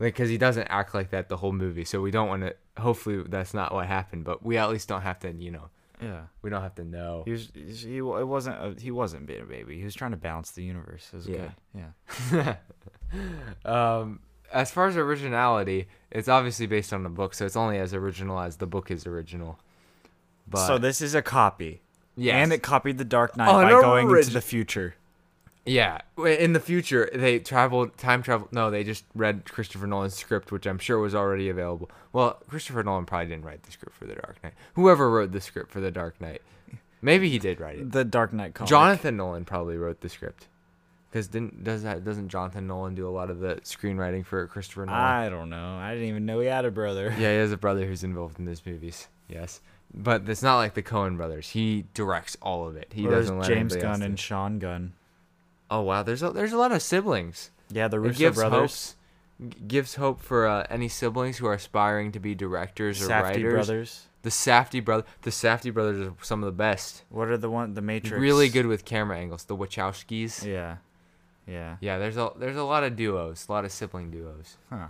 like 0.00 0.14
because 0.14 0.28
he 0.28 0.38
doesn't 0.38 0.66
act 0.68 0.94
like 0.94 1.10
that 1.10 1.28
the 1.28 1.36
whole 1.36 1.52
movie. 1.52 1.84
So 1.84 2.00
we 2.00 2.10
don't 2.10 2.28
want 2.28 2.42
to. 2.42 2.54
Hopefully 2.80 3.22
that's 3.28 3.54
not 3.54 3.72
what 3.72 3.86
happened, 3.86 4.24
but 4.24 4.44
we 4.44 4.58
at 4.58 4.70
least 4.70 4.88
don't 4.88 5.02
have 5.02 5.20
to. 5.20 5.32
You 5.32 5.52
know, 5.52 5.70
yeah. 6.00 6.22
we 6.42 6.50
don't 6.50 6.62
have 6.62 6.74
to 6.76 6.84
know. 6.84 7.22
He 7.24 7.32
was 7.32 7.50
he, 7.54 7.98
it 7.98 8.02
wasn't 8.02 8.56
a, 8.56 8.80
he 8.80 8.90
wasn't 8.90 9.26
being 9.26 9.42
a 9.42 9.44
baby. 9.46 9.78
He 9.78 9.84
was 9.84 9.94
trying 9.94 10.10
to 10.12 10.16
balance 10.16 10.50
the 10.52 10.62
universe. 10.62 11.08
It 11.12 11.16
was 11.16 11.26
Yeah. 11.28 11.48
good. 12.32 12.34
Yeah. 12.34 12.56
um, 13.64 14.20
as 14.52 14.70
far 14.70 14.86
as 14.86 14.96
originality, 14.96 15.88
it's 16.10 16.28
obviously 16.28 16.66
based 16.66 16.92
on 16.92 17.02
the 17.02 17.08
book, 17.08 17.34
so 17.34 17.44
it's 17.46 17.56
only 17.56 17.78
as 17.78 17.92
original 17.94 18.38
as 18.38 18.56
the 18.56 18.66
book 18.66 18.90
is 18.90 19.06
original. 19.06 19.58
But 20.48 20.66
so 20.66 20.78
this 20.78 21.00
is 21.00 21.14
a 21.14 21.22
copy. 21.22 21.82
yes. 22.16 22.34
And 22.34 22.52
it 22.52 22.62
copied 22.62 22.98
the 22.98 23.04
Dark 23.04 23.36
Knight 23.36 23.46
by 23.50 23.70
going 23.70 24.06
orig- 24.06 24.22
into 24.24 24.34
the 24.34 24.40
future. 24.40 24.94
Yeah, 25.66 26.00
in 26.24 26.52
the 26.52 26.60
future 26.60 27.10
they 27.12 27.40
traveled 27.40 27.96
time 27.98 28.22
travel. 28.22 28.48
No, 28.52 28.70
they 28.70 28.84
just 28.84 29.04
read 29.14 29.44
Christopher 29.44 29.86
Nolan's 29.86 30.14
script, 30.14 30.52
which 30.52 30.66
I'm 30.66 30.78
sure 30.78 30.98
was 30.98 31.14
already 31.14 31.48
available. 31.48 31.90
Well, 32.12 32.40
Christopher 32.48 32.82
Nolan 32.84 33.04
probably 33.04 33.26
didn't 33.26 33.44
write 33.44 33.64
the 33.64 33.72
script 33.72 33.96
for 33.96 34.06
the 34.06 34.14
Dark 34.14 34.42
Knight. 34.42 34.54
Whoever 34.74 35.10
wrote 35.10 35.32
the 35.32 35.40
script 35.40 35.70
for 35.72 35.80
the 35.80 35.90
Dark 35.90 36.20
Knight, 36.20 36.40
maybe 37.02 37.28
he 37.28 37.38
did 37.38 37.60
write 37.60 37.78
it. 37.78 37.92
The 37.92 38.04
Dark 38.04 38.32
Knight 38.32 38.54
comic. 38.54 38.68
Jonathan 38.68 39.16
Nolan 39.16 39.44
probably 39.44 39.76
wrote 39.76 40.00
the 40.00 40.08
script. 40.08 40.46
Because 41.10 41.28
didn't 41.28 41.64
does 41.64 41.82
that 41.82 42.04
doesn't 42.04 42.28
Jonathan 42.28 42.66
Nolan 42.66 42.94
do 42.94 43.08
a 43.08 43.10
lot 43.10 43.30
of 43.30 43.40
the 43.40 43.56
screenwriting 43.56 44.24
for 44.24 44.46
Christopher 44.46 44.86
Nolan? 44.86 45.00
I 45.00 45.28
don't 45.28 45.48
know. 45.48 45.76
I 45.76 45.94
didn't 45.94 46.08
even 46.08 46.26
know 46.26 46.40
he 46.40 46.46
had 46.46 46.64
a 46.64 46.70
brother. 46.70 47.06
Yeah, 47.18 47.32
he 47.32 47.38
has 47.38 47.52
a 47.52 47.56
brother 47.56 47.86
who's 47.86 48.04
involved 48.04 48.38
in 48.38 48.44
these 48.44 48.64
movies. 48.66 49.08
Yes, 49.28 49.60
but 49.94 50.28
it's 50.28 50.42
not 50.42 50.56
like 50.58 50.74
the 50.74 50.82
Coen 50.82 51.16
brothers. 51.16 51.48
He 51.50 51.86
directs 51.94 52.36
all 52.42 52.68
of 52.68 52.76
it. 52.76 52.92
He 52.92 53.02
Well, 53.02 53.12
there's 53.12 53.26
doesn't 53.26 53.38
let 53.38 53.48
James 53.48 53.76
Gunn 53.76 54.02
and 54.02 54.18
Sean 54.18 54.58
Gunn. 54.58 54.92
Oh 55.70 55.82
wow, 55.82 56.02
there's 56.02 56.22
a, 56.22 56.30
there's 56.30 56.52
a 56.52 56.58
lot 56.58 56.72
of 56.72 56.82
siblings. 56.82 57.50
Yeah, 57.70 57.88
the 57.88 57.98
Russo 57.98 58.18
gives 58.18 58.36
brothers. 58.38 58.94
hope, 59.40 59.68
gives 59.68 59.94
hope 59.96 60.20
for 60.20 60.46
uh, 60.46 60.66
any 60.70 60.88
siblings 60.88 61.38
who 61.38 61.46
are 61.46 61.54
aspiring 61.54 62.12
to 62.12 62.20
be 62.20 62.34
directors 62.34 63.02
or 63.02 63.08
Safdie 63.08 63.22
writers. 63.22 63.52
brothers. 63.52 64.06
The 64.22 64.30
Safdie 64.30 64.84
brother, 64.84 65.04
the 65.22 65.30
Safdie 65.30 65.72
brothers 65.72 66.08
are 66.08 66.14
some 66.22 66.42
of 66.42 66.46
the 66.46 66.52
best. 66.56 67.04
What 67.10 67.28
are 67.28 67.36
the 67.36 67.50
one? 67.50 67.74
The 67.74 67.82
Matrix. 67.82 68.20
Really 68.20 68.48
good 68.48 68.66
with 68.66 68.84
camera 68.84 69.18
angles. 69.18 69.44
The 69.44 69.56
Wachowskis. 69.56 70.44
Yeah. 70.44 70.76
Yeah. 71.46 71.76
Yeah, 71.80 71.98
there's 71.98 72.16
a 72.16 72.32
there's 72.36 72.56
a 72.56 72.64
lot 72.64 72.82
of 72.82 72.96
duos, 72.96 73.46
a 73.48 73.52
lot 73.52 73.64
of 73.64 73.72
sibling 73.72 74.10
duos. 74.10 74.56
Huh. 74.70 74.88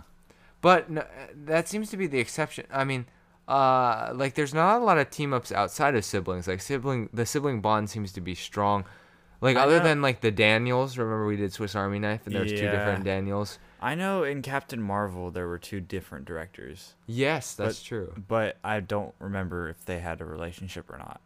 But 0.61 0.89
no, 0.89 1.05
that 1.45 1.67
seems 1.67 1.89
to 1.91 1.97
be 1.97 2.07
the 2.07 2.19
exception. 2.19 2.65
I 2.71 2.83
mean, 2.83 3.05
uh, 3.47 4.11
like 4.13 4.33
there's 4.33 4.53
not 4.53 4.81
a 4.81 4.83
lot 4.83 4.97
of 4.97 5.09
team 5.09 5.33
ups 5.33 5.51
outside 5.51 5.95
of 5.95 6.03
siblings. 6.03 6.47
Like 6.47 6.61
sibling, 6.61 7.09
the 7.13 7.25
sibling 7.25 7.61
bond 7.61 7.89
seems 7.89 8.11
to 8.13 8.21
be 8.21 8.33
strong. 8.33 8.85
Like 9.41 9.57
I 9.57 9.61
other 9.61 9.77
know- 9.77 9.83
than 9.83 10.01
like 10.01 10.21
the 10.21 10.31
Daniels. 10.31 10.97
Remember 10.97 11.25
we 11.25 11.35
did 11.37 11.53
Swiss 11.53 11.75
Army 11.75 11.99
Knife, 11.99 12.25
and 12.25 12.33
there 12.35 12.43
was 12.43 12.51
two 12.51 12.69
different 12.69 13.03
Daniels. 13.03 13.59
I 13.79 13.93
know 13.93 14.23
in 14.23 14.41
Captain 14.41 14.81
Marvel 14.81 15.29
there 15.29 15.47
were 15.47 15.59
two 15.59 15.79
different 15.79 16.25
directors, 16.25 16.95
Yes, 17.05 17.53
that's 17.53 17.79
But- 17.79 17.85
true. 17.85 18.13
but 18.27 18.57
I 18.63 18.79
don't 18.79 19.13
remember 19.19 19.69
if 19.69 19.85
they 19.85 19.99
had 19.99 20.19
a 20.19 20.25
relationship 20.25 20.89
or 20.91 20.97
not. 20.97 21.21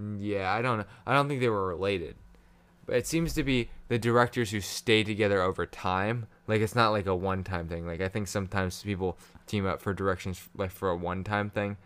Mm, 0.00 0.16
Yeah, 0.20 0.50
I 0.50 0.62
don't 0.62 0.78
know. 0.78 0.84
I 1.06 1.12
don't 1.12 1.28
think 1.28 1.40
they 1.40 1.50
were 1.50 1.66
related. 1.68 2.16
But 2.86 2.96
it 2.96 3.06
seems 3.06 3.34
to 3.34 3.42
be 3.42 3.68
the 3.88 3.98
directors 3.98 4.50
who 4.50 4.60
stay 4.60 5.04
together 5.04 5.40
over 5.42 5.66
time. 5.66 6.26
Like 6.46 6.60
it's 6.62 6.74
not 6.74 6.90
like 6.90 7.06
a 7.06 7.14
one-time 7.14 7.68
thing. 7.68 7.86
Like 7.86 8.00
I 8.00 8.08
think 8.08 8.28
sometimes 8.28 8.82
people 8.82 9.18
team 9.46 9.66
up 9.66 9.80
for 9.82 9.92
directions 9.94 10.48
like 10.56 10.70
for 10.70 10.88
a 10.90 10.96
one-time 10.96 11.50
thing, 11.50 11.76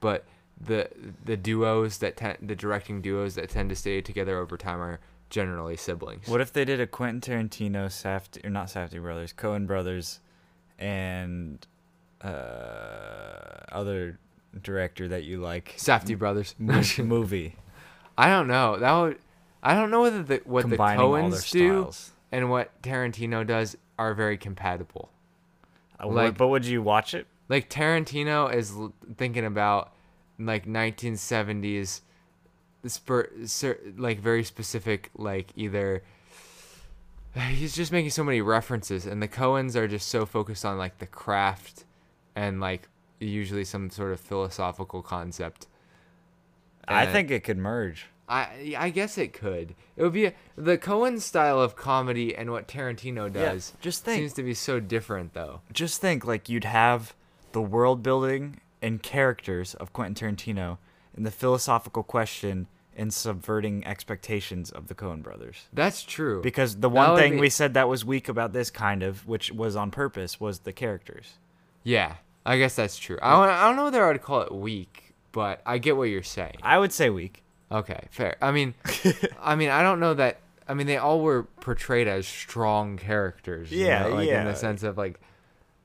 but 0.00 0.24
the 0.64 0.88
the 1.24 1.36
duos 1.36 1.98
that 1.98 2.16
ten, 2.16 2.36
the 2.40 2.54
directing 2.54 3.00
duos 3.02 3.34
that 3.34 3.50
tend 3.50 3.68
to 3.70 3.76
stay 3.76 4.00
together 4.00 4.38
over 4.38 4.56
time 4.56 4.80
are 4.80 5.00
generally 5.30 5.76
siblings. 5.76 6.28
What 6.28 6.40
if 6.40 6.52
they 6.52 6.64
did 6.64 6.80
a 6.80 6.86
Quentin 6.86 7.20
Tarantino, 7.20 7.86
Safdie, 7.86 8.44
or 8.44 8.50
not 8.50 8.66
Safdie 8.66 9.00
brothers, 9.00 9.32
Coen 9.32 9.66
brothers, 9.66 10.20
and 10.78 11.66
uh, 12.22 12.28
other 13.72 14.18
director 14.62 15.08
that 15.08 15.24
you 15.24 15.38
like 15.40 15.74
Safdie 15.78 16.18
brothers? 16.18 16.54
mo- 16.58 16.82
movie 17.04 17.56
I 18.16 18.28
don't 18.28 18.46
know. 18.46 18.78
That 18.78 18.92
would. 18.92 19.18
I 19.62 19.74
don't 19.74 19.90
know 19.90 20.02
whether 20.02 20.22
the 20.22 20.42
what 20.44 20.64
the 20.64 20.70
combining 20.70 21.10
their 21.12 21.22
Coens 21.30 21.50
do 21.50 21.68
styles? 21.82 22.10
and 22.30 22.50
what 22.50 22.82
Tarantino 22.82 23.46
does 23.46 23.76
are 23.98 24.12
very 24.14 24.36
compatible. 24.36 25.08
Uh, 26.02 26.08
like- 26.08 26.36
but 26.36 26.48
would 26.48 26.66
you 26.66 26.82
watch 26.82 27.14
it? 27.14 27.26
like 27.48 27.68
Tarantino 27.68 28.52
is 28.54 28.70
l- 28.72 28.92
thinking 29.16 29.44
about 29.44 29.92
like 30.38 30.66
1970s 30.66 32.00
spur, 32.86 33.28
cer- 33.44 33.80
like 33.96 34.18
very 34.20 34.42
specific 34.44 35.10
like 35.16 35.48
either 35.56 36.02
he's 37.50 37.74
just 37.74 37.92
making 37.92 38.10
so 38.10 38.24
many 38.24 38.40
references 38.40 39.06
and 39.06 39.22
the 39.22 39.28
Coens 39.28 39.74
are 39.76 39.88
just 39.88 40.08
so 40.08 40.26
focused 40.26 40.64
on 40.64 40.78
like 40.78 40.98
the 40.98 41.06
craft 41.06 41.84
and 42.34 42.60
like 42.60 42.88
usually 43.20 43.64
some 43.64 43.88
sort 43.90 44.12
of 44.12 44.20
philosophical 44.20 45.02
concept 45.02 45.66
I 46.88 47.06
think 47.06 47.30
it 47.30 47.44
could 47.44 47.58
merge. 47.58 48.06
I 48.28 48.74
I 48.76 48.90
guess 48.90 49.16
it 49.16 49.32
could. 49.32 49.76
It 49.96 50.02
would 50.02 50.12
be 50.12 50.26
a, 50.26 50.32
the 50.56 50.76
Coen 50.76 51.20
style 51.20 51.60
of 51.60 51.76
comedy 51.76 52.34
and 52.34 52.50
what 52.50 52.66
Tarantino 52.66 53.32
Yeah, 53.32 53.52
does. 53.52 53.72
just 53.80 54.04
think. 54.04 54.18
seems 54.18 54.32
to 54.34 54.42
be 54.42 54.52
so 54.52 54.80
different 54.80 55.32
though. 55.32 55.60
Just 55.72 56.00
think, 56.00 56.24
like 56.26 56.48
you'd 56.48 56.64
have 56.64 57.14
the 57.52 57.62
world 57.62 58.02
building 58.02 58.58
and 58.82 59.02
characters 59.02 59.74
of 59.74 59.92
Quentin 59.92 60.14
Tarantino, 60.36 60.78
and 61.16 61.24
the 61.24 61.30
philosophical 61.30 62.02
question 62.02 62.66
and 62.94 63.12
subverting 63.14 63.86
expectations 63.86 64.70
of 64.70 64.88
the 64.88 64.94
Coen 64.94 65.22
brothers. 65.22 65.66
That's 65.72 66.02
true. 66.02 66.42
Because 66.42 66.76
the 66.76 66.90
one 66.90 67.16
thing 67.16 67.34
be- 67.34 67.40
we 67.40 67.48
said 67.48 67.72
that 67.74 67.88
was 67.88 68.04
weak 68.04 68.28
about 68.28 68.52
this 68.52 68.70
kind 68.70 69.02
of, 69.02 69.26
which 69.26 69.50
was 69.50 69.76
on 69.76 69.90
purpose, 69.90 70.38
was 70.40 70.60
the 70.60 70.72
characters. 70.74 71.38
yeah, 71.84 72.16
I 72.44 72.58
guess 72.58 72.74
that's 72.74 72.98
true. 72.98 73.18
I 73.22 73.30
don't, 73.30 73.48
I 73.48 73.66
don't 73.68 73.76
know 73.76 73.84
whether 73.84 74.04
I 74.04 74.08
would 74.12 74.20
call 74.20 74.40
it 74.42 74.52
weak, 74.52 75.14
but 75.30 75.62
I 75.64 75.78
get 75.78 75.96
what 75.96 76.04
you're 76.10 76.22
saying. 76.24 76.56
I 76.62 76.78
would 76.78 76.92
say 76.92 77.08
weak. 77.08 77.42
Okay, 77.70 78.00
fair. 78.10 78.36
I 78.42 78.50
mean, 78.50 78.74
I 79.40 79.54
mean, 79.54 79.70
I 79.70 79.82
don't 79.82 80.00
know 80.00 80.12
that. 80.14 80.40
I 80.68 80.74
mean, 80.74 80.86
they 80.86 80.96
all 80.98 81.20
were 81.20 81.44
portrayed 81.44 82.08
as 82.08 82.26
strong 82.26 82.96
characters. 82.98 83.70
you 83.72 83.86
Yeah, 83.86 84.02
know, 84.08 84.14
like 84.16 84.28
in 84.28 84.44
the 84.44 84.54
sense 84.54 84.82
of 84.82 84.98
like, 84.98 85.18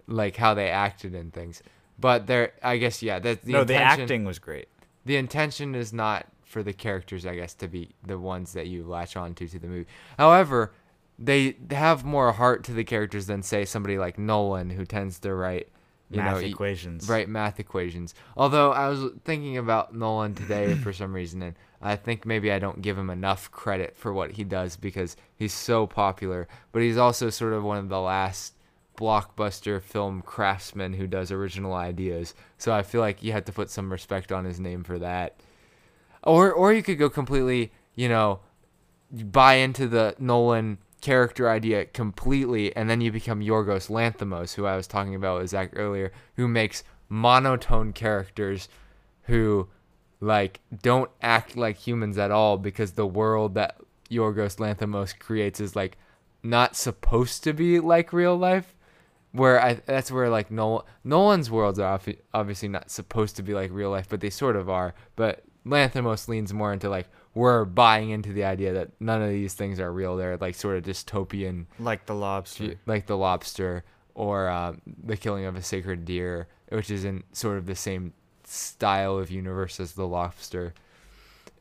like 0.07 0.35
how 0.35 0.53
they 0.55 0.69
acted 0.69 1.13
and 1.15 1.31
things. 1.33 1.61
But 1.99 2.27
they're, 2.27 2.53
I 2.61 2.77
guess, 2.77 3.01
yeah. 3.01 3.19
That 3.19 3.43
the 3.43 3.51
no, 3.51 3.63
the 3.63 3.75
acting 3.75 4.25
was 4.25 4.39
great. 4.39 4.67
The 5.05 5.15
intention 5.15 5.73
is 5.73 5.93
not 5.93 6.27
for 6.43 6.63
the 6.63 6.73
characters, 6.73 7.25
I 7.25 7.35
guess, 7.35 7.53
to 7.55 7.67
be 7.67 7.89
the 8.05 8.17
ones 8.17 8.53
that 8.53 8.67
you 8.67 8.83
latch 8.83 9.17
onto 9.17 9.47
to 9.47 9.53
to 9.53 9.59
the 9.59 9.67
movie. 9.67 9.87
However, 10.17 10.73
they 11.19 11.57
have 11.71 12.05
more 12.05 12.31
heart 12.31 12.63
to 12.65 12.73
the 12.73 12.83
characters 12.83 13.27
than 13.27 13.41
say 13.41 13.65
somebody 13.65 13.97
like 13.97 14.17
Nolan, 14.17 14.69
who 14.69 14.85
tends 14.85 15.19
to 15.19 15.33
write, 15.33 15.69
you 16.09 16.17
Math 16.17 16.41
know, 16.41 16.47
equations. 16.47 17.09
Right, 17.09 17.27
math 17.27 17.59
equations. 17.59 18.13
Although 18.35 18.71
I 18.71 18.87
was 18.87 19.11
thinking 19.25 19.57
about 19.57 19.93
Nolan 19.93 20.35
today 20.35 20.73
for 20.83 20.93
some 20.93 21.13
reason, 21.13 21.41
and 21.41 21.55
I 21.81 21.95
think 21.95 22.25
maybe 22.25 22.51
I 22.51 22.59
don't 22.59 22.81
give 22.81 22.97
him 22.97 23.09
enough 23.09 23.51
credit 23.51 23.95
for 23.97 24.13
what 24.13 24.31
he 24.31 24.43
does 24.43 24.77
because 24.77 25.17
he's 25.35 25.53
so 25.53 25.87
popular. 25.87 26.47
But 26.71 26.81
he's 26.81 26.97
also 26.97 27.29
sort 27.29 27.53
of 27.53 27.63
one 27.63 27.77
of 27.77 27.89
the 27.89 27.99
last 27.99 28.53
blockbuster 28.97 29.81
film 29.81 30.21
craftsman 30.21 30.93
who 30.93 31.07
does 31.07 31.31
original 31.31 31.73
ideas. 31.73 32.33
So 32.57 32.73
I 32.73 32.83
feel 32.83 33.01
like 33.01 33.23
you 33.23 33.31
have 33.31 33.45
to 33.45 33.53
put 33.53 33.69
some 33.69 33.91
respect 33.91 34.31
on 34.31 34.45
his 34.45 34.59
name 34.59 34.83
for 34.83 34.99
that. 34.99 35.39
Or, 36.23 36.51
or 36.51 36.73
you 36.73 36.83
could 36.83 36.97
go 36.97 37.09
completely, 37.09 37.71
you 37.95 38.09
know, 38.09 38.41
buy 39.11 39.55
into 39.55 39.87
the 39.87 40.15
Nolan 40.19 40.79
character 40.99 41.49
idea 41.49 41.85
completely, 41.85 42.75
and 42.75 42.89
then 42.89 43.01
you 43.01 43.11
become 43.11 43.39
Yorgos 43.39 43.89
Lanthimos, 43.89 44.55
who 44.55 44.65
I 44.65 44.75
was 44.75 44.87
talking 44.87 45.15
about 45.15 45.39
with 45.39 45.51
Zach 45.51 45.71
earlier, 45.75 46.11
who 46.35 46.47
makes 46.47 46.83
monotone 47.07 47.93
characters 47.93 48.67
who 49.23 49.69
like 50.19 50.59
don't 50.81 51.11
act 51.21 51.55
like 51.55 51.77
humans 51.77 52.17
at 52.17 52.31
all 52.31 52.57
because 52.57 52.93
the 52.93 53.05
world 53.05 53.53
that 53.53 53.77
Yorgos 54.09 54.57
Lanthimos 54.57 55.17
creates 55.17 55.59
is 55.59 55.75
like 55.75 55.97
not 56.43 56.75
supposed 56.75 57.43
to 57.43 57.53
be 57.53 57.79
like 57.79 58.11
real 58.11 58.35
life. 58.35 58.73
Where 59.37 59.61
I 59.61 59.75
that's 59.75 60.11
where 60.11 60.29
like 60.29 60.49
Nolan 60.51 60.83
Nolan's 61.03 61.49
worlds 61.51 61.79
are 61.79 61.99
obviously 62.33 62.67
not 62.69 62.89
supposed 62.89 63.35
to 63.37 63.43
be 63.43 63.53
like 63.53 63.71
real 63.71 63.91
life, 63.91 64.07
but 64.09 64.19
they 64.19 64.29
sort 64.29 64.55
of 64.55 64.69
are. 64.69 64.93
But 65.15 65.43
Lanthimos 65.65 66.27
leans 66.27 66.53
more 66.53 66.73
into 66.73 66.89
like 66.89 67.07
we're 67.33 67.65
buying 67.65 68.09
into 68.09 68.33
the 68.33 68.43
idea 68.45 68.73
that 68.73 68.89
none 68.99 69.21
of 69.21 69.29
these 69.29 69.53
things 69.53 69.79
are 69.79 69.91
real. 69.91 70.15
They're 70.17 70.37
like 70.37 70.55
sort 70.55 70.77
of 70.77 70.83
dystopian 70.83 71.65
Like 71.77 72.05
the 72.07 72.15
lobster. 72.15 72.75
like 72.85 73.05
the 73.05 73.17
lobster 73.17 73.83
or 74.15 74.49
um, 74.49 74.81
the 75.03 75.15
killing 75.17 75.45
of 75.45 75.55
a 75.55 75.61
sacred 75.61 76.03
deer, 76.05 76.47
which 76.69 76.89
is 76.89 77.05
in 77.05 77.23
sort 77.33 77.57
of 77.59 77.67
the 77.67 77.75
same 77.75 78.13
style 78.43 79.17
of 79.19 79.29
universe 79.29 79.79
as 79.79 79.93
the 79.93 80.07
lobster 80.07 80.73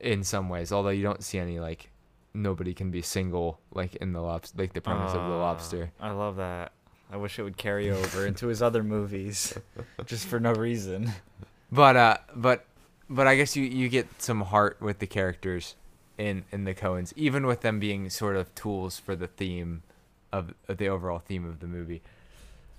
in 0.00 0.24
some 0.24 0.48
ways. 0.48 0.72
Although 0.72 0.90
you 0.90 1.02
don't 1.02 1.22
see 1.22 1.38
any 1.38 1.58
like 1.60 1.90
nobody 2.32 2.72
can 2.72 2.90
be 2.90 3.02
single 3.02 3.60
like 3.74 3.96
in 3.96 4.12
the 4.12 4.20
lobster, 4.22 4.56
like 4.62 4.72
the 4.72 4.80
premise 4.80 5.10
of 5.12 5.16
the 5.28 5.36
Ah, 5.36 5.42
lobster. 5.42 5.92
I 6.00 6.12
love 6.12 6.36
that. 6.36 6.72
I 7.10 7.16
wish 7.16 7.38
it 7.38 7.42
would 7.42 7.56
carry 7.56 7.90
over 7.90 8.26
into 8.26 8.48
his 8.48 8.60
other 8.62 8.82
movies, 8.82 9.56
just 10.06 10.26
for 10.26 10.40
no 10.40 10.52
reason. 10.52 11.12
But 11.70 11.96
uh, 11.96 12.16
but 12.34 12.64
but 13.08 13.26
I 13.26 13.36
guess 13.36 13.56
you 13.56 13.64
you 13.64 13.88
get 13.88 14.20
some 14.22 14.40
heart 14.42 14.78
with 14.80 14.98
the 14.98 15.06
characters 15.06 15.76
in 16.18 16.44
in 16.52 16.64
the 16.64 16.74
Coens, 16.74 17.12
even 17.16 17.46
with 17.46 17.60
them 17.60 17.78
being 17.78 18.08
sort 18.10 18.36
of 18.36 18.54
tools 18.54 18.98
for 18.98 19.14
the 19.16 19.26
theme 19.26 19.82
of, 20.32 20.54
of 20.68 20.78
the 20.78 20.88
overall 20.88 21.18
theme 21.18 21.44
of 21.44 21.60
the 21.60 21.66
movie. 21.66 22.02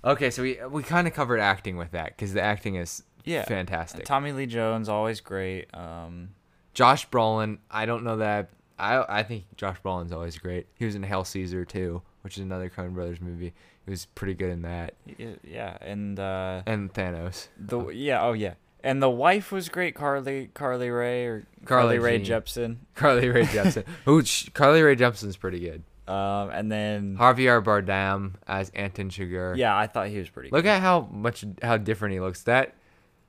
Okay, 0.04 0.30
so 0.30 0.42
we 0.42 0.58
we 0.70 0.82
kind 0.82 1.06
of 1.06 1.14
covered 1.14 1.40
acting 1.40 1.76
with 1.76 1.90
that 1.92 2.16
because 2.16 2.32
the 2.32 2.42
acting 2.42 2.76
is 2.76 3.02
Yeah, 3.24 3.44
fantastic. 3.44 4.04
Tommy 4.04 4.32
Lee 4.32 4.46
Jones 4.46 4.88
always 4.88 5.20
great. 5.20 5.74
Um, 5.74 6.30
Josh 6.74 7.08
Brolin, 7.08 7.58
I 7.70 7.86
don't 7.86 8.04
know 8.04 8.18
that 8.18 8.50
I 8.78 9.04
I 9.08 9.22
think 9.22 9.44
Josh 9.56 9.78
Brolin's 9.84 10.12
always 10.12 10.38
great. 10.38 10.66
He 10.74 10.84
was 10.84 10.94
in 10.94 11.02
Hail 11.02 11.24
Caesar 11.24 11.64
too, 11.64 12.02
which 12.22 12.36
is 12.36 12.42
another 12.42 12.70
Coen 12.70 12.94
Brothers 12.94 13.20
movie. 13.20 13.54
He 13.88 13.90
was 13.92 14.04
pretty 14.04 14.34
good 14.34 14.50
in 14.50 14.62
that. 14.62 14.94
yeah, 15.42 15.78
and 15.80 16.20
uh, 16.20 16.62
And 16.66 16.92
Thanos. 16.92 17.48
the 17.58 17.88
yeah, 17.88 18.22
oh 18.22 18.34
yeah, 18.34 18.54
and 18.84 19.02
the 19.02 19.08
wife 19.10 19.50
was 19.50 19.68
great. 19.70 19.94
Carly 19.94 20.50
Carly 20.52 20.90
Ray 20.90 21.24
or 21.26 21.46
Carly 21.64 21.96
Carly, 21.96 21.98
Ray. 21.98 22.20
Jepsen. 22.20 22.76
Carly 22.94 23.28
Rae 23.28 23.44
Jepsen. 23.44 23.84
Ooh, 24.08 24.22
sh- 24.24 24.50
Carly 24.52 24.82
Rae 24.82 24.94
Jepsen's 24.96 25.36
pretty 25.36 25.60
good. 25.60 25.82
Um, 26.06 26.48
and 26.50 26.72
then 26.72 27.16
Javier 27.18 27.62
Bardem 27.62 28.34
as 28.46 28.70
Anton 28.70 29.10
Chigurh. 29.10 29.56
yeah, 29.56 29.76
I 29.76 29.86
thought 29.86 30.08
he 30.08 30.18
was 30.18 30.28
pretty. 30.30 30.48
Look 30.50 30.64
at 30.64 30.80
how 30.80 31.08
much 31.12 31.44
how 31.62 31.76
different 31.76 32.14
he 32.14 32.20
looks. 32.20 32.42
That 32.44 32.66
good. 32.66 32.74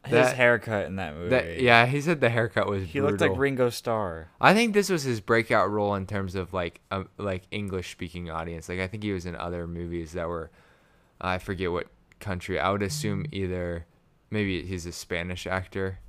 His 0.05 0.11
that- 0.13 0.35
haircut 0.35 0.85
in 0.85 0.95
that 0.95 1.15
movie. 1.15 1.29
that 1.29 1.61
yeah, 1.61 1.85
he 1.85 1.99
said 2.01 2.21
the 2.21 2.29
haircut 2.29 2.67
was 2.69 2.83
he 2.83 3.01
looked 3.01 3.21
like. 3.21 3.37
Ringo 3.37 3.69
Starr. 3.69 4.29
I 4.39 4.53
think 4.53 4.73
this 4.73 4.89
was 4.89 5.03
his 5.03 5.19
breakout 5.19 5.69
role 5.69 5.93
in 5.95 6.05
terms 6.05 6.35
of 6.35 6.53
like 6.53 6.79
um, 6.91 7.09
like 7.17 7.43
English 7.51 7.91
speaking 7.91 8.29
audience. 8.29 8.69
Like 8.69 8.79
I 8.79 8.87
think 8.87 9.03
he 9.03 9.11
was 9.11 9.25
in 9.25 9.35
other 9.35 9.67
movies 9.67 10.13
that 10.13 10.27
were 10.27 10.51
I 11.21 11.37
forget 11.37 11.71
what 11.71 11.87
country. 12.19 12.59
I 12.59 12.71
would 12.71 12.81
assume 12.81 13.25
either 13.31 13.85
maybe 14.31 14.63
he's 14.65 14.85
a 14.85 14.91
Spanish 14.91 15.45
actor. 15.45 15.99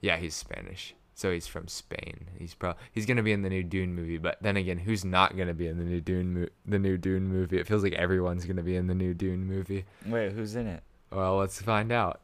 Yeah, 0.00 0.16
he's 0.18 0.34
Spanish. 0.34 0.94
So 1.14 1.32
he's 1.32 1.46
from 1.46 1.66
Spain. 1.66 2.28
He's 2.38 2.52
probably 2.54 2.80
he's 2.92 3.06
gonna 3.06 3.22
be 3.22 3.32
in 3.32 3.40
the 3.42 3.48
new 3.48 3.62
Dune 3.64 3.94
movie. 3.94 4.18
But 4.18 4.36
then 4.42 4.56
again, 4.56 4.76
who's 4.78 5.04
not 5.04 5.36
gonna 5.36 5.54
be 5.54 5.66
in 5.66 5.78
the 5.78 5.84
new 5.84 6.00
Dune 6.00 6.40
mo- 6.42 6.48
the 6.66 6.78
new 6.78 6.98
Dune 6.98 7.26
movie? 7.26 7.58
It 7.58 7.66
feels 7.66 7.82
like 7.82 7.94
everyone's 7.94 8.44
gonna 8.44 8.62
be 8.62 8.76
in 8.76 8.86
the 8.86 8.94
new 8.94 9.14
Dune 9.14 9.46
movie. 9.46 9.84
Wait, 10.06 10.32
who's 10.32 10.54
in 10.54 10.66
it? 10.66 10.82
Well, 11.10 11.38
let's 11.38 11.60
find 11.62 11.90
out. 11.90 12.20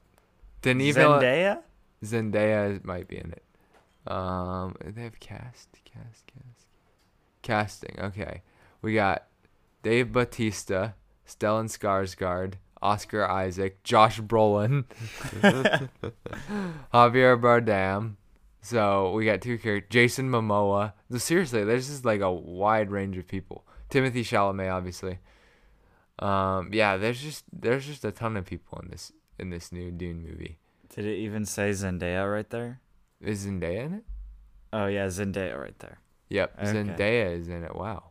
Denis 0.63 0.95
Villeneuve- 0.95 1.23
Zendaya. 1.23 1.63
Zendaya 2.05 2.85
might 2.85 3.09
be 3.09 3.17
in 3.19 3.33
it. 3.33 3.43
Um, 4.11 4.75
they 4.85 5.03
have 5.03 5.21
cast, 5.21 5.69
cast, 5.85 6.27
cast, 6.27 6.67
casting. 7.43 7.97
Okay, 8.01 8.43
we 8.81 8.95
got 8.95 9.27
Dave 9.83 10.11
Batista, 10.13 10.93
Stellan 11.27 11.67
Skarsgård, 11.67 12.55
Oscar 12.81 13.25
Isaac, 13.29 13.83
Josh 13.85 14.21
Brolin, 14.21 14.85
Javier 16.93 17.41
Bardem. 17.41 18.15
So 18.61 19.13
we 19.13 19.25
got 19.25 19.41
two 19.41 19.59
characters. 19.59 19.89
Jason 19.91 20.31
Momoa. 20.31 20.93
So 21.11 21.19
seriously, 21.19 21.65
there's 21.65 21.89
just 21.89 22.05
like 22.05 22.21
a 22.21 22.33
wide 22.33 22.91
range 22.91 23.17
of 23.19 23.27
people. 23.27 23.65
Timothée 23.91 24.21
Chalamet, 24.23 24.73
obviously. 24.73 25.19
Um, 26.19 26.71
yeah, 26.73 26.97
there's 26.97 27.21
just 27.21 27.45
there's 27.53 27.87
just 27.87 28.05
a 28.05 28.13
ton 28.13 28.37
of 28.37 28.45
people 28.47 28.79
in 28.83 28.89
this 28.91 29.13
in 29.39 29.51
this 29.51 29.73
new 29.73 29.91
Dune 29.91 30.23
movie. 30.23 30.59
Did 30.95 31.07
it 31.07 31.17
even 31.17 31.45
say 31.45 31.71
Zendaya 31.71 32.31
right 32.31 32.49
there? 32.51 32.81
Is 33.21 33.47
Zendaya 33.47 33.87
in 33.87 33.95
it? 33.95 34.05
Oh 34.73 34.87
yeah, 34.87 35.07
Zendaya 35.07 35.59
right 35.59 35.79
there. 35.79 35.99
Yep, 36.29 36.55
Okay. 36.59 36.73
Zendaya 36.73 37.39
is 37.39 37.49
in 37.49 37.63
it. 37.65 37.75
Wow. 37.75 38.11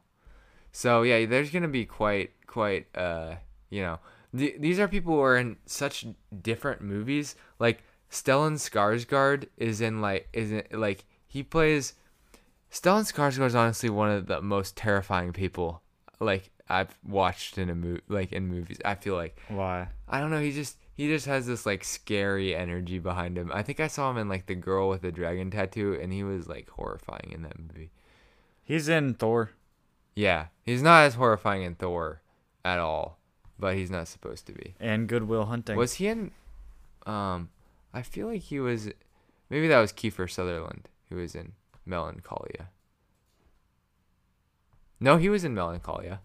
So 0.72 1.02
yeah, 1.04 1.26
there's 1.26 1.50
gonna 1.52 1.68
be 1.68 1.86
quite 1.86 2.32
quite 2.48 2.88
uh 2.96 3.36
you 3.70 3.82
know 3.82 4.00
th- 4.36 4.56
these 4.60 4.80
are 4.80 4.88
people 4.88 5.14
who 5.14 5.22
are 5.22 5.38
in 5.38 5.58
such 5.66 6.06
different 6.42 6.82
movies. 6.82 7.36
Like 7.60 7.84
Stellan 8.10 8.54
Skarsgård 8.54 9.48
is 9.58 9.82
in 9.82 10.02
like 10.02 10.28
is 10.34 10.52
in, 10.52 10.64
like 10.72 11.06
he 11.28 11.44
plays. 11.44 11.94
Stellan 12.72 13.12
Skarsgård 13.12 13.48
is 13.48 13.56
honestly 13.56 13.90
one 13.90 14.10
of 14.12 14.28
the 14.28 14.42
most 14.42 14.78
terrifying 14.78 15.34
people 15.34 15.82
like 16.20 16.52
I've 16.70 16.98
watched 17.06 17.58
in 17.58 17.70
a 17.70 17.76
movie 17.76 18.02
like 18.08 18.32
in 18.32 18.48
movies. 18.48 18.78
I 18.86 18.96
feel 18.96 19.16
like 19.16 19.38
Why? 19.50 19.90
I 20.08 20.20
don't 20.20 20.32
know. 20.32 20.40
He 20.40 20.52
just 20.52 20.78
he 21.02 21.08
just 21.08 21.26
has 21.26 21.48
this 21.48 21.66
like 21.66 21.84
scary 21.84 22.56
energy 22.56 23.00
behind 23.00 23.36
him. 23.36 23.50
I 23.52 23.64
think 23.64 23.80
I 23.80 23.88
saw 23.88 24.12
him 24.12 24.18
in 24.18 24.30
like 24.30 24.46
the 24.46 24.54
girl 24.54 24.88
with 24.88 25.02
the 25.02 25.12
dragon 25.12 25.50
tattoo, 25.50 25.98
and 26.00 26.14
he 26.14 26.24
was 26.24 26.48
like 26.48 26.70
horrifying 26.70 27.32
in 27.32 27.42
that 27.42 27.58
movie. 27.58 27.90
He's 28.64 28.88
in 28.88 29.16
Thor. 29.16 29.50
Yeah, 30.14 30.48
he's 30.64 30.84
not 30.84 31.06
as 31.06 31.16
horrifying 31.16 31.64
in 31.64 31.74
Thor 31.74 32.22
at 32.64 32.78
all, 32.78 33.18
but 33.58 33.74
he's 33.74 33.90
not 33.90 34.10
supposed 34.10 34.46
to 34.46 34.52
be. 34.52 34.76
and 34.80 35.08
Good 35.08 35.24
Will 35.24 35.46
Hunting. 35.46 35.76
Was 35.76 35.94
he 35.96 36.08
in? 36.08 36.30
Um, 37.08 37.50
I 37.96 38.04
feel 38.04 38.28
like 38.28 38.42
he 38.42 38.60
was. 38.60 38.92
Maybe 39.50 39.68
that 39.70 39.80
was 39.80 39.92
Kiefer 39.92 40.30
Sutherland 40.30 40.88
who 41.10 41.16
was 41.16 41.34
in 41.34 41.54
Melancholia. 41.84 42.70
No, 45.00 45.18
he 45.18 45.30
was 45.30 45.44
in 45.44 45.56
Melancholia. 45.56 46.22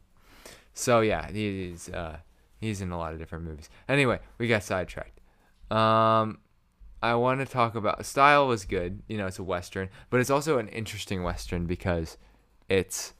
So 0.74 1.01
yeah, 1.01 1.31
he's 1.33 1.89
uh 1.89 2.18
he's 2.61 2.81
in 2.81 2.91
a 2.91 2.99
lot 2.99 3.13
of 3.13 3.19
different 3.19 3.45
movies. 3.45 3.69
Anyway, 3.89 4.19
we 4.39 4.49
got 4.49 4.63
sidetracked. 4.63 5.21
Um, 5.71 6.39
I 7.03 7.15
want 7.15 7.41
to 7.41 7.47
talk 7.47 7.75
about 7.75 8.05
style 8.07 8.47
was 8.49 8.65
good. 8.65 9.03
You 9.09 9.19
know, 9.19 9.27
it's 9.27 9.39
a 9.39 9.43
western, 9.45 9.89
but 10.11 10.21
it's 10.21 10.31
also 10.31 10.59
an 10.59 10.69
interesting 10.69 11.23
western 11.23 11.67
because 11.67 12.17
it's 12.69 13.13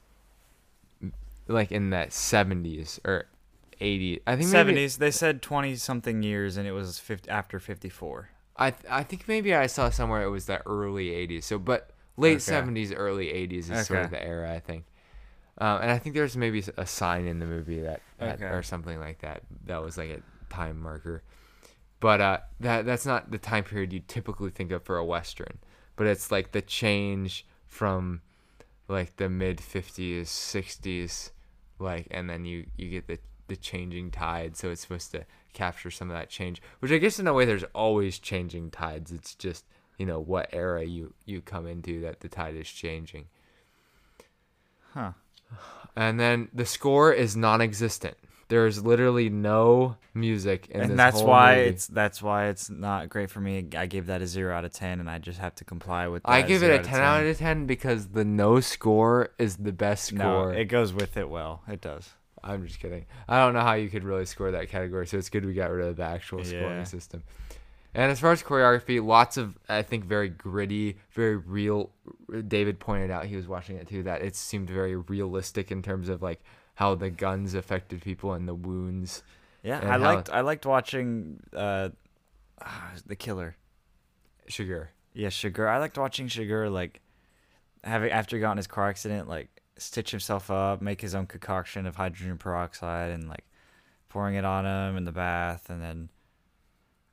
like 1.47 1.71
in 1.71 1.91
that 1.91 2.09
70s 2.09 2.99
or 3.05 3.25
80s. 3.79 4.21
I 4.25 4.31
think 4.31 4.39
maybe 4.39 4.51
Seventies. 4.51 4.97
They 4.97 5.11
said 5.11 5.41
twenty 5.41 5.75
something 5.75 6.23
years, 6.23 6.57
and 6.57 6.67
it 6.67 6.71
was 6.71 6.97
50, 6.99 7.29
after 7.29 7.59
fifty 7.59 7.89
four. 7.89 8.29
I 8.55 8.71
th- 8.71 8.85
I 8.89 9.03
think 9.03 9.27
maybe 9.27 9.53
I 9.53 9.67
saw 9.67 9.91
somewhere 9.91 10.23
it 10.23 10.29
was 10.29 10.47
the 10.47 10.65
early 10.65 11.09
80s. 11.09 11.43
So, 11.43 11.59
but 11.59 11.91
late 12.17 12.41
Okay. 12.49 12.59
70s, 12.59 12.91
early 12.97 13.27
80s 13.27 13.69
is 13.69 13.85
sort 13.85 14.03
of 14.05 14.09
the 14.09 14.23
era 14.23 14.51
I 14.51 14.59
think. 14.59 14.85
Um, 15.59 15.81
and 15.81 15.91
I 15.91 15.97
think 15.97 16.15
there's 16.15 16.37
maybe 16.37 16.63
a 16.77 16.85
sign 16.85 17.25
in 17.25 17.39
the 17.39 17.45
movie 17.45 17.81
that, 17.81 18.01
that- 18.19 18.35
Okay. 18.35 18.45
or 18.45 18.61
something 18.63 18.99
like 18.99 19.19
that 19.19 19.41
that 19.65 19.81
was 19.83 19.97
like 19.97 20.09
a 20.11 20.21
time 20.53 20.79
marker. 20.79 21.23
But 21.99 22.21
uh, 22.21 22.37
that 22.59 22.85
that's 22.85 23.05
not 23.07 23.31
the 23.31 23.39
time 23.39 23.63
period 23.63 23.91
you 23.91 24.01
typically 24.07 24.51
think 24.51 24.71
of 24.71 24.83
for 24.83 24.97
a 24.97 25.05
western. 25.05 25.57
But 25.95 26.05
it's 26.07 26.29
like 26.31 26.51
the 26.51 26.61
change 26.61 27.45
from 27.65 28.21
like 28.87 29.15
the 29.17 29.29
mid 29.29 29.57
50s, 29.57 30.21
60s, 30.25 31.31
like, 31.79 32.05
and 32.11 32.29
then 32.29 32.45
you 32.45 32.67
you 32.77 32.89
get 32.89 33.07
the 33.07 33.17
the 33.47 33.55
changing 33.55 34.11
tide. 34.11 34.55
So 34.57 34.69
it's 34.69 34.81
supposed 34.81 35.09
to 35.13 35.25
capture 35.53 35.89
some 35.89 36.11
of 36.11 36.15
that 36.15 36.29
change, 36.29 36.61
which 36.81 36.91
I 36.91 36.99
guess 36.99 37.17
in 37.17 37.25
a 37.25 37.33
way 37.33 37.45
there's 37.45 37.63
always 37.73 38.19
changing 38.19 38.69
tides. 38.69 39.11
It's 39.11 39.33
just 39.33 39.65
you 39.97 40.05
know 40.05 40.19
what 40.19 40.49
era 40.53 40.83
you 40.85 41.15
you 41.25 41.41
come 41.41 41.65
into 41.65 41.99
that 42.01 42.19
the 42.19 42.29
tide 42.29 42.53
is 42.55 42.67
changing. 42.69 43.25
Huh. 44.93 45.13
And 45.95 46.19
then 46.19 46.49
the 46.53 46.65
score 46.65 47.11
is 47.11 47.35
non-existent. 47.35 48.15
There's 48.49 48.83
literally 48.85 49.29
no 49.29 49.97
music 50.13 50.67
in 50.69 50.79
this 50.79 50.89
and 50.91 50.99
that's 50.99 51.21
why 51.21 51.55
movie. 51.57 51.69
it's 51.69 51.87
that's 51.87 52.21
why 52.21 52.47
it's 52.47 52.69
not 52.69 53.09
great 53.09 53.29
for 53.29 53.41
me. 53.41 53.67
I 53.75 53.87
gave 53.87 54.05
that 54.05 54.21
a 54.21 54.27
zero 54.27 54.55
out 54.55 54.63
of 54.63 54.71
ten, 54.71 54.99
and 55.01 55.09
I 55.09 55.17
just 55.17 55.39
have 55.39 55.53
to 55.55 55.65
comply 55.65 56.07
with. 56.07 56.23
That 56.23 56.31
I 56.31 56.41
give 56.43 56.63
it 56.63 56.71
a 56.71 56.81
10 56.81 57.01
out 57.01 57.25
of 57.25 57.37
10 57.37 57.65
because 57.65 58.07
the 58.09 58.23
no 58.23 58.61
score 58.61 59.29
is 59.37 59.57
the 59.57 59.73
best 59.73 60.13
No, 60.13 60.23
score. 60.23 60.53
it 60.53 60.65
goes 60.65 60.93
with 60.93 61.17
it 61.17 61.29
well. 61.29 61.61
It 61.67 61.81
does. 61.81 62.09
I'm 62.41 62.65
just 62.65 62.79
kidding. 62.79 63.05
I 63.27 63.39
don't 63.39 63.53
know 63.53 63.59
how 63.61 63.73
you 63.73 63.89
could 63.89 64.05
really 64.05 64.25
score 64.25 64.51
that 64.51 64.69
category, 64.69 65.07
so 65.07 65.17
it's 65.17 65.29
good 65.29 65.45
we 65.45 65.53
got 65.53 65.69
rid 65.71 65.85
of 65.85 65.97
the 65.97 66.03
actual 66.03 66.41
scoring 66.45 66.77
Yeah. 66.77 66.83
system. 66.85 67.23
And 67.97 68.11
as 68.11 68.19
far 68.19 68.31
as 68.31 68.43
choreography, 68.43 69.03
lots 69.03 69.37
of 69.37 69.57
I 69.67 69.81
think 69.81 70.05
very 70.05 70.29
gritty, 70.29 70.97
very 71.09 71.35
real. 71.35 71.89
David 72.47 72.79
pointed 72.79 73.09
out 73.09 73.25
he 73.25 73.35
was 73.35 73.47
watching 73.47 73.75
it 73.75 73.87
too 73.87 74.03
that 74.03 74.21
it 74.21 74.35
seemed 74.35 74.69
very 74.69 74.95
realistic 74.95 75.71
in 75.71 75.81
terms 75.81 76.07
of 76.07 76.21
like 76.21 76.39
how 76.75 76.93
the 76.93 77.09
guns 77.09 77.55
affected 77.55 78.03
people 78.03 78.33
and 78.33 78.47
the 78.47 78.53
wounds. 78.53 79.23
Yeah, 79.63 79.79
I 79.83 79.97
liked 79.97 80.29
I 80.29 80.41
liked 80.41 80.67
watching 80.67 81.41
uh, 81.55 81.89
ah, 82.61 82.91
the 83.07 83.15
killer. 83.15 83.55
Chigurh. 84.47 84.89
Yeah, 85.15 85.29
Chigurh. 85.29 85.67
I 85.67 85.79
liked 85.79 85.97
watching 85.97 86.27
Chigurh 86.27 86.71
like 86.71 87.01
having 87.83 88.11
after 88.11 88.35
he 88.35 88.41
got 88.41 88.51
in 88.51 88.57
his 88.57 88.67
car 88.67 88.89
accident, 88.89 89.27
like 89.27 89.49
stitch 89.79 90.11
himself 90.11 90.51
up, 90.51 90.83
make 90.83 91.01
his 91.01 91.15
own 91.15 91.25
concoction 91.25 91.87
of 91.87 91.95
hydrogen 91.95 92.37
peroxide, 92.37 93.09
and 93.09 93.27
like 93.27 93.45
pouring 94.07 94.35
it 94.35 94.45
on 94.45 94.67
him 94.67 94.97
in 94.97 95.03
the 95.03 95.11
bath, 95.11 95.71
and 95.71 95.81
then 95.81 96.09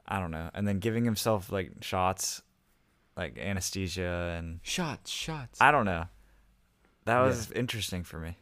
I 0.07 0.21
don't 0.21 0.31
know, 0.31 0.51
and 0.55 0.67
then 0.69 0.79
giving 0.81 1.05
himself 1.05 1.51
like 1.51 1.83
shots, 1.83 2.43
like 3.17 3.39
anesthesia, 3.39 4.35
and 4.39 4.61
Shots, 4.63 5.11
shots. 5.11 5.61
I 5.61 5.71
don't 5.71 5.85
know. 5.87 6.05
That 7.07 7.19
Yeah. 7.19 7.25
was 7.27 7.51
interesting 7.53 8.03
for 8.05 8.19
me. 8.19 8.37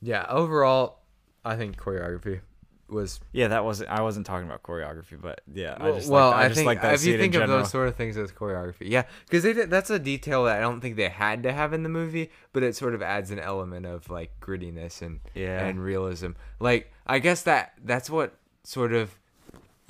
yeah, 0.00 0.26
overall, 0.28 0.98
I 1.44 1.56
think 1.56 1.76
choreography 1.76 2.40
was 2.88 3.20
Yeah, 3.32 3.48
that 3.48 3.64
wasn't. 3.64 3.88
I 3.90 4.02
wasn't 4.02 4.26
talking 4.26 4.46
about 4.46 4.62
choreography, 4.62 5.18
but 5.20 5.40
yeah, 5.52 5.76
I 5.78 5.84
well, 5.84 5.94
just 5.96 6.10
well, 6.10 6.30
I, 6.32 6.42
I 6.44 6.48
just 6.48 6.56
think 6.56 6.66
like 6.66 6.82
that 6.82 6.94
if 6.94 7.04
you 7.04 7.16
think 7.16 7.34
of 7.34 7.40
general. 7.42 7.58
those 7.60 7.70
sort 7.70 7.88
of 7.88 7.96
things 7.96 8.16
as 8.18 8.32
choreography, 8.32 8.88
yeah, 8.90 9.04
because 9.26 9.42
they 9.44 9.52
did, 9.54 9.70
that's 9.70 9.88
a 9.90 9.98
detail 9.98 10.44
that 10.44 10.58
I 10.58 10.60
don't 10.60 10.80
think 10.80 10.96
they 10.96 11.08
had 11.08 11.42
to 11.44 11.52
have 11.52 11.72
in 11.72 11.84
the 11.84 11.88
movie, 11.88 12.30
but 12.52 12.62
it 12.62 12.76
sort 12.76 12.94
of 12.94 13.00
adds 13.02 13.30
an 13.30 13.38
element 13.38 13.86
of 13.86 14.10
like 14.10 14.38
grittiness 14.40 15.00
and 15.02 15.20
Yeah. 15.34 15.64
and 15.66 15.82
realism. 15.82 16.32
Like 16.60 16.92
I 17.06 17.18
guess 17.18 17.42
that 17.42 17.74
that's 17.82 18.10
what 18.10 18.34
sort 18.64 18.92
of 18.92 19.18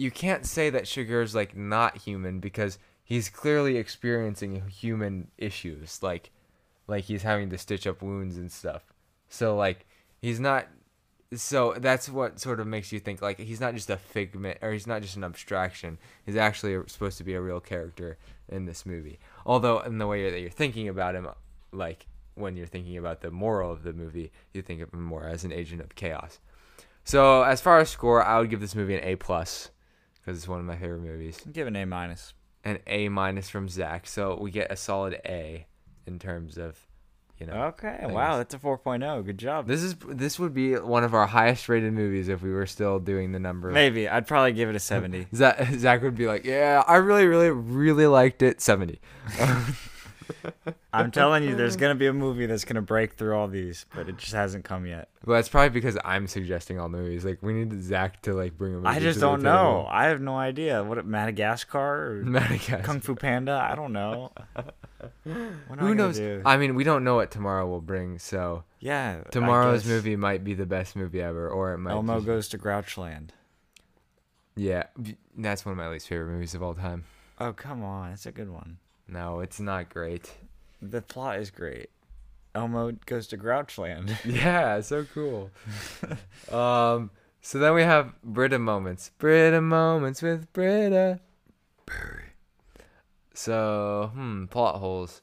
you 0.03 0.11
can't 0.11 0.45
say 0.45 0.69
that 0.69 0.85
Chigurh 0.85 1.23
is 1.23 1.35
like 1.35 1.57
not 1.57 1.99
human 1.99 2.41
because 2.41 2.79
he's 3.05 3.29
clearly 3.29 3.77
experiencing 3.77 4.69
human 4.69 5.29
issues, 5.39 6.03
like 6.03 6.31
like 6.89 7.05
he's 7.05 7.23
having 7.23 7.51
to 7.51 7.59
stitch 7.59 7.87
up 7.87 8.03
wounds 8.03 8.37
and 8.37 8.51
stuff. 8.51 8.83
So 9.29 9.57
like 9.57 9.87
he's 10.21 10.41
not 10.41 10.67
so 11.37 11.75
that's 11.79 12.09
what 12.09 12.41
sort 12.41 12.59
of 12.59 12.67
makes 12.67 12.91
you 12.91 12.99
think 12.99 13.23
like 13.23 13.39
he's 13.39 13.61
not 13.61 13.75
just 13.75 13.89
a 13.91 13.97
figment 13.97 14.59
or 14.61 14.73
he's 14.73 14.89
not 14.89 15.03
just 15.03 15.17
an 15.17 15.23
abstraction. 15.23 15.99
He's 16.27 16.37
actually 16.37 16.83
supposed 16.89 17.17
to 17.19 17.25
be 17.25 17.35
a 17.35 17.41
real 17.41 17.61
character 17.61 18.19
in 18.49 18.65
this 18.65 18.85
movie. 18.85 19.21
Although 19.47 19.81
in 19.81 19.99
the 19.99 20.09
way 20.09 20.29
that 20.29 20.41
you're 20.41 20.51
thinking 20.51 20.89
about 20.89 21.15
him 21.15 21.29
like 21.71 22.07
when 22.35 22.57
you're 22.57 22.67
thinking 22.67 22.97
about 22.97 23.21
the 23.21 23.31
moral 23.31 23.71
of 23.71 23.85
the 23.85 23.93
movie 23.93 24.33
you 24.53 24.63
think 24.63 24.81
of 24.81 24.93
him 24.93 25.05
more 25.05 25.29
as 25.29 25.45
an 25.45 25.53
agent 25.53 25.81
of 25.81 25.95
chaos. 25.95 26.41
So 27.05 27.43
as 27.43 27.61
far 27.61 27.79
as 27.79 27.89
score 27.89 28.25
i 28.25 28.41
would 28.41 28.51
give 28.51 28.61
this 28.61 28.75
movie 28.75 28.97
an 28.97 29.05
a 29.05 29.15
plus 29.15 29.71
because 30.25 30.39
it's 30.39 30.49
one 30.49 30.61
of 30.61 30.65
my 30.65 30.77
favorite 30.77 31.01
movies 31.03 31.41
Give 31.53 31.67
an 31.67 31.77
A 31.77 31.85
minus. 31.85 32.33
an 32.65 32.79
a 32.87 33.09
minus 33.09 33.49
from 33.51 33.69
zach 33.69 34.07
so 34.07 34.39
we 34.41 34.51
get 34.51 34.71
a 34.73 34.77
solid 34.77 35.21
a 35.27 35.67
in 36.07 36.19
terms 36.19 36.57
of 36.59 36.79
you 37.39 37.47
know 37.47 37.65
Okay. 37.65 37.97
things. 38.01 38.13
Wow, 38.13 38.37
that's 38.37 38.55
a 38.55 38.59
4.0. 38.59 39.25
Good 39.25 39.39
job. 39.39 39.67
This 39.67 39.83
is 39.83 39.97
this 40.07 40.39
would 40.39 40.55
be 40.55 40.75
one 40.77 41.03
of 41.03 41.13
our 41.13 41.27
highest 41.27 41.69
rated 41.69 41.93
movies 41.93 42.29
if 42.29 42.41
we 42.41 42.53
were 42.53 42.67
still 42.67 43.01
doing 43.01 43.33
the 43.33 43.41
number. 43.41 43.71
Maybe 43.73 44.09
I'd 44.09 44.29
probably 44.29 44.53
give 44.53 44.69
it 44.69 44.77
a 44.77 44.81
70. 44.81 45.27
Zach, 45.35 45.67
Zach 45.75 46.03
would 46.03 46.15
be 46.15 46.29
like, 46.29 46.45
"Yeah, 46.45 46.85
I 46.87 46.97
really, 46.97 47.27
really, 47.27 47.51
really 47.51 48.07
liked 48.07 48.43
it." 48.43 48.61
Seventy. 48.61 49.01
I'm 50.93 51.11
telling 51.11 51.45
you, 51.45 51.55
there's 51.57 51.77
gonna 51.77 51.95
be 51.95 52.07
a 52.07 52.13
movie 52.13 52.47
that's 52.47 52.65
gonna 52.65 52.83
break 52.83 53.15
through 53.15 53.37
all 53.37 53.49
these, 53.49 53.87
but 53.95 54.09
it 54.09 54.17
just 54.19 54.33
hasn't 54.33 54.65
come 54.65 54.87
yet. 54.87 55.09
Well, 55.25 55.37
that's 55.37 55.49
probably 55.49 55.71
because 55.71 55.97
I'm 56.05 56.27
suggesting 56.27 56.79
all 56.81 56.89
the 56.89 56.99
movies. 56.99 57.25
Like, 57.25 57.39
we 57.43 57.53
need 57.53 57.83
Zach 57.83 58.23
to 58.23 58.35
like 58.35 58.57
bring 58.59 58.73
a 58.75 58.77
movie. 58.77 58.89
I 58.89 58.99
just 59.01 59.21
don't 59.21 59.43
know. 59.43 59.87
I 59.91 60.07
have 60.07 60.21
no 60.21 60.37
idea. 60.37 60.83
What 60.83 61.05
Madagascar 61.07 61.79
or 62.13 62.15
Madagascar. 62.25 62.83
Kung 62.83 63.01
Fu 63.01 63.15
Panda? 63.15 63.53
I 63.71 63.75
don't 63.75 63.93
know. 63.93 64.33
Am 65.27 65.55
I 65.71 65.77
Who 65.77 65.95
knows? 65.95 66.17
do? 66.19 66.43
I 66.45 66.57
mean, 66.57 66.75
we 66.75 66.85
don't 66.85 67.05
know 67.05 67.17
what 67.17 67.31
tomorrow 67.31 67.67
will 67.67 67.81
bring. 67.81 68.19
So 68.19 68.65
yeah. 68.81 69.23
Tomorrow's 69.31 69.85
movie 69.87 70.17
might 70.17 70.45
be 70.45 70.55
the 70.55 70.67
best 70.67 70.97
movie 70.97 71.21
ever, 71.23 71.49
or 71.49 71.73
it 71.75 71.79
might. 71.79 71.93
Elmo 71.93 72.15
just- 72.17 72.27
goes 72.27 72.49
to 72.49 72.59
Grouchland. 72.59 73.31
Yeah, 74.55 74.85
that's 75.37 75.65
one 75.65 75.73
of 75.73 75.79
my 75.79 75.89
least 75.89 76.09
favorite 76.09 76.31
movies 76.31 76.55
of 76.55 76.63
all 76.63 76.75
time. 76.75 77.05
Oh 77.41 77.53
come 77.55 77.83
on, 77.83 78.13
it's 78.13 78.27
a 78.27 78.33
good 78.33 78.51
one. 78.51 78.77
No, 79.13 79.41
it's 79.41 79.61
not 79.61 79.91
great. 79.91 80.33
The 80.81 81.03
plot 81.03 81.39
is 81.39 81.51
great. 81.51 81.91
Elmo 82.55 82.93
goes 83.07 83.27
to 83.29 83.37
Grouchland. 83.37 84.17
Yeah, 84.25 84.81
so 84.81 85.05
cool. 85.13 85.51
um, 86.51 87.11
so 87.41 87.59
then 87.59 87.75
we 87.75 87.83
have 87.83 88.15
Britta 88.23 88.59
moments. 88.59 89.11
Britta 89.19 89.61
moments 89.61 90.23
with 90.23 90.53
Britta. 90.53 91.21
So, 93.35 94.11
hmm, 94.15 94.47
plot 94.47 94.77
holes. 94.77 95.23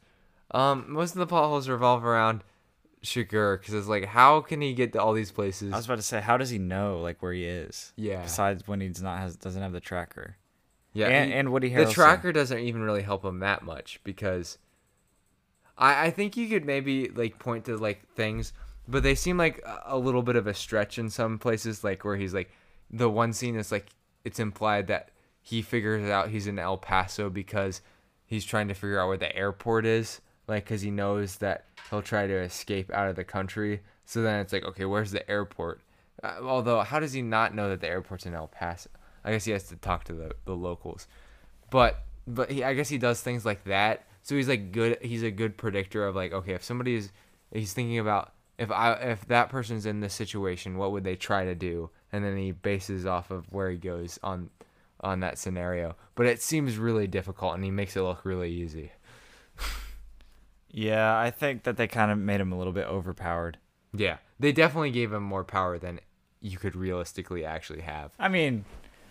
Um, 0.52 0.86
most 0.88 1.14
of 1.14 1.20
the 1.20 1.28
plot 1.28 1.46
holes 1.46 1.70
revolve 1.70 2.04
around 2.04 2.44
Chigurh 3.04 3.60
because 3.60 3.74
it's 3.74 3.88
like, 3.88 4.06
how 4.06 4.42
can 4.42 4.62
he 4.62 4.74
get 4.74 4.94
to 4.94 5.02
all 5.02 5.14
these 5.14 5.32
places? 5.32 5.74
I 5.74 5.78
was 5.78 5.86
about 5.86 5.98
to 5.98 6.02
say, 6.04 6.22
how 6.22 6.38
does 6.38 6.50
he 6.50 6.58
know 6.58 7.00
like 7.00 7.22
where 7.22 7.34
he 7.34 7.46
is? 7.46 7.94
Yeah. 7.96 8.24
Besides 8.24 8.68
when 8.68 8.82
he's 8.82 9.02
not 9.02 9.20
has 9.20 9.36
doesn't 9.36 9.62
have 9.62 9.74
the 9.74 9.80
tracker. 9.80 10.36
Yeah, 11.00 11.08
and, 11.08 11.20
what 11.20 11.28
he- 11.28 11.40
and 11.40 11.52
Woody 11.52 11.70
the 11.70 11.92
tracker 11.94 12.32
doesn't 12.32 12.60
even 12.60 12.82
really 12.82 13.02
help 13.02 13.24
him 13.24 13.40
that 13.40 13.64
much 13.64 14.00
because 14.04 14.58
I 15.78 16.08
I 16.08 16.12
think 16.12 16.38
you 16.38 16.48
could 16.48 16.66
maybe 16.66 17.10
like 17.10 17.40
point 17.40 17.66
to 17.66 17.78
like 17.78 18.08
things, 18.16 18.54
but 18.88 19.04
they 19.04 19.16
seem 19.16 19.38
like 19.38 19.60
a- 19.66 19.82
a 19.88 19.98
little 19.98 20.24
bit 20.24 20.36
of 20.36 20.48
a 20.48 20.54
stretch 20.54 20.98
in 20.98 21.10
some 21.10 21.38
places, 21.40 21.84
like 21.84 22.04
where 22.04 22.18
he's 22.18 22.34
like 22.34 22.52
the 22.90 23.10
one 23.10 23.34
scene 23.34 23.56
is 23.56 23.72
like 23.72 23.88
it's 24.24 24.40
implied 24.40 24.88
that 24.88 25.10
he 25.42 25.62
figures 25.62 26.10
out 26.10 26.30
he's 26.30 26.48
in 26.48 26.60
El 26.60 26.78
Paso 26.78 27.30
because 27.30 27.82
he's 28.26 28.46
trying 28.46 28.68
to 28.68 28.74
figure 28.74 29.00
out 29.00 29.08
where 29.08 29.18
the 29.18 29.36
airport 29.36 29.86
is, 29.86 30.22
like 30.48 30.66
because 30.66 30.82
he 30.82 30.92
knows 30.92 31.38
that 31.38 31.66
he'll 31.90 32.02
try 32.02 32.28
to 32.28 32.34
escape 32.42 32.92
out 32.92 33.08
of 33.08 33.16
the 33.16 33.24
country. 33.24 33.82
So 34.06 34.22
then 34.22 34.40
it's 34.40 34.52
like, 34.52 34.66
okay, 34.66 34.86
where's 34.86 35.12
the 35.12 35.28
airport? 35.30 35.82
Uh, 36.24 36.38
although, 36.42 36.82
how 36.82 37.00
does 37.00 37.14
he 37.14 37.22
not 37.22 37.54
know 37.56 37.70
that 37.70 37.80
the 37.80 37.88
airport's 37.88 38.26
in 38.26 38.34
El 38.34 38.48
Paso? 38.48 38.90
I 39.24 39.32
guess 39.32 39.46
he 39.46 39.52
has 39.52 39.64
to 39.66 39.76
talk 39.76 40.04
to 40.06 40.14
the, 40.14 40.32
the 40.46 40.56
locals. 40.56 41.08
But 41.72 42.04
but 42.28 42.52
he, 42.52 42.64
I 42.64 42.74
guess 42.74 42.90
he 42.90 42.98
does 42.98 43.22
things 43.22 43.46
like 43.46 43.64
that. 43.66 44.06
So 44.22 44.36
he's 44.36 44.48
like 44.48 44.72
good. 44.72 45.00
He's 45.02 45.24
a 45.24 45.32
good 45.32 45.58
predictor 45.58 46.06
of 46.06 46.16
like, 46.16 46.34
okay, 46.34 46.54
if 46.54 46.64
somebody 46.64 46.96
is, 46.96 47.12
he's 47.52 47.74
thinking 47.74 48.00
about 48.00 48.34
if 48.58 48.72
I 48.72 48.94
if 48.94 49.28
that 49.28 49.50
person's 49.50 49.86
in 49.86 50.02
this 50.02 50.14
situation, 50.14 50.78
what 50.78 50.92
would 50.92 51.04
they 51.04 51.16
try 51.16 51.46
to 51.46 51.56
do? 51.56 51.90
And 52.12 52.24
then 52.24 52.38
he 52.38 52.52
bases 52.52 53.06
off 53.06 53.32
of 53.32 53.52
where 53.52 53.70
he 53.70 53.78
goes 53.78 54.20
on 54.22 54.50
on 55.02 55.22
that 55.22 55.38
scenario. 55.38 55.96
But 56.16 56.26
it 56.26 56.42
seems 56.42 56.78
really 56.78 57.08
difficult, 57.08 57.56
and 57.56 57.64
he 57.64 57.72
makes 57.72 57.96
it 57.96 58.02
look 58.02 58.26
really 58.26 58.52
easy. 58.52 58.92
Yeah, 60.72 61.18
I 61.18 61.32
think 61.32 61.64
that 61.64 61.78
they 61.78 61.88
kind 61.88 62.12
of 62.12 62.18
made 62.18 62.40
him 62.40 62.52
a 62.52 62.58
little 62.58 62.74
bit 62.74 62.88
overpowered. 62.88 63.58
Yeah, 63.94 64.18
they 64.40 64.52
definitely 64.52 64.92
gave 64.92 65.12
him 65.12 65.24
more 65.24 65.44
power 65.44 65.80
than 65.80 66.00
you 66.42 66.58
could 66.58 66.76
realistically 66.76 67.44
actually 67.44 67.82
have. 67.82 68.12
I 68.20 68.28
mean, 68.28 68.66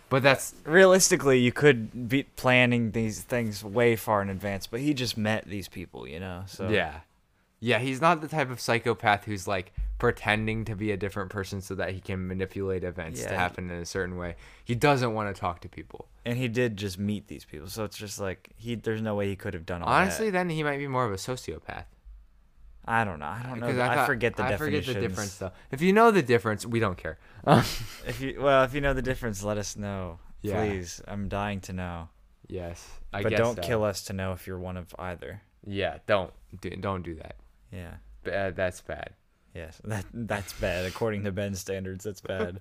But 0.09 0.23
that's 0.23 0.55
realistically, 0.65 1.39
you 1.39 1.51
could 1.51 2.09
be 2.09 2.23
planning 2.23 2.91
these 2.91 3.21
things 3.21 3.63
way 3.63 3.95
far 3.95 4.21
in 4.21 4.29
advance, 4.29 4.65
but 4.67 4.79
he 4.79 4.93
just 4.93 5.17
met 5.17 5.45
these 5.45 5.67
people, 5.67 6.07
you 6.07 6.19
know. 6.19 6.43
So 6.47 6.69
yeah, 6.69 7.01
yeah. 7.59 7.79
He's 7.79 8.01
not 8.01 8.21
the 8.21 8.27
type 8.27 8.49
of 8.49 8.59
psychopath 8.59 9.25
who's 9.25 9.47
like 9.47 9.71
pretending 9.99 10.65
to 10.65 10.75
be 10.75 10.91
a 10.91 10.97
different 10.97 11.29
person 11.29 11.61
so 11.61 11.75
that 11.75 11.91
he 11.91 11.99
can 11.99 12.27
manipulate 12.27 12.83
events 12.83 13.21
to 13.23 13.35
happen 13.35 13.69
in 13.69 13.79
a 13.79 13.85
certain 13.85 14.17
way. 14.17 14.35
He 14.63 14.73
doesn't 14.73 15.13
want 15.13 15.33
to 15.33 15.39
talk 15.39 15.59
to 15.61 15.69
people. 15.69 16.07
and 16.25 16.37
he 16.37 16.47
did 16.47 16.77
just 16.77 16.97
meet 16.97 17.27
these 17.27 17.45
people, 17.45 17.67
so 17.67 17.83
it's 17.83 17.97
just 17.97 18.19
like 18.19 18.49
he. 18.57 18.75
There's 18.75 19.01
no 19.01 19.15
way 19.15 19.27
he 19.27 19.35
could 19.35 19.53
have 19.53 19.65
done 19.65 19.81
all 19.83 19.89
that. 19.89 19.95
Honestly, 19.95 20.29
that. 20.31 20.39
then 20.39 20.49
he 20.49 20.63
might 20.63 20.77
be 20.77 20.87
more 20.87 21.05
of 21.05 21.11
a 21.11 21.17
sociopath. 21.17 21.85
I 22.85 23.03
don't 23.03 23.19
know. 23.19 23.25
I 23.25 23.43
don't 23.47 23.59
know. 23.59 23.67
I, 23.67 23.95
thought- 23.95 24.07
forget 24.07 24.35
the 24.35 24.43
I 24.43 24.57
forget 24.57 24.85
the 24.85 24.95
difference 24.95 25.35
though. 25.37 25.51
If 25.71 25.81
you 25.81 25.93
know 25.93 26.09
the 26.11 26.23
difference, 26.23 26.65
we 26.65 26.79
don't 26.79 26.97
care. 26.97 27.17
If 27.47 28.19
you 28.21 28.39
well, 28.41 28.63
if 28.63 28.73
you 28.73 28.81
know 28.81 28.93
the 28.93 29.01
difference, 29.01 29.43
let 29.43 29.57
us 29.57 29.75
know, 29.77 30.19
Yeah. 30.41 30.65
please. 30.65 31.01
I'm 31.07 31.27
dying 31.29 31.59
to 31.61 31.73
know. 31.73 32.09
yes, 32.47 32.87
I 33.13 33.21
but 33.23 33.33
don't 33.35 33.55
so. 33.57 33.61
kill 33.61 33.83
us 33.83 34.03
to 34.05 34.13
know 34.13 34.33
if 34.33 34.47
you're 34.47 34.57
one 34.59 34.77
of 34.77 34.93
either. 34.97 35.41
Yeah, 35.65 35.99
don't 36.07 36.31
do, 36.61 36.69
don't 36.71 37.03
do 37.03 37.15
that. 37.15 37.35
Yeah. 37.71 37.95
Bad, 38.23 38.53
uh, 38.53 38.55
that's 38.55 38.81
bad. 38.81 39.11
Yes. 39.53 39.79
That 39.85 40.05
that's 40.13 40.53
bad 40.53 40.85
according 40.85 41.23
to 41.25 41.31
Ben's 41.31 41.59
standards. 41.59 42.03
That's 42.05 42.21
bad. 42.21 42.59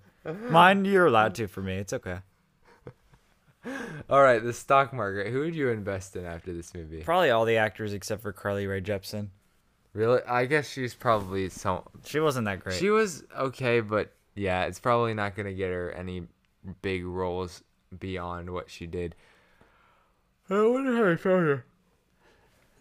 Mine, 0.51 0.85
you're 0.85 1.07
allowed 1.07 1.35
to. 1.37 1.47
For 1.49 1.63
me, 1.63 1.77
it's 1.77 1.93
okay. 1.93 2.19
All 4.11 4.23
right, 4.23 4.43
the 4.43 4.53
stock 4.53 4.93
market. 4.93 5.29
Who 5.33 5.41
would 5.41 5.55
you 5.55 5.69
invest 5.69 6.17
in 6.17 6.25
after 6.25 6.53
this 6.53 6.73
movie? 6.75 7.03
Probably 7.03 7.31
all 7.31 7.45
the 7.45 7.57
actors 7.57 7.93
except 7.93 8.23
for 8.23 8.33
Carly 8.33 8.67
Rae 8.67 8.81
Jepsen. 8.81 9.29
Really? 9.95 10.21
I 10.29 10.45
guess 10.47 10.69
she's 10.69 10.95
probably 10.95 11.49
some. 11.49 11.83
She 12.05 12.21
wasn't 12.21 12.45
that 12.47 12.61
great. 12.61 12.79
She 12.79 12.91
was 12.91 13.25
okay, 13.37 13.81
but 13.81 14.13
yeah, 14.35 14.65
it's 14.65 14.79
probably 14.79 15.15
not 15.15 15.35
gonna 15.35 15.53
get 15.55 15.71
her 15.71 15.91
any 15.93 16.27
big 16.83 17.05
roles 17.05 17.63
beyond 17.99 18.51
what 18.51 18.71
she 18.71 18.87
did. 18.87 19.15
I 20.51 20.67
wonder 20.67 20.97
how 20.97 21.11
I 21.13 21.17
found 21.17 21.47
her. 21.47 21.65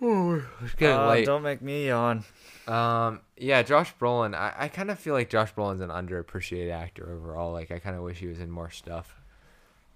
Oh, 0.01 0.43
it's 0.63 0.75
getting 0.75 0.95
Uh, 0.97 1.09
late. 1.09 1.25
don't 1.25 1.41
make 1.41 1.61
me 1.61 1.87
yawn. 1.87 2.23
Um, 2.67 3.21
yeah, 3.35 3.63
Josh 3.63 3.93
Brolin. 3.99 4.35
I, 4.35 4.53
I 4.55 4.67
kind 4.67 4.91
of 4.91 4.99
feel 4.99 5.13
like 5.15 5.29
Josh 5.29 5.53
Brolin's 5.55 5.81
an 5.81 5.89
underappreciated 5.89 6.71
actor 6.71 7.11
overall. 7.11 7.51
Like, 7.51 7.71
I 7.71 7.79
kind 7.79 7.95
of 7.95 8.03
wish 8.03 8.19
he 8.19 8.27
was 8.27 8.39
in 8.39 8.51
more 8.51 8.69
stuff. 8.69 9.15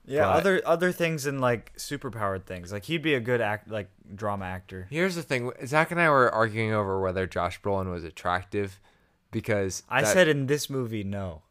Yeah, 0.05 0.21
But- 0.23 0.35
other 0.37 0.61
other 0.65 0.91
things 0.91 1.25
and 1.25 1.39
like 1.39 1.75
superpowered 1.77 2.45
things. 2.45 2.71
Like 2.71 2.85
he'd 2.85 3.01
be 3.03 3.13
a 3.13 3.19
good 3.19 3.39
act, 3.41 3.69
like 3.69 3.89
drama 4.15 4.45
actor. 4.45 4.87
Here's 4.89 5.15
the 5.15 5.23
thing: 5.23 5.51
Zach 5.65 5.91
and 5.91 6.01
I 6.01 6.09
were 6.09 6.29
arguing 6.31 6.73
over 6.73 6.99
whether 6.99 7.27
Josh 7.27 7.61
Brolin 7.61 7.91
was 7.91 8.03
attractive, 8.03 8.79
because 9.31 9.83
I 9.89 10.01
that- 10.01 10.13
said 10.13 10.27
in 10.27 10.47
this 10.47 10.69
movie, 10.69 11.03
no. 11.03 11.43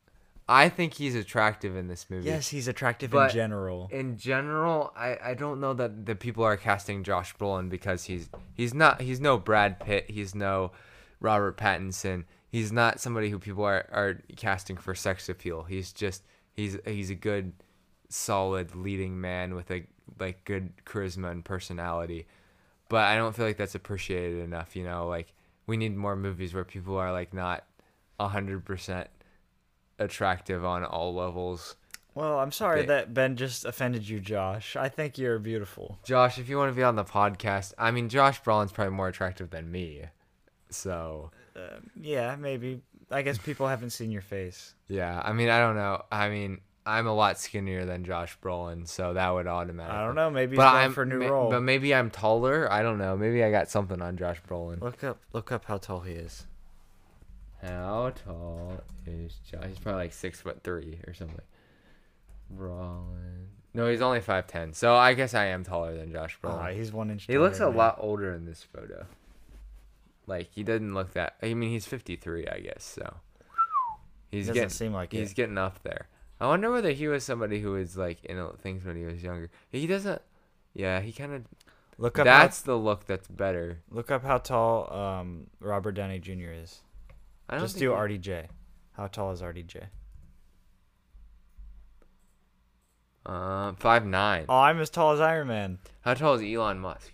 I 0.48 0.68
think 0.68 0.94
he's 0.94 1.14
attractive 1.14 1.76
in 1.76 1.86
this 1.86 2.11
movie. 2.11 2.26
Yes, 2.26 2.48
he's 2.48 2.66
attractive 2.66 3.12
But- 3.12 3.30
in 3.30 3.34
general. 3.36 3.88
in 3.92 4.16
general, 4.18 4.92
I, 4.96 5.16
I 5.22 5.34
don't 5.34 5.61
know 5.61 5.72
that 5.74 6.07
the 6.07 6.16
people 6.16 6.42
are 6.42 6.57
casting 6.57 7.05
Josh 7.05 7.36
Brolin 7.36 7.68
because 7.68 8.05
he's 8.05 8.28
he's 8.55 8.74
not 8.74 9.01
he's 9.01 9.20
no 9.20 9.38
Brad 9.38 9.78
Pitt, 9.78 10.11
he's 10.11 10.34
no 10.34 10.72
Robert 11.20 11.57
Pattinson, 11.57 12.24
he's 12.48 12.72
not 12.72 12.98
somebody 13.01 13.30
who 13.30 13.38
people 13.38 13.62
are, 13.64 13.86
are 13.92 14.18
casting 14.36 14.76
for 14.76 14.92
sex 14.92 15.28
appeal. 15.28 15.62
He's 15.62 15.92
just 15.92 16.24
he's 16.53 16.76
he's 16.84 17.11
a 17.11 17.14
good, 17.14 17.53
solid 18.11 18.74
leading 18.74 19.18
man 19.20 19.54
with 19.54 19.70
a 19.70 19.86
like 20.18 20.44
good 20.44 20.72
charisma 20.84 21.30
and 21.30 21.42
personality. 21.44 22.26
But 22.90 23.04
I 23.04 23.16
don't 23.16 23.34
feel 23.34 23.46
like 23.46 23.56
that's 23.56 23.74
appreciated 23.74 24.40
enough. 24.44 24.76
You 24.76 24.84
know, 24.84 25.06
like 25.08 25.32
we 25.66 25.76
need 25.78 25.96
more 25.96 26.16
movies 26.16 26.52
where 26.52 26.64
people 26.64 26.96
are 26.98 27.12
like 27.12 27.32
not 27.32 27.64
hundred 28.20 28.64
percent 28.66 29.08
attractive 29.98 30.64
on 30.64 30.84
all 30.84 31.14
levels. 31.14 31.76
Well, 32.14 32.40
I'm 32.40 32.50
sorry 32.52 32.84
that 32.86 33.14
Ben 33.14 33.36
just 33.36 33.64
offended 33.64 34.08
you, 34.08 34.18
Josh. 34.18 34.74
I 34.74 34.88
think 34.88 35.16
you're 35.16 35.38
beautiful. 35.38 35.98
Josh, 36.04 36.38
if 36.38 36.48
you 36.48 36.58
want 36.58 36.70
to 36.72 36.76
be 36.76 36.82
on 36.82 36.96
the 36.96 37.04
podcast, 37.04 37.72
I 37.78 37.92
mean, 37.92 38.08
Josh 38.08 38.42
Brolin's 38.42 38.72
probably 38.72 38.92
more 38.94 39.06
attractive 39.08 39.50
than 39.50 39.70
me. 39.70 40.02
So, 40.70 41.30
um, 41.56 41.90
Yeah, 41.98 42.34
maybe. 42.36 42.82
I 43.12 43.22
guess 43.22 43.38
people 43.38 43.68
haven't 43.68 43.90
seen 43.90 44.11
your 44.11 44.22
face. 44.22 44.74
yeah, 44.88 45.22
I 45.24 45.32
mean, 45.32 45.48
I 45.48 45.58
don't 45.61 45.76
know. 45.76 46.02
I 46.11 46.28
mean, 46.28 46.61
I'm 46.91 47.07
a 47.07 47.14
lot 47.14 47.38
skinnier 47.38 47.84
than 47.84 48.05
Josh 48.05 48.36
Brolin, 48.43 48.86
so 48.88 49.14
that 49.14 49.30
would 49.30 49.47
automatically. 49.47 49.99
I 49.99 50.05
don't 50.05 50.14
know. 50.14 50.30
Maybe 50.30 50.53
he's 50.53 50.57
But 50.59 50.72
going 50.72 50.84
I'm 50.84 50.93
for 50.93 51.03
a 51.03 51.07
new 51.07 51.18
ma- 51.20 51.26
role. 51.28 51.51
But 51.51 51.61
maybe 51.62 51.95
I'm 51.95 52.11
taller. 52.11 52.70
I 52.70 52.82
don't 52.82 52.99
know. 52.99 53.16
Maybe 53.16 53.43
I 53.45 53.51
got 53.51 53.68
something 53.68 54.01
on 54.03 54.16
Josh 54.16 54.41
Brolin. 54.49 54.80
Look 54.80 55.03
up, 55.05 55.18
look 55.32 55.53
up 55.53 55.64
how 55.66 55.78
tall 55.78 56.01
he 56.01 56.12
is. 56.12 56.47
How 57.62 58.12
tall 58.24 58.80
is 59.07 59.34
Josh? 59.51 59.64
He's 59.68 59.78
probably 59.78 60.03
like 60.03 60.12
six 60.12 60.41
foot 60.41 60.62
three 60.62 60.99
or 61.07 61.14
something. 61.14 61.41
Brolin. 62.57 63.47
No, 63.74 63.88
he's 63.88 64.01
only 64.03 64.20
five 64.20 64.47
ten. 64.47 64.72
So 64.72 64.95
I 64.97 65.14
guess 65.14 65.34
I 65.34 65.47
am 65.47 65.62
taller 65.64 65.97
than 65.97 66.11
Josh 66.12 66.38
Ah, 66.43 66.49
Brolin. 66.49 66.74
he's 66.74 66.93
one 66.93 67.11
inch. 67.11 67.26
He 67.26 67.38
looks 67.38 67.59
a 67.59 67.61
taller 67.64 67.76
lot 67.76 67.97
older 68.01 68.34
in 68.34 68.45
this 68.45 68.62
photo. 68.64 69.07
Like 70.26 70.49
he 70.53 70.62
doesn't 70.62 70.93
look 70.95 71.12
that. 71.12 71.36
I 71.43 71.55
mean, 71.55 71.70
he's 71.70 71.86
53, 71.86 72.47
I 72.49 72.61
guess. 72.61 72.82
So 72.82 73.14
he's 74.30 74.47
Doesn't 74.47 74.55
getting 74.55 74.68
seem 74.70 74.93
like 74.93 75.12
he's 75.12 75.30
it. 75.32 75.36
getting 75.36 75.59
up 75.59 75.82
there. 75.82 76.09
I 76.41 76.47
wonder 76.47 76.70
whether 76.70 76.91
he 76.93 77.07
was 77.07 77.22
somebody 77.22 77.61
who 77.61 77.72
was 77.72 77.97
like 77.97 78.24
in 78.24 78.45
things 78.59 78.84
when 78.84 78.97
he 78.97 79.05
was 79.05 79.22
younger. 79.22 79.51
He 79.70 79.86
doesn't. 79.86 80.22
Yeah, 80.74 81.01
he 81.01 81.12
kind 81.12 81.32
of. 81.34 81.43
Look 81.99 82.18
up. 82.18 82.24
That's 82.24 82.62
the 82.62 82.76
look 82.76 83.05
that's 83.07 83.28
better. 83.28 83.82
look 83.91 84.11
up 84.11 84.22
how 84.24 84.38
tall 84.38 84.91
um, 84.93 85.49
Robert 85.61 85.93
Downey 85.93 86.18
Jr. 86.18 86.53
is. 86.62 86.80
I 87.49 87.55
don't 87.57 87.64
Just 87.64 87.78
do 87.78 87.91
he- 87.91 87.97
RDJ. 87.97 88.47
How 88.93 89.07
tall 89.07 89.32
is 89.32 89.43
RDJ? 89.43 89.82
Uh, 93.26 93.72
five 93.74 94.07
nine. 94.07 94.47
Oh, 94.49 94.57
I'm 94.59 94.80
as 94.80 94.88
tall 94.91 95.12
as 95.12 95.20
Iron 95.20 95.49
Man. 95.49 95.78
How 96.01 96.14
tall 96.14 96.34
is 96.34 96.43
Elon 96.43 96.78
Musk? 96.78 97.12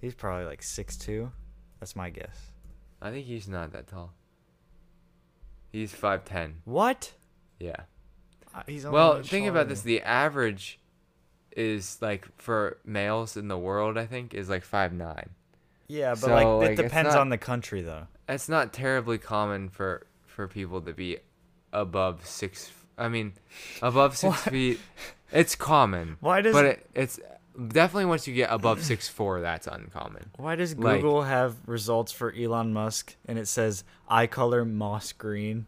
He's 0.00 0.14
probably 0.14 0.44
like 0.44 0.62
six 0.62 0.96
two. 0.96 1.32
That's 1.80 1.96
my 1.96 2.10
guess. 2.10 2.50
I 3.00 3.10
think 3.10 3.26
he's 3.26 3.48
not 3.48 3.72
that 3.72 3.86
tall. 3.86 4.12
He's 5.72 5.92
five 5.92 6.24
ten. 6.26 6.56
What? 6.64 7.12
Yeah. 7.58 7.76
Uh, 8.56 8.62
He's 8.66 8.86
Well, 8.86 9.22
think 9.22 9.46
about 9.46 9.68
this. 9.68 9.82
The 9.82 10.00
average 10.02 10.78
is 11.56 11.98
like 12.00 12.26
for 12.36 12.78
males 12.84 13.36
in 13.36 13.48
the 13.48 13.58
world, 13.58 13.98
I 13.98 14.06
think, 14.06 14.34
is 14.34 14.48
like 14.48 14.64
five 14.64 14.92
nine. 14.92 15.30
Yeah, 15.88 16.10
but 16.10 16.18
so, 16.20 16.34
like, 16.34 16.46
like, 16.46 16.68
it 16.70 16.72
it's 16.72 16.82
depends 16.82 17.14
not- 17.14 17.20
on 17.20 17.28
the 17.28 17.38
country 17.38 17.82
though. 17.82 18.06
It's 18.28 18.48
not 18.48 18.72
terribly 18.72 19.18
common 19.18 19.68
for 19.68 20.06
for 20.26 20.48
people 20.48 20.80
to 20.82 20.92
be 20.92 21.18
above 21.72 22.26
six. 22.26 22.70
I 22.98 23.08
mean, 23.08 23.34
above 23.82 24.16
six 24.16 24.40
feet. 24.42 24.80
It's 25.32 25.54
common, 25.54 26.16
Why 26.20 26.40
does 26.40 26.52
but 26.54 26.64
it, 26.64 26.86
it's 26.94 27.18
definitely 27.68 28.06
once 28.06 28.26
you 28.26 28.34
get 28.34 28.50
above 28.52 28.82
six 28.82 29.08
four, 29.16 29.40
that's 29.40 29.66
uncommon. 29.66 30.30
Why 30.36 30.56
does 30.56 30.76
like- 30.76 31.00
Google 31.00 31.22
have 31.22 31.56
results 31.66 32.12
for 32.12 32.32
Elon 32.32 32.72
Musk 32.72 33.16
and 33.26 33.38
it 33.38 33.48
says 33.48 33.84
eye 34.08 34.26
color 34.26 34.64
moss 34.64 35.12
green? 35.12 35.66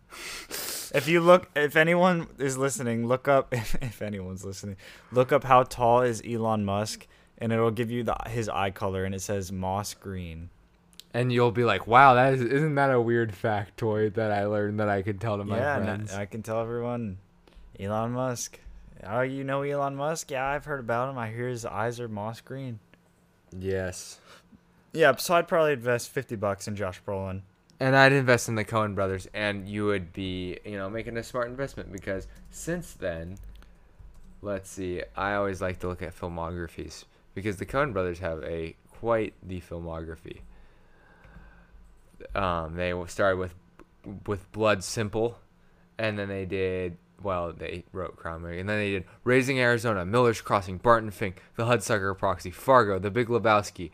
if 0.95 1.09
you 1.09 1.20
look, 1.20 1.51
if 1.55 1.76
anyone 1.76 2.28
is 2.39 2.57
listening, 2.57 3.07
look 3.07 3.28
up. 3.28 3.55
If, 3.80 4.03
anyone's 4.03 4.45
listening, 4.45 4.76
look 5.12 5.32
up 5.32 5.45
how 5.45 5.62
tall 5.62 6.03
is 6.03 6.22
Elon 6.26 6.64
Musk, 6.64 7.07
and 7.39 7.53
it'll 7.53 7.70
give 7.70 7.91
you 7.91 8.03
the 8.03 8.16
his 8.26 8.49
eye 8.49 8.70
color, 8.70 9.05
and 9.05 9.14
it 9.14 9.20
says 9.20 9.53
moss 9.53 9.95
green. 9.95 10.51
And 11.14 11.32
you'll 11.32 11.51
be 11.51 11.64
like, 11.64 11.86
"Wow, 11.86 12.14
that 12.14 12.34
is 12.34 12.43
isn't 12.43 12.74
that 12.76 12.91
a 12.91 13.01
weird 13.01 13.32
factoid 13.32 14.14
that 14.14 14.30
I 14.30 14.47
learned 14.47 14.80
that 14.80 14.89
I 14.89 15.03
could 15.03 15.20
tell 15.20 15.36
to 15.39 15.45
my 15.45 15.59
yeah, 15.59 15.76
and 15.76 15.84
friends?" 15.84 16.14
I, 16.14 16.22
I 16.22 16.26
can 16.26 16.43
tell 16.43 16.61
everyone, 16.61 17.18
Elon 17.78 18.12
Musk. 18.12 18.59
Oh, 19.07 19.20
you 19.20 19.44
know 19.44 19.62
Elon 19.62 19.96
Musk? 19.96 20.30
Yeah, 20.30 20.46
I've 20.46 20.64
heard 20.64 20.80
about 20.80 21.11
him. 21.11 21.18
I 21.18 21.30
hear 21.30 21.49
his 21.49 21.64
eyes 21.64 22.01
are 22.01 22.09
moss 22.09 22.40
green. 22.40 22.80
yes. 23.57 24.18
Yeah, 24.94 25.14
so 25.16 25.34
I'd 25.34 25.46
probably 25.46 25.74
invest 25.74 26.11
fifty 26.11 26.34
bucks 26.34 26.66
in 26.66 26.74
Josh 26.74 27.01
Brolin. 27.07 27.42
And 27.78 27.94
I'd 27.94 28.12
invest 28.12 28.49
in 28.49 28.55
the 28.57 28.64
Coen 28.64 28.94
brothers, 28.94 29.28
and 29.34 29.68
you 29.68 29.84
would 29.84 30.12
be, 30.12 30.59
you 30.64 30.76
know, 30.76 30.88
making 30.90 31.16
a 31.16 31.22
smart 31.22 31.49
investment 31.49 31.92
because 31.92 32.26
since 32.51 32.94
then, 32.94 33.36
let's 34.42 34.68
see, 34.70 35.03
I 35.14 35.34
always 35.34 35.61
like 35.61 35.78
to 35.80 35.88
look 35.88 36.03
at 36.03 36.18
filmographies 36.18 37.05
because 37.34 37.59
the 37.59 37.66
Coen 37.66 37.92
brothers 37.92 38.18
have 38.18 38.42
a 38.42 38.74
quite 38.90 39.34
the 39.42 39.61
filmography. 39.61 40.40
Um, 42.34 42.74
they 42.74 42.92
started 43.07 43.36
with 43.36 43.55
with 44.26 44.51
Blood 44.53 44.82
Simple, 44.82 45.38
and 45.99 46.18
then 46.18 46.28
they 46.28 46.46
did 46.46 46.96
well, 47.23 47.53
they 47.53 47.85
wrote 47.93 48.19
Movie, 48.25 48.61
and 48.61 48.69
then 48.69 48.79
they 48.79 48.91
did 48.91 49.05
Raising 49.25 49.59
Arizona, 49.59 50.05
Miller's 50.05 50.41
Crossing, 50.41 50.79
Barton 50.79 51.11
Fink, 51.11 51.43
The 51.57 51.64
Hudsucker 51.64 52.16
Proxy, 52.16 52.51
Fargo, 52.51 52.99
The 52.99 53.11
Big 53.11 53.29
Lebowski, 53.29 53.91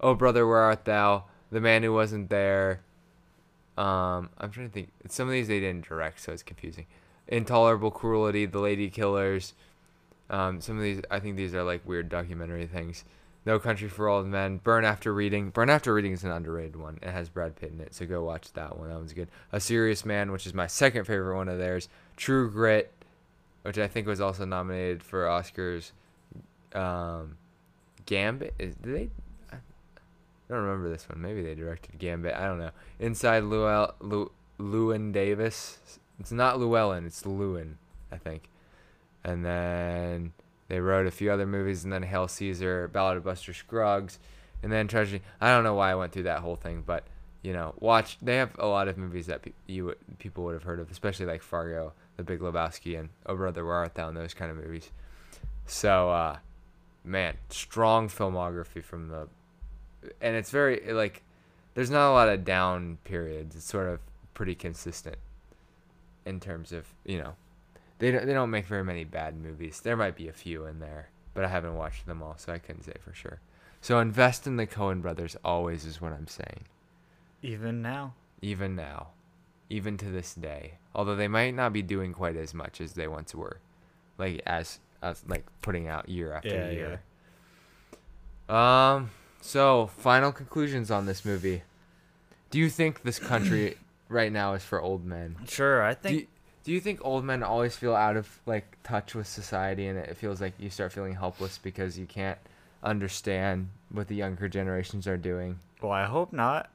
Oh 0.00 0.14
Brother 0.14 0.46
Where 0.46 0.58
Art 0.58 0.84
Thou, 0.84 1.24
The 1.50 1.60
Man 1.60 1.82
Who 1.82 1.92
Wasn't 1.92 2.30
There. 2.30 2.80
Um, 3.76 4.30
I'm 4.38 4.50
trying 4.50 4.68
to 4.68 4.72
think. 4.72 4.92
Some 5.08 5.26
of 5.26 5.32
these 5.32 5.48
they 5.48 5.60
didn't 5.60 5.88
direct, 5.88 6.20
so 6.20 6.32
it's 6.32 6.42
confusing. 6.42 6.86
Intolerable 7.26 7.90
Cruelty, 7.90 8.46
The 8.46 8.58
Ladykillers. 8.58 9.52
Um, 10.30 10.60
some 10.60 10.76
of 10.76 10.82
these, 10.82 11.00
I 11.10 11.20
think 11.20 11.36
these 11.36 11.54
are 11.54 11.64
like 11.64 11.86
weird 11.86 12.08
documentary 12.08 12.66
things. 12.66 13.04
No 13.46 13.58
Country 13.58 13.88
for 13.88 14.08
Old 14.08 14.26
Men, 14.26 14.58
Burn 14.58 14.84
After 14.84 15.12
Reading. 15.12 15.50
Burn 15.50 15.68
After 15.68 15.92
Reading 15.92 16.12
is 16.12 16.24
an 16.24 16.30
underrated 16.30 16.76
one. 16.76 16.98
It 17.02 17.10
has 17.10 17.28
Brad 17.28 17.56
Pitt 17.56 17.72
in 17.72 17.80
it, 17.80 17.94
so 17.94 18.06
go 18.06 18.24
watch 18.24 18.52
that 18.54 18.78
one. 18.78 18.88
That 18.88 18.96
one's 18.96 19.12
good. 19.12 19.28
A 19.52 19.60
Serious 19.60 20.04
Man, 20.04 20.32
which 20.32 20.46
is 20.46 20.54
my 20.54 20.66
second 20.66 21.04
favorite 21.04 21.36
one 21.36 21.48
of 21.48 21.58
theirs. 21.58 21.88
True 22.16 22.50
Grit, 22.50 22.90
which 23.62 23.78
I 23.78 23.86
think 23.86 24.06
was 24.06 24.20
also 24.20 24.46
nominated 24.46 25.02
for 25.02 25.24
Oscars. 25.24 25.92
Um, 26.74 27.36
Gambit 28.06 28.54
is 28.58 28.74
did 28.76 28.94
they? 28.94 29.10
I 29.52 29.56
don't 30.48 30.64
remember 30.64 30.90
this 30.90 31.08
one. 31.08 31.20
Maybe 31.20 31.42
they 31.42 31.54
directed 31.54 31.98
Gambit. 31.98 32.34
I 32.34 32.46
don't 32.46 32.58
know. 32.58 32.70
Inside 32.98 33.44
Llewell, 33.44 33.94
Lew, 34.00 34.30
Llewyn 34.58 35.12
Davis. 35.12 35.78
It's 36.20 36.32
not 36.32 36.58
Llewellyn. 36.58 37.06
It's 37.06 37.22
Llewyn, 37.22 37.74
I 38.12 38.16
think. 38.16 38.48
And 39.22 39.44
then 39.44 40.32
they 40.68 40.80
wrote 40.80 41.06
a 41.06 41.10
few 41.10 41.30
other 41.30 41.46
movies, 41.46 41.84
and 41.84 41.92
then 41.92 42.02
Hail 42.02 42.28
Caesar, 42.28 42.88
Ballad 42.88 43.18
of 43.18 43.24
Buster 43.24 43.52
Scruggs, 43.52 44.18
and 44.62 44.72
then 44.72 44.88
Tragedy. 44.88 45.22
I 45.40 45.50
don't 45.50 45.64
know 45.64 45.74
why 45.74 45.90
I 45.90 45.94
went 45.94 46.12
through 46.12 46.22
that 46.24 46.40
whole 46.40 46.56
thing, 46.56 46.82
but 46.86 47.04
you 47.42 47.52
know, 47.52 47.74
watch. 47.78 48.16
They 48.22 48.36
have 48.36 48.58
a 48.58 48.66
lot 48.66 48.88
of 48.88 48.96
movies 48.96 49.26
that 49.26 49.42
pe- 49.42 49.52
you 49.66 49.94
people 50.18 50.44
would 50.44 50.54
have 50.54 50.62
heard 50.62 50.80
of, 50.80 50.90
especially 50.90 51.26
like 51.26 51.42
Fargo, 51.42 51.92
The 52.16 52.24
Big 52.24 52.40
Lebowski, 52.40 52.98
and 52.98 53.10
Oh 53.26 53.36
Brother 53.36 53.64
Where 53.64 53.74
Art 53.74 53.94
Thou, 53.94 54.08
and 54.08 54.16
those 54.16 54.32
kind 54.32 54.50
of 54.50 54.56
movies. 54.56 54.90
So, 55.66 56.10
uh, 56.10 56.38
man, 57.04 57.36
strong 57.50 58.08
filmography 58.08 58.82
from 58.82 59.08
the, 59.08 59.28
and 60.20 60.34
it's 60.36 60.50
very 60.50 60.92
like, 60.92 61.22
there's 61.74 61.90
not 61.90 62.10
a 62.10 62.12
lot 62.12 62.30
of 62.30 62.44
down 62.44 62.98
periods. 63.04 63.54
It's 63.56 63.66
sort 63.66 63.88
of 63.88 64.00
pretty 64.32 64.54
consistent 64.54 65.16
in 66.24 66.40
terms 66.40 66.72
of 66.72 66.86
you 67.04 67.18
know, 67.18 67.34
they 67.98 68.10
don't, 68.10 68.26
they 68.26 68.32
don't 68.32 68.50
make 68.50 68.66
very 68.66 68.84
many 68.84 69.04
bad 69.04 69.36
movies. 69.36 69.80
There 69.80 69.96
might 69.96 70.16
be 70.16 70.28
a 70.28 70.32
few 70.32 70.64
in 70.66 70.80
there, 70.80 71.10
but 71.34 71.44
I 71.44 71.48
haven't 71.48 71.76
watched 71.76 72.06
them 72.06 72.22
all, 72.22 72.34
so 72.36 72.52
I 72.52 72.58
couldn't 72.58 72.82
say 72.84 72.94
for 73.04 73.14
sure. 73.14 73.40
So 73.80 73.98
invest 73.98 74.46
in 74.46 74.56
the 74.56 74.66
Coen 74.66 75.02
brothers 75.02 75.36
always 75.44 75.84
is 75.84 76.00
what 76.00 76.12
I'm 76.12 76.26
saying 76.26 76.64
Even 77.42 77.82
now. 77.82 78.14
even 78.40 78.74
now, 78.74 79.08
even 79.68 79.96
to 79.98 80.06
this 80.06 80.34
day. 80.34 80.74
Although 80.94 81.16
they 81.16 81.28
might 81.28 81.54
not 81.54 81.72
be 81.72 81.82
doing 81.82 82.12
quite 82.12 82.36
as 82.36 82.54
much 82.54 82.80
as 82.80 82.92
they 82.94 83.06
once 83.08 83.34
were, 83.34 83.58
like 84.18 84.40
as 84.46 84.78
as 85.02 85.22
like 85.28 85.44
putting 85.60 85.86
out 85.88 86.08
year 86.08 86.32
after 86.32 86.48
Yeah, 86.48 86.70
year. 86.70 87.00
Um. 88.48 89.10
So 89.40 89.88
final 89.88 90.32
conclusions 90.32 90.90
on 90.90 91.04
this 91.06 91.24
movie. 91.24 91.62
Do 92.50 92.58
you 92.58 92.70
think 92.70 93.02
this 93.02 93.18
country 93.18 93.76
right 94.08 94.32
now 94.32 94.54
is 94.54 94.62
for 94.64 94.80
old 94.80 95.04
men? 95.04 95.36
Sure, 95.48 95.82
I 95.82 95.92
think 95.94 96.28
do 96.64 96.72
you 96.72 96.80
think 96.80 97.00
old 97.02 97.24
men 97.24 97.42
always 97.42 97.76
feel 97.76 97.94
out 97.94 98.16
of 98.16 98.40
like 98.46 98.78
touch 98.82 99.14
with 99.14 99.26
society 99.26 99.86
and 99.86 99.98
it 99.98 100.16
feels 100.16 100.40
like 100.40 100.54
you 100.58 100.70
start 100.70 100.92
feeling 100.92 101.14
helpless 101.14 101.58
because 101.58 101.98
you 101.98 102.06
can't 102.06 102.38
understand 102.82 103.68
what 103.90 104.08
the 104.08 104.16
younger 104.16 104.48
generations 104.48 105.06
are 105.06 105.16
doing? 105.16 105.58
well, 105.84 105.92
I 105.92 106.04
hope 106.04 106.32
not. 106.32 106.70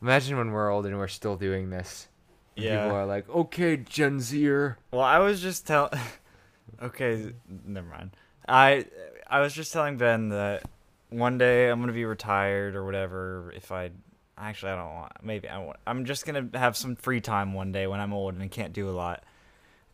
Imagine 0.00 0.38
when 0.38 0.52
we're 0.52 0.70
old 0.70 0.86
and 0.86 0.96
we're 0.96 1.08
still 1.08 1.36
doing 1.36 1.70
this. 1.70 2.06
Yeah. 2.54 2.84
People 2.84 2.96
are 2.96 3.06
like, 3.06 3.28
okay, 3.28 3.76
Gen 3.76 4.20
Zer. 4.20 4.78
Well, 4.92 5.02
I 5.02 5.18
was 5.18 5.40
just 5.40 5.66
tell. 5.66 5.90
okay, 6.82 7.32
never 7.66 7.88
mind. 7.88 8.10
I 8.46 8.86
I 9.28 9.40
was 9.40 9.52
just 9.52 9.72
telling 9.72 9.96
Ben 9.96 10.28
that 10.28 10.62
one 11.10 11.38
day 11.38 11.68
I'm 11.68 11.80
gonna 11.80 11.92
be 11.92 12.04
retired 12.04 12.76
or 12.76 12.84
whatever. 12.84 13.52
If 13.56 13.72
I 13.72 13.90
actually 14.38 14.72
I 14.72 14.76
don't 14.76 14.94
want. 14.94 15.12
Maybe 15.22 15.48
I 15.48 15.58
want. 15.58 15.78
I'm 15.86 16.04
just 16.04 16.26
gonna 16.26 16.48
have 16.54 16.76
some 16.76 16.96
free 16.96 17.20
time 17.20 17.54
one 17.54 17.72
day 17.72 17.86
when 17.86 18.00
I'm 18.00 18.12
old 18.12 18.34
and 18.34 18.50
can't 18.50 18.72
do 18.72 18.88
a 18.88 18.92
lot, 18.92 19.24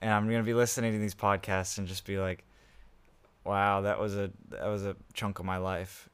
and 0.00 0.12
I'm 0.12 0.26
gonna 0.26 0.42
be 0.42 0.54
listening 0.54 0.92
to 0.92 0.98
these 0.98 1.14
podcasts 1.14 1.78
and 1.78 1.86
just 1.86 2.04
be 2.04 2.18
like, 2.18 2.44
"Wow, 3.44 3.82
that 3.82 3.98
was 3.98 4.16
a 4.16 4.30
that 4.50 4.66
was 4.66 4.84
a 4.84 4.96
chunk 5.12 5.38
of 5.38 5.44
my 5.44 5.56
life." 5.56 6.08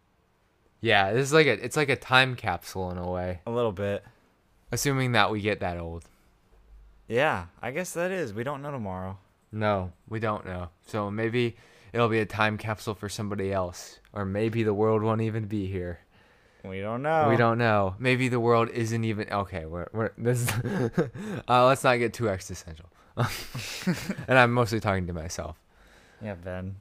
Yeah, 0.81 1.13
this 1.13 1.25
is 1.25 1.33
like 1.33 1.47
a 1.47 1.65
it's 1.65 1.77
like 1.77 1.89
a 1.89 1.97
time 1.97 2.37
capsule 2.37 2.91
in 2.91 2.99
a 2.99 3.11
way. 3.11 3.41
A 3.47 3.51
little 3.51 3.73
bit. 3.73 4.05
Assuming 4.73 5.13
that 5.13 5.31
we 5.31 5.41
get 5.41 5.61
that 5.61 5.79
old. 5.79 6.05
Yeah, 7.09 7.47
I 7.61 7.73
guess 7.73 7.93
that 7.95 8.13
is. 8.13 8.33
We 8.33 8.45
don't 8.45 8.63
know 8.63 8.71
tomorrow. 8.71 9.19
No, 9.53 9.93
we 10.09 10.21
don't 10.21 10.47
know. 10.47 10.69
So 10.87 11.11
maybe 11.11 11.57
it'll 11.93 12.09
be 12.09 12.21
a 12.21 12.27
time 12.27 12.57
capsule 12.57 12.95
for 12.95 13.09
somebody 13.09 13.53
else. 13.53 13.99
Or 14.13 14.25
maybe 14.25 14.63
the 14.63 14.75
world 14.75 15.03
won't 15.03 15.21
even 15.21 15.47
be 15.47 15.67
here. 15.67 16.01
We 16.65 16.81
don't 16.81 17.03
know. 17.03 17.29
We 17.29 17.37
don't 17.37 17.59
know. 17.59 17.95
Maybe 17.99 18.29
the 18.29 18.41
world 18.41 18.69
isn't 18.71 19.05
even 19.05 19.31
okay. 19.31 19.67
We're, 19.67 19.89
we're 19.93 20.11
this. 20.19 20.51
uh, 21.49 21.67
let's 21.67 21.85
not 21.85 21.97
get 21.97 22.13
too 22.13 22.29
existential. 22.29 22.87
and 23.17 24.39
I'm 24.39 24.53
mostly 24.53 24.81
talking 24.81 25.07
to 25.07 25.13
myself. 25.13 25.57
Yeah, 26.23 26.35
Ben. 26.35 26.77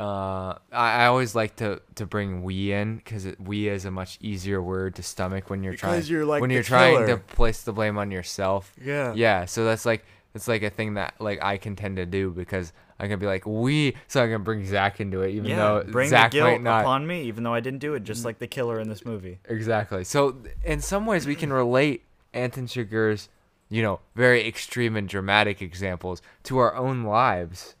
Uh, 0.00 0.58
I, 0.72 1.02
I 1.02 1.06
always 1.06 1.34
like 1.34 1.56
to, 1.56 1.80
to 1.96 2.06
bring 2.06 2.42
we 2.42 2.72
in 2.72 2.96
because 2.96 3.26
we 3.38 3.68
is 3.68 3.84
a 3.84 3.90
much 3.90 4.18
easier 4.20 4.60
word 4.60 4.96
to 4.96 5.02
stomach 5.02 5.50
when 5.50 5.62
you're 5.62 5.74
trying 5.74 6.02
you're 6.06 6.24
like 6.24 6.40
when 6.40 6.50
you're 6.50 6.62
trying 6.62 7.06
to 7.06 7.18
place 7.18 7.62
the 7.62 7.72
blame 7.72 7.98
on 7.98 8.10
yourself. 8.10 8.72
Yeah. 8.82 9.12
Yeah, 9.14 9.44
so 9.44 9.64
that's 9.64 9.86
like 9.86 10.04
it's 10.34 10.48
like 10.48 10.62
a 10.62 10.70
thing 10.70 10.94
that 10.94 11.14
like 11.20 11.42
I 11.42 11.56
can 11.58 11.76
tend 11.76 11.96
to 11.96 12.06
do 12.06 12.30
because 12.30 12.72
I 13.02 13.08
can 13.08 13.18
be 13.18 13.26
like 13.26 13.44
we, 13.44 13.96
so 14.06 14.22
I 14.24 14.28
can 14.28 14.42
bring 14.44 14.64
Zach 14.64 15.00
into 15.00 15.22
it, 15.22 15.30
even 15.32 15.50
Yeah, 15.50 15.56
though 15.56 15.84
bring 15.90 16.08
Zach 16.08 16.30
the 16.30 16.38
guilt 16.38 16.50
might 16.52 16.62
not. 16.62 16.80
upon 16.82 17.06
me, 17.06 17.24
even 17.24 17.42
though 17.42 17.52
I 17.52 17.60
didn't 17.60 17.80
do 17.80 17.94
it, 17.94 18.04
just 18.04 18.24
like 18.24 18.38
the 18.38 18.46
killer 18.46 18.78
in 18.80 18.88
this 18.88 19.04
movie. 19.04 19.40
Exactly. 19.48 20.04
So 20.04 20.36
in 20.64 20.80
some 20.80 21.04
ways, 21.04 21.26
we 21.26 21.34
can 21.34 21.52
relate 21.52 22.04
Anton 22.32 22.66
Chigurh's, 22.66 23.28
you 23.68 23.82
know, 23.82 24.00
very 24.14 24.46
extreme 24.46 24.96
and 24.96 25.08
dramatic 25.08 25.60
examples 25.60 26.22
to 26.44 26.58
our 26.58 26.74
own 26.76 27.02
lives 27.02 27.74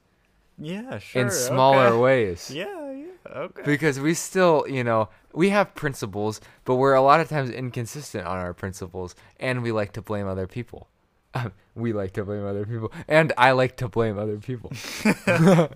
Yeah, 0.58 0.98
sure. 0.98 1.22
in 1.22 1.30
smaller 1.30 1.86
okay. 1.86 1.98
ways. 1.98 2.50
Yeah, 2.54 2.90
yeah, 2.92 3.06
okay. 3.34 3.62
Because 3.64 4.00
we 4.00 4.14
still, 4.14 4.66
you 4.68 4.82
know, 4.84 5.08
we 5.32 5.50
have 5.50 5.74
principles, 5.74 6.40
but 6.64 6.74
we're 6.76 6.94
a 6.94 7.00
lot 7.02 7.20
of 7.20 7.28
times 7.28 7.48
inconsistent 7.50 8.26
on 8.26 8.36
our 8.38 8.52
principles, 8.52 9.14
and 9.40 9.62
we 9.62 9.70
like 9.72 9.92
to 9.92 10.02
blame 10.02 10.26
other 10.26 10.46
people. 10.46 10.88
we 11.74 11.92
like 11.92 12.12
to 12.12 12.24
blame 12.24 12.44
other 12.44 12.64
people, 12.66 12.92
and 13.08 13.32
I 13.36 13.52
like 13.52 13.76
to 13.78 13.88
blame 13.88 14.18
other 14.18 14.38
people. 14.38 14.70
that 15.24 15.74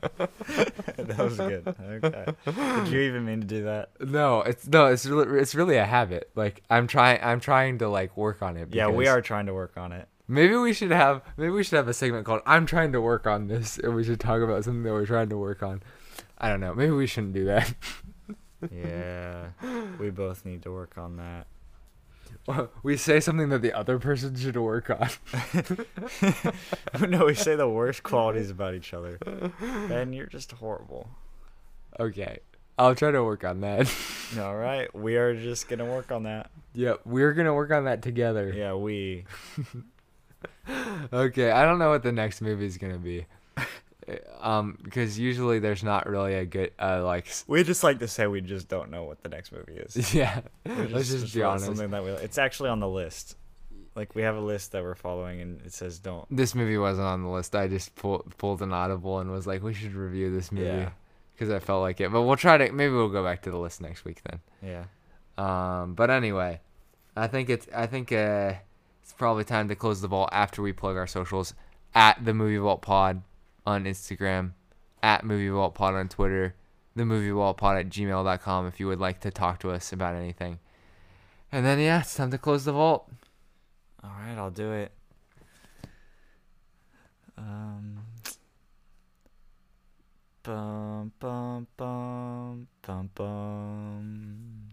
was 1.19 1.37
good. 1.37 1.75
Okay. 1.81 2.27
Did 2.45 2.89
you 2.89 3.01
even 3.01 3.25
mean 3.25 3.41
to 3.41 3.47
do 3.47 3.65
that? 3.65 3.91
no, 4.01 4.41
it's 4.43 4.67
no, 4.67 4.87
it's 4.87 5.07
really, 5.07 5.41
it's 5.41 5.55
really 5.55 5.77
a 5.77 5.85
habit. 5.85 6.31
Like 6.35 6.63
I'm 6.71 6.87
trying, 6.87 7.21
I'm 7.23 7.41
trying 7.41 7.79
to 7.79 7.89
like 7.89 8.17
work 8.17 8.43
on 8.43 8.57
it. 8.57 8.75
Yeah, 8.75 8.89
we 8.89 9.09
are 9.09 9.21
trying 9.21 9.47
to 9.47 9.55
work 9.55 9.77
on 9.77 9.93
it. 9.93 10.09
Maybe 10.29 10.57
we 10.57 10.73
should 10.73 10.91
have, 10.91 11.23
maybe 11.37 11.51
we 11.51 11.63
should 11.63 11.77
have 11.77 11.89
a 11.89 11.95
segment 11.95 12.27
called 12.27 12.43
"I'm 12.47 12.67
trying 12.67 12.93
to 12.93 13.01
work 13.01 13.27
on 13.27 13.47
this," 13.47 13.79
and 13.79 13.95
we 13.95 14.05
should 14.05 14.21
talk 14.21 14.43
about 14.43 14.65
something 14.65 14.83
that 14.83 14.93
we're 14.93 15.07
trying 15.07 15.29
to 15.29 15.39
work 15.39 15.63
on. 15.63 15.83
I 16.39 16.49
don't 16.49 16.61
know. 16.61 16.75
Maybe 16.75 16.91
we 16.91 17.07
shouldn't 17.07 17.33
do 17.33 17.45
that. 17.47 17.73
Yeah, 18.71 19.51
we 19.99 20.11
both 20.11 20.45
need 20.45 20.63
to 20.63 20.73
work 20.73 20.99
on 20.99 21.19
that. 21.19 21.47
we 22.82 22.97
say 22.97 23.20
something 23.20 23.49
that 23.51 23.62
the 23.62 23.72
other 23.72 23.99
person 23.99 24.34
should 24.37 24.57
work 24.57 24.91
on. 24.91 25.09
no, 27.09 27.26
we 27.26 27.34
say 27.34 27.57
the 27.57 27.68
worst 27.68 28.03
qualities 28.05 28.51
about 28.51 28.74
each 28.74 28.93
other. 28.95 29.18
Ben, 29.89 30.12
you're 30.12 30.26
just 30.26 30.53
horrible. 30.53 31.09
Okay. 31.99 32.39
I'll 32.78 32.95
try 32.95 33.11
to 33.11 33.24
work 33.24 33.43
on 33.45 33.61
that. 33.62 33.91
All 34.39 34.55
right, 34.57 34.95
we 34.95 35.16
are 35.16 35.34
just 35.34 35.66
gonna 35.68 35.87
work 35.87 36.12
on 36.12 36.24
that. 36.24 36.51
yeah, 36.74 36.95
we're 37.07 37.32
going 37.32 37.47
to 37.47 37.55
work 37.55 37.70
on 37.70 37.84
that 37.84 38.03
together. 38.03 38.53
Yeah, 38.55 38.74
we. 38.74 39.24
Okay, 41.12 41.51
I 41.51 41.64
don't 41.64 41.78
know 41.78 41.89
what 41.89 42.03
the 42.03 42.12
next 42.12 42.41
movie 42.43 42.66
is 42.66 42.76
going 42.76 42.93
to 42.93 42.99
be. 42.99 43.26
Um 44.41 44.79
because 44.83 45.19
usually 45.19 45.59
there's 45.59 45.83
not 45.83 46.07
really 46.09 46.35
a 46.35 46.45
good 46.47 46.71
uh 46.79 47.03
like 47.05 47.27
We 47.49 47.65
just 47.65 47.83
like 47.83 47.99
to 47.99 48.09
say 48.09 48.27
we 48.27 48.41
just 48.41 48.69
don't 48.69 48.91
know 48.91 49.05
what 49.05 49.23
the 49.23 49.29
next 49.29 49.53
movie 49.53 49.75
is. 49.79 50.15
yeah. 50.15 50.41
We 50.65 50.87
Let's 50.87 51.11
just 51.11 51.35
be 51.35 51.43
honest. 51.43 51.67
Something 51.67 51.91
that 51.91 52.05
we, 52.05 52.11
it's 52.11 52.39
actually 52.39 52.69
on 52.71 52.81
the 52.81 52.89
list. 52.89 53.37
Like 53.95 54.15
we 54.15 54.23
have 54.23 54.37
a 54.37 54.41
list 54.41 54.73
that 54.73 54.83
we're 54.83 54.95
following, 54.95 55.41
and 55.41 55.63
it 55.63 55.73
says 55.73 55.99
don't. 55.99 56.27
This 56.31 56.55
movie 56.55 56.77
wasn't 56.77 57.07
on 57.07 57.23
the 57.23 57.31
list. 57.31 57.57
I 57.57 57.67
just 57.67 57.95
pulled 57.95 58.37
pulled 58.37 58.61
an 58.61 58.73
audible 58.73 59.21
and 59.21 59.31
was 59.31 59.47
like, 59.47 59.63
we 59.63 59.73
should 59.73 59.95
review 59.95 60.31
this 60.31 60.53
movie 60.53 60.67
Yeah. 60.67 60.91
because 61.35 61.51
I 61.51 61.59
felt 61.61 61.81
like 61.81 61.99
it. 62.01 62.13
But 62.13 62.23
we'll 62.23 62.37
try 62.37 62.59
to 62.59 62.71
maybe 62.73 62.93
we'll 62.93 63.09
go 63.09 63.25
back 63.25 63.43
to 63.43 63.51
the 63.51 63.57
list 63.59 63.81
next 63.81 64.05
week 64.05 64.21
then. 64.29 64.41
Yeah. 64.63 64.85
Um, 65.39 65.95
but 65.95 66.11
anyway, 66.11 66.61
I 67.17 67.27
think 67.27 67.49
it's 67.49 67.67
I 67.75 67.87
think 67.87 68.13
uh, 68.13 68.53
it's 69.03 69.15
probably 69.15 69.45
time 69.45 69.69
to 69.69 69.75
close 69.75 70.01
the 70.03 70.09
vault 70.09 70.29
after 70.31 70.61
we 70.63 70.73
plug 70.75 70.97
our 70.97 71.07
socials 71.07 71.55
at 71.95 72.23
the 72.23 72.35
Movie 72.35 72.59
Vault 72.59 72.83
Pod 72.83 73.23
on 73.67 73.85
Instagram, 73.85 74.53
at 75.03 75.25
Movie 75.25 75.49
Vault 75.49 75.75
Pod 75.75 75.95
on 75.95 76.09
Twitter, 76.09 76.55
the 76.95 77.05
Movie 77.05 77.31
Vault 77.31 77.57
Pod 77.57 77.77
at 77.79 77.89
gmail.com 77.89 78.67
if 78.67 78.81
you 78.81 78.87
would 78.87 79.01
like 79.01 79.21
to 79.21 79.31
talk 79.31 79.59
to 79.61 79.71
us 79.71 79.93
about 79.93 80.14
anything. 80.14 80.59
And 81.53 81.64
then 81.64 81.79
yeah, 81.79 82.01
it's 82.01 82.14
time 82.14 82.31
to 82.31 82.39
close 82.39 82.64
the 82.64 82.73
vault. 82.73 83.11
All 84.03 84.11
right, 84.11 84.37
I'll 84.37 84.51
do 84.51 84.73
it. 84.73 84.93
Um. 87.37 87.99
Bum 90.47 91.11
bum 91.19 91.67
bum 91.77 92.69
bum 92.81 93.11
bum. 93.17 94.66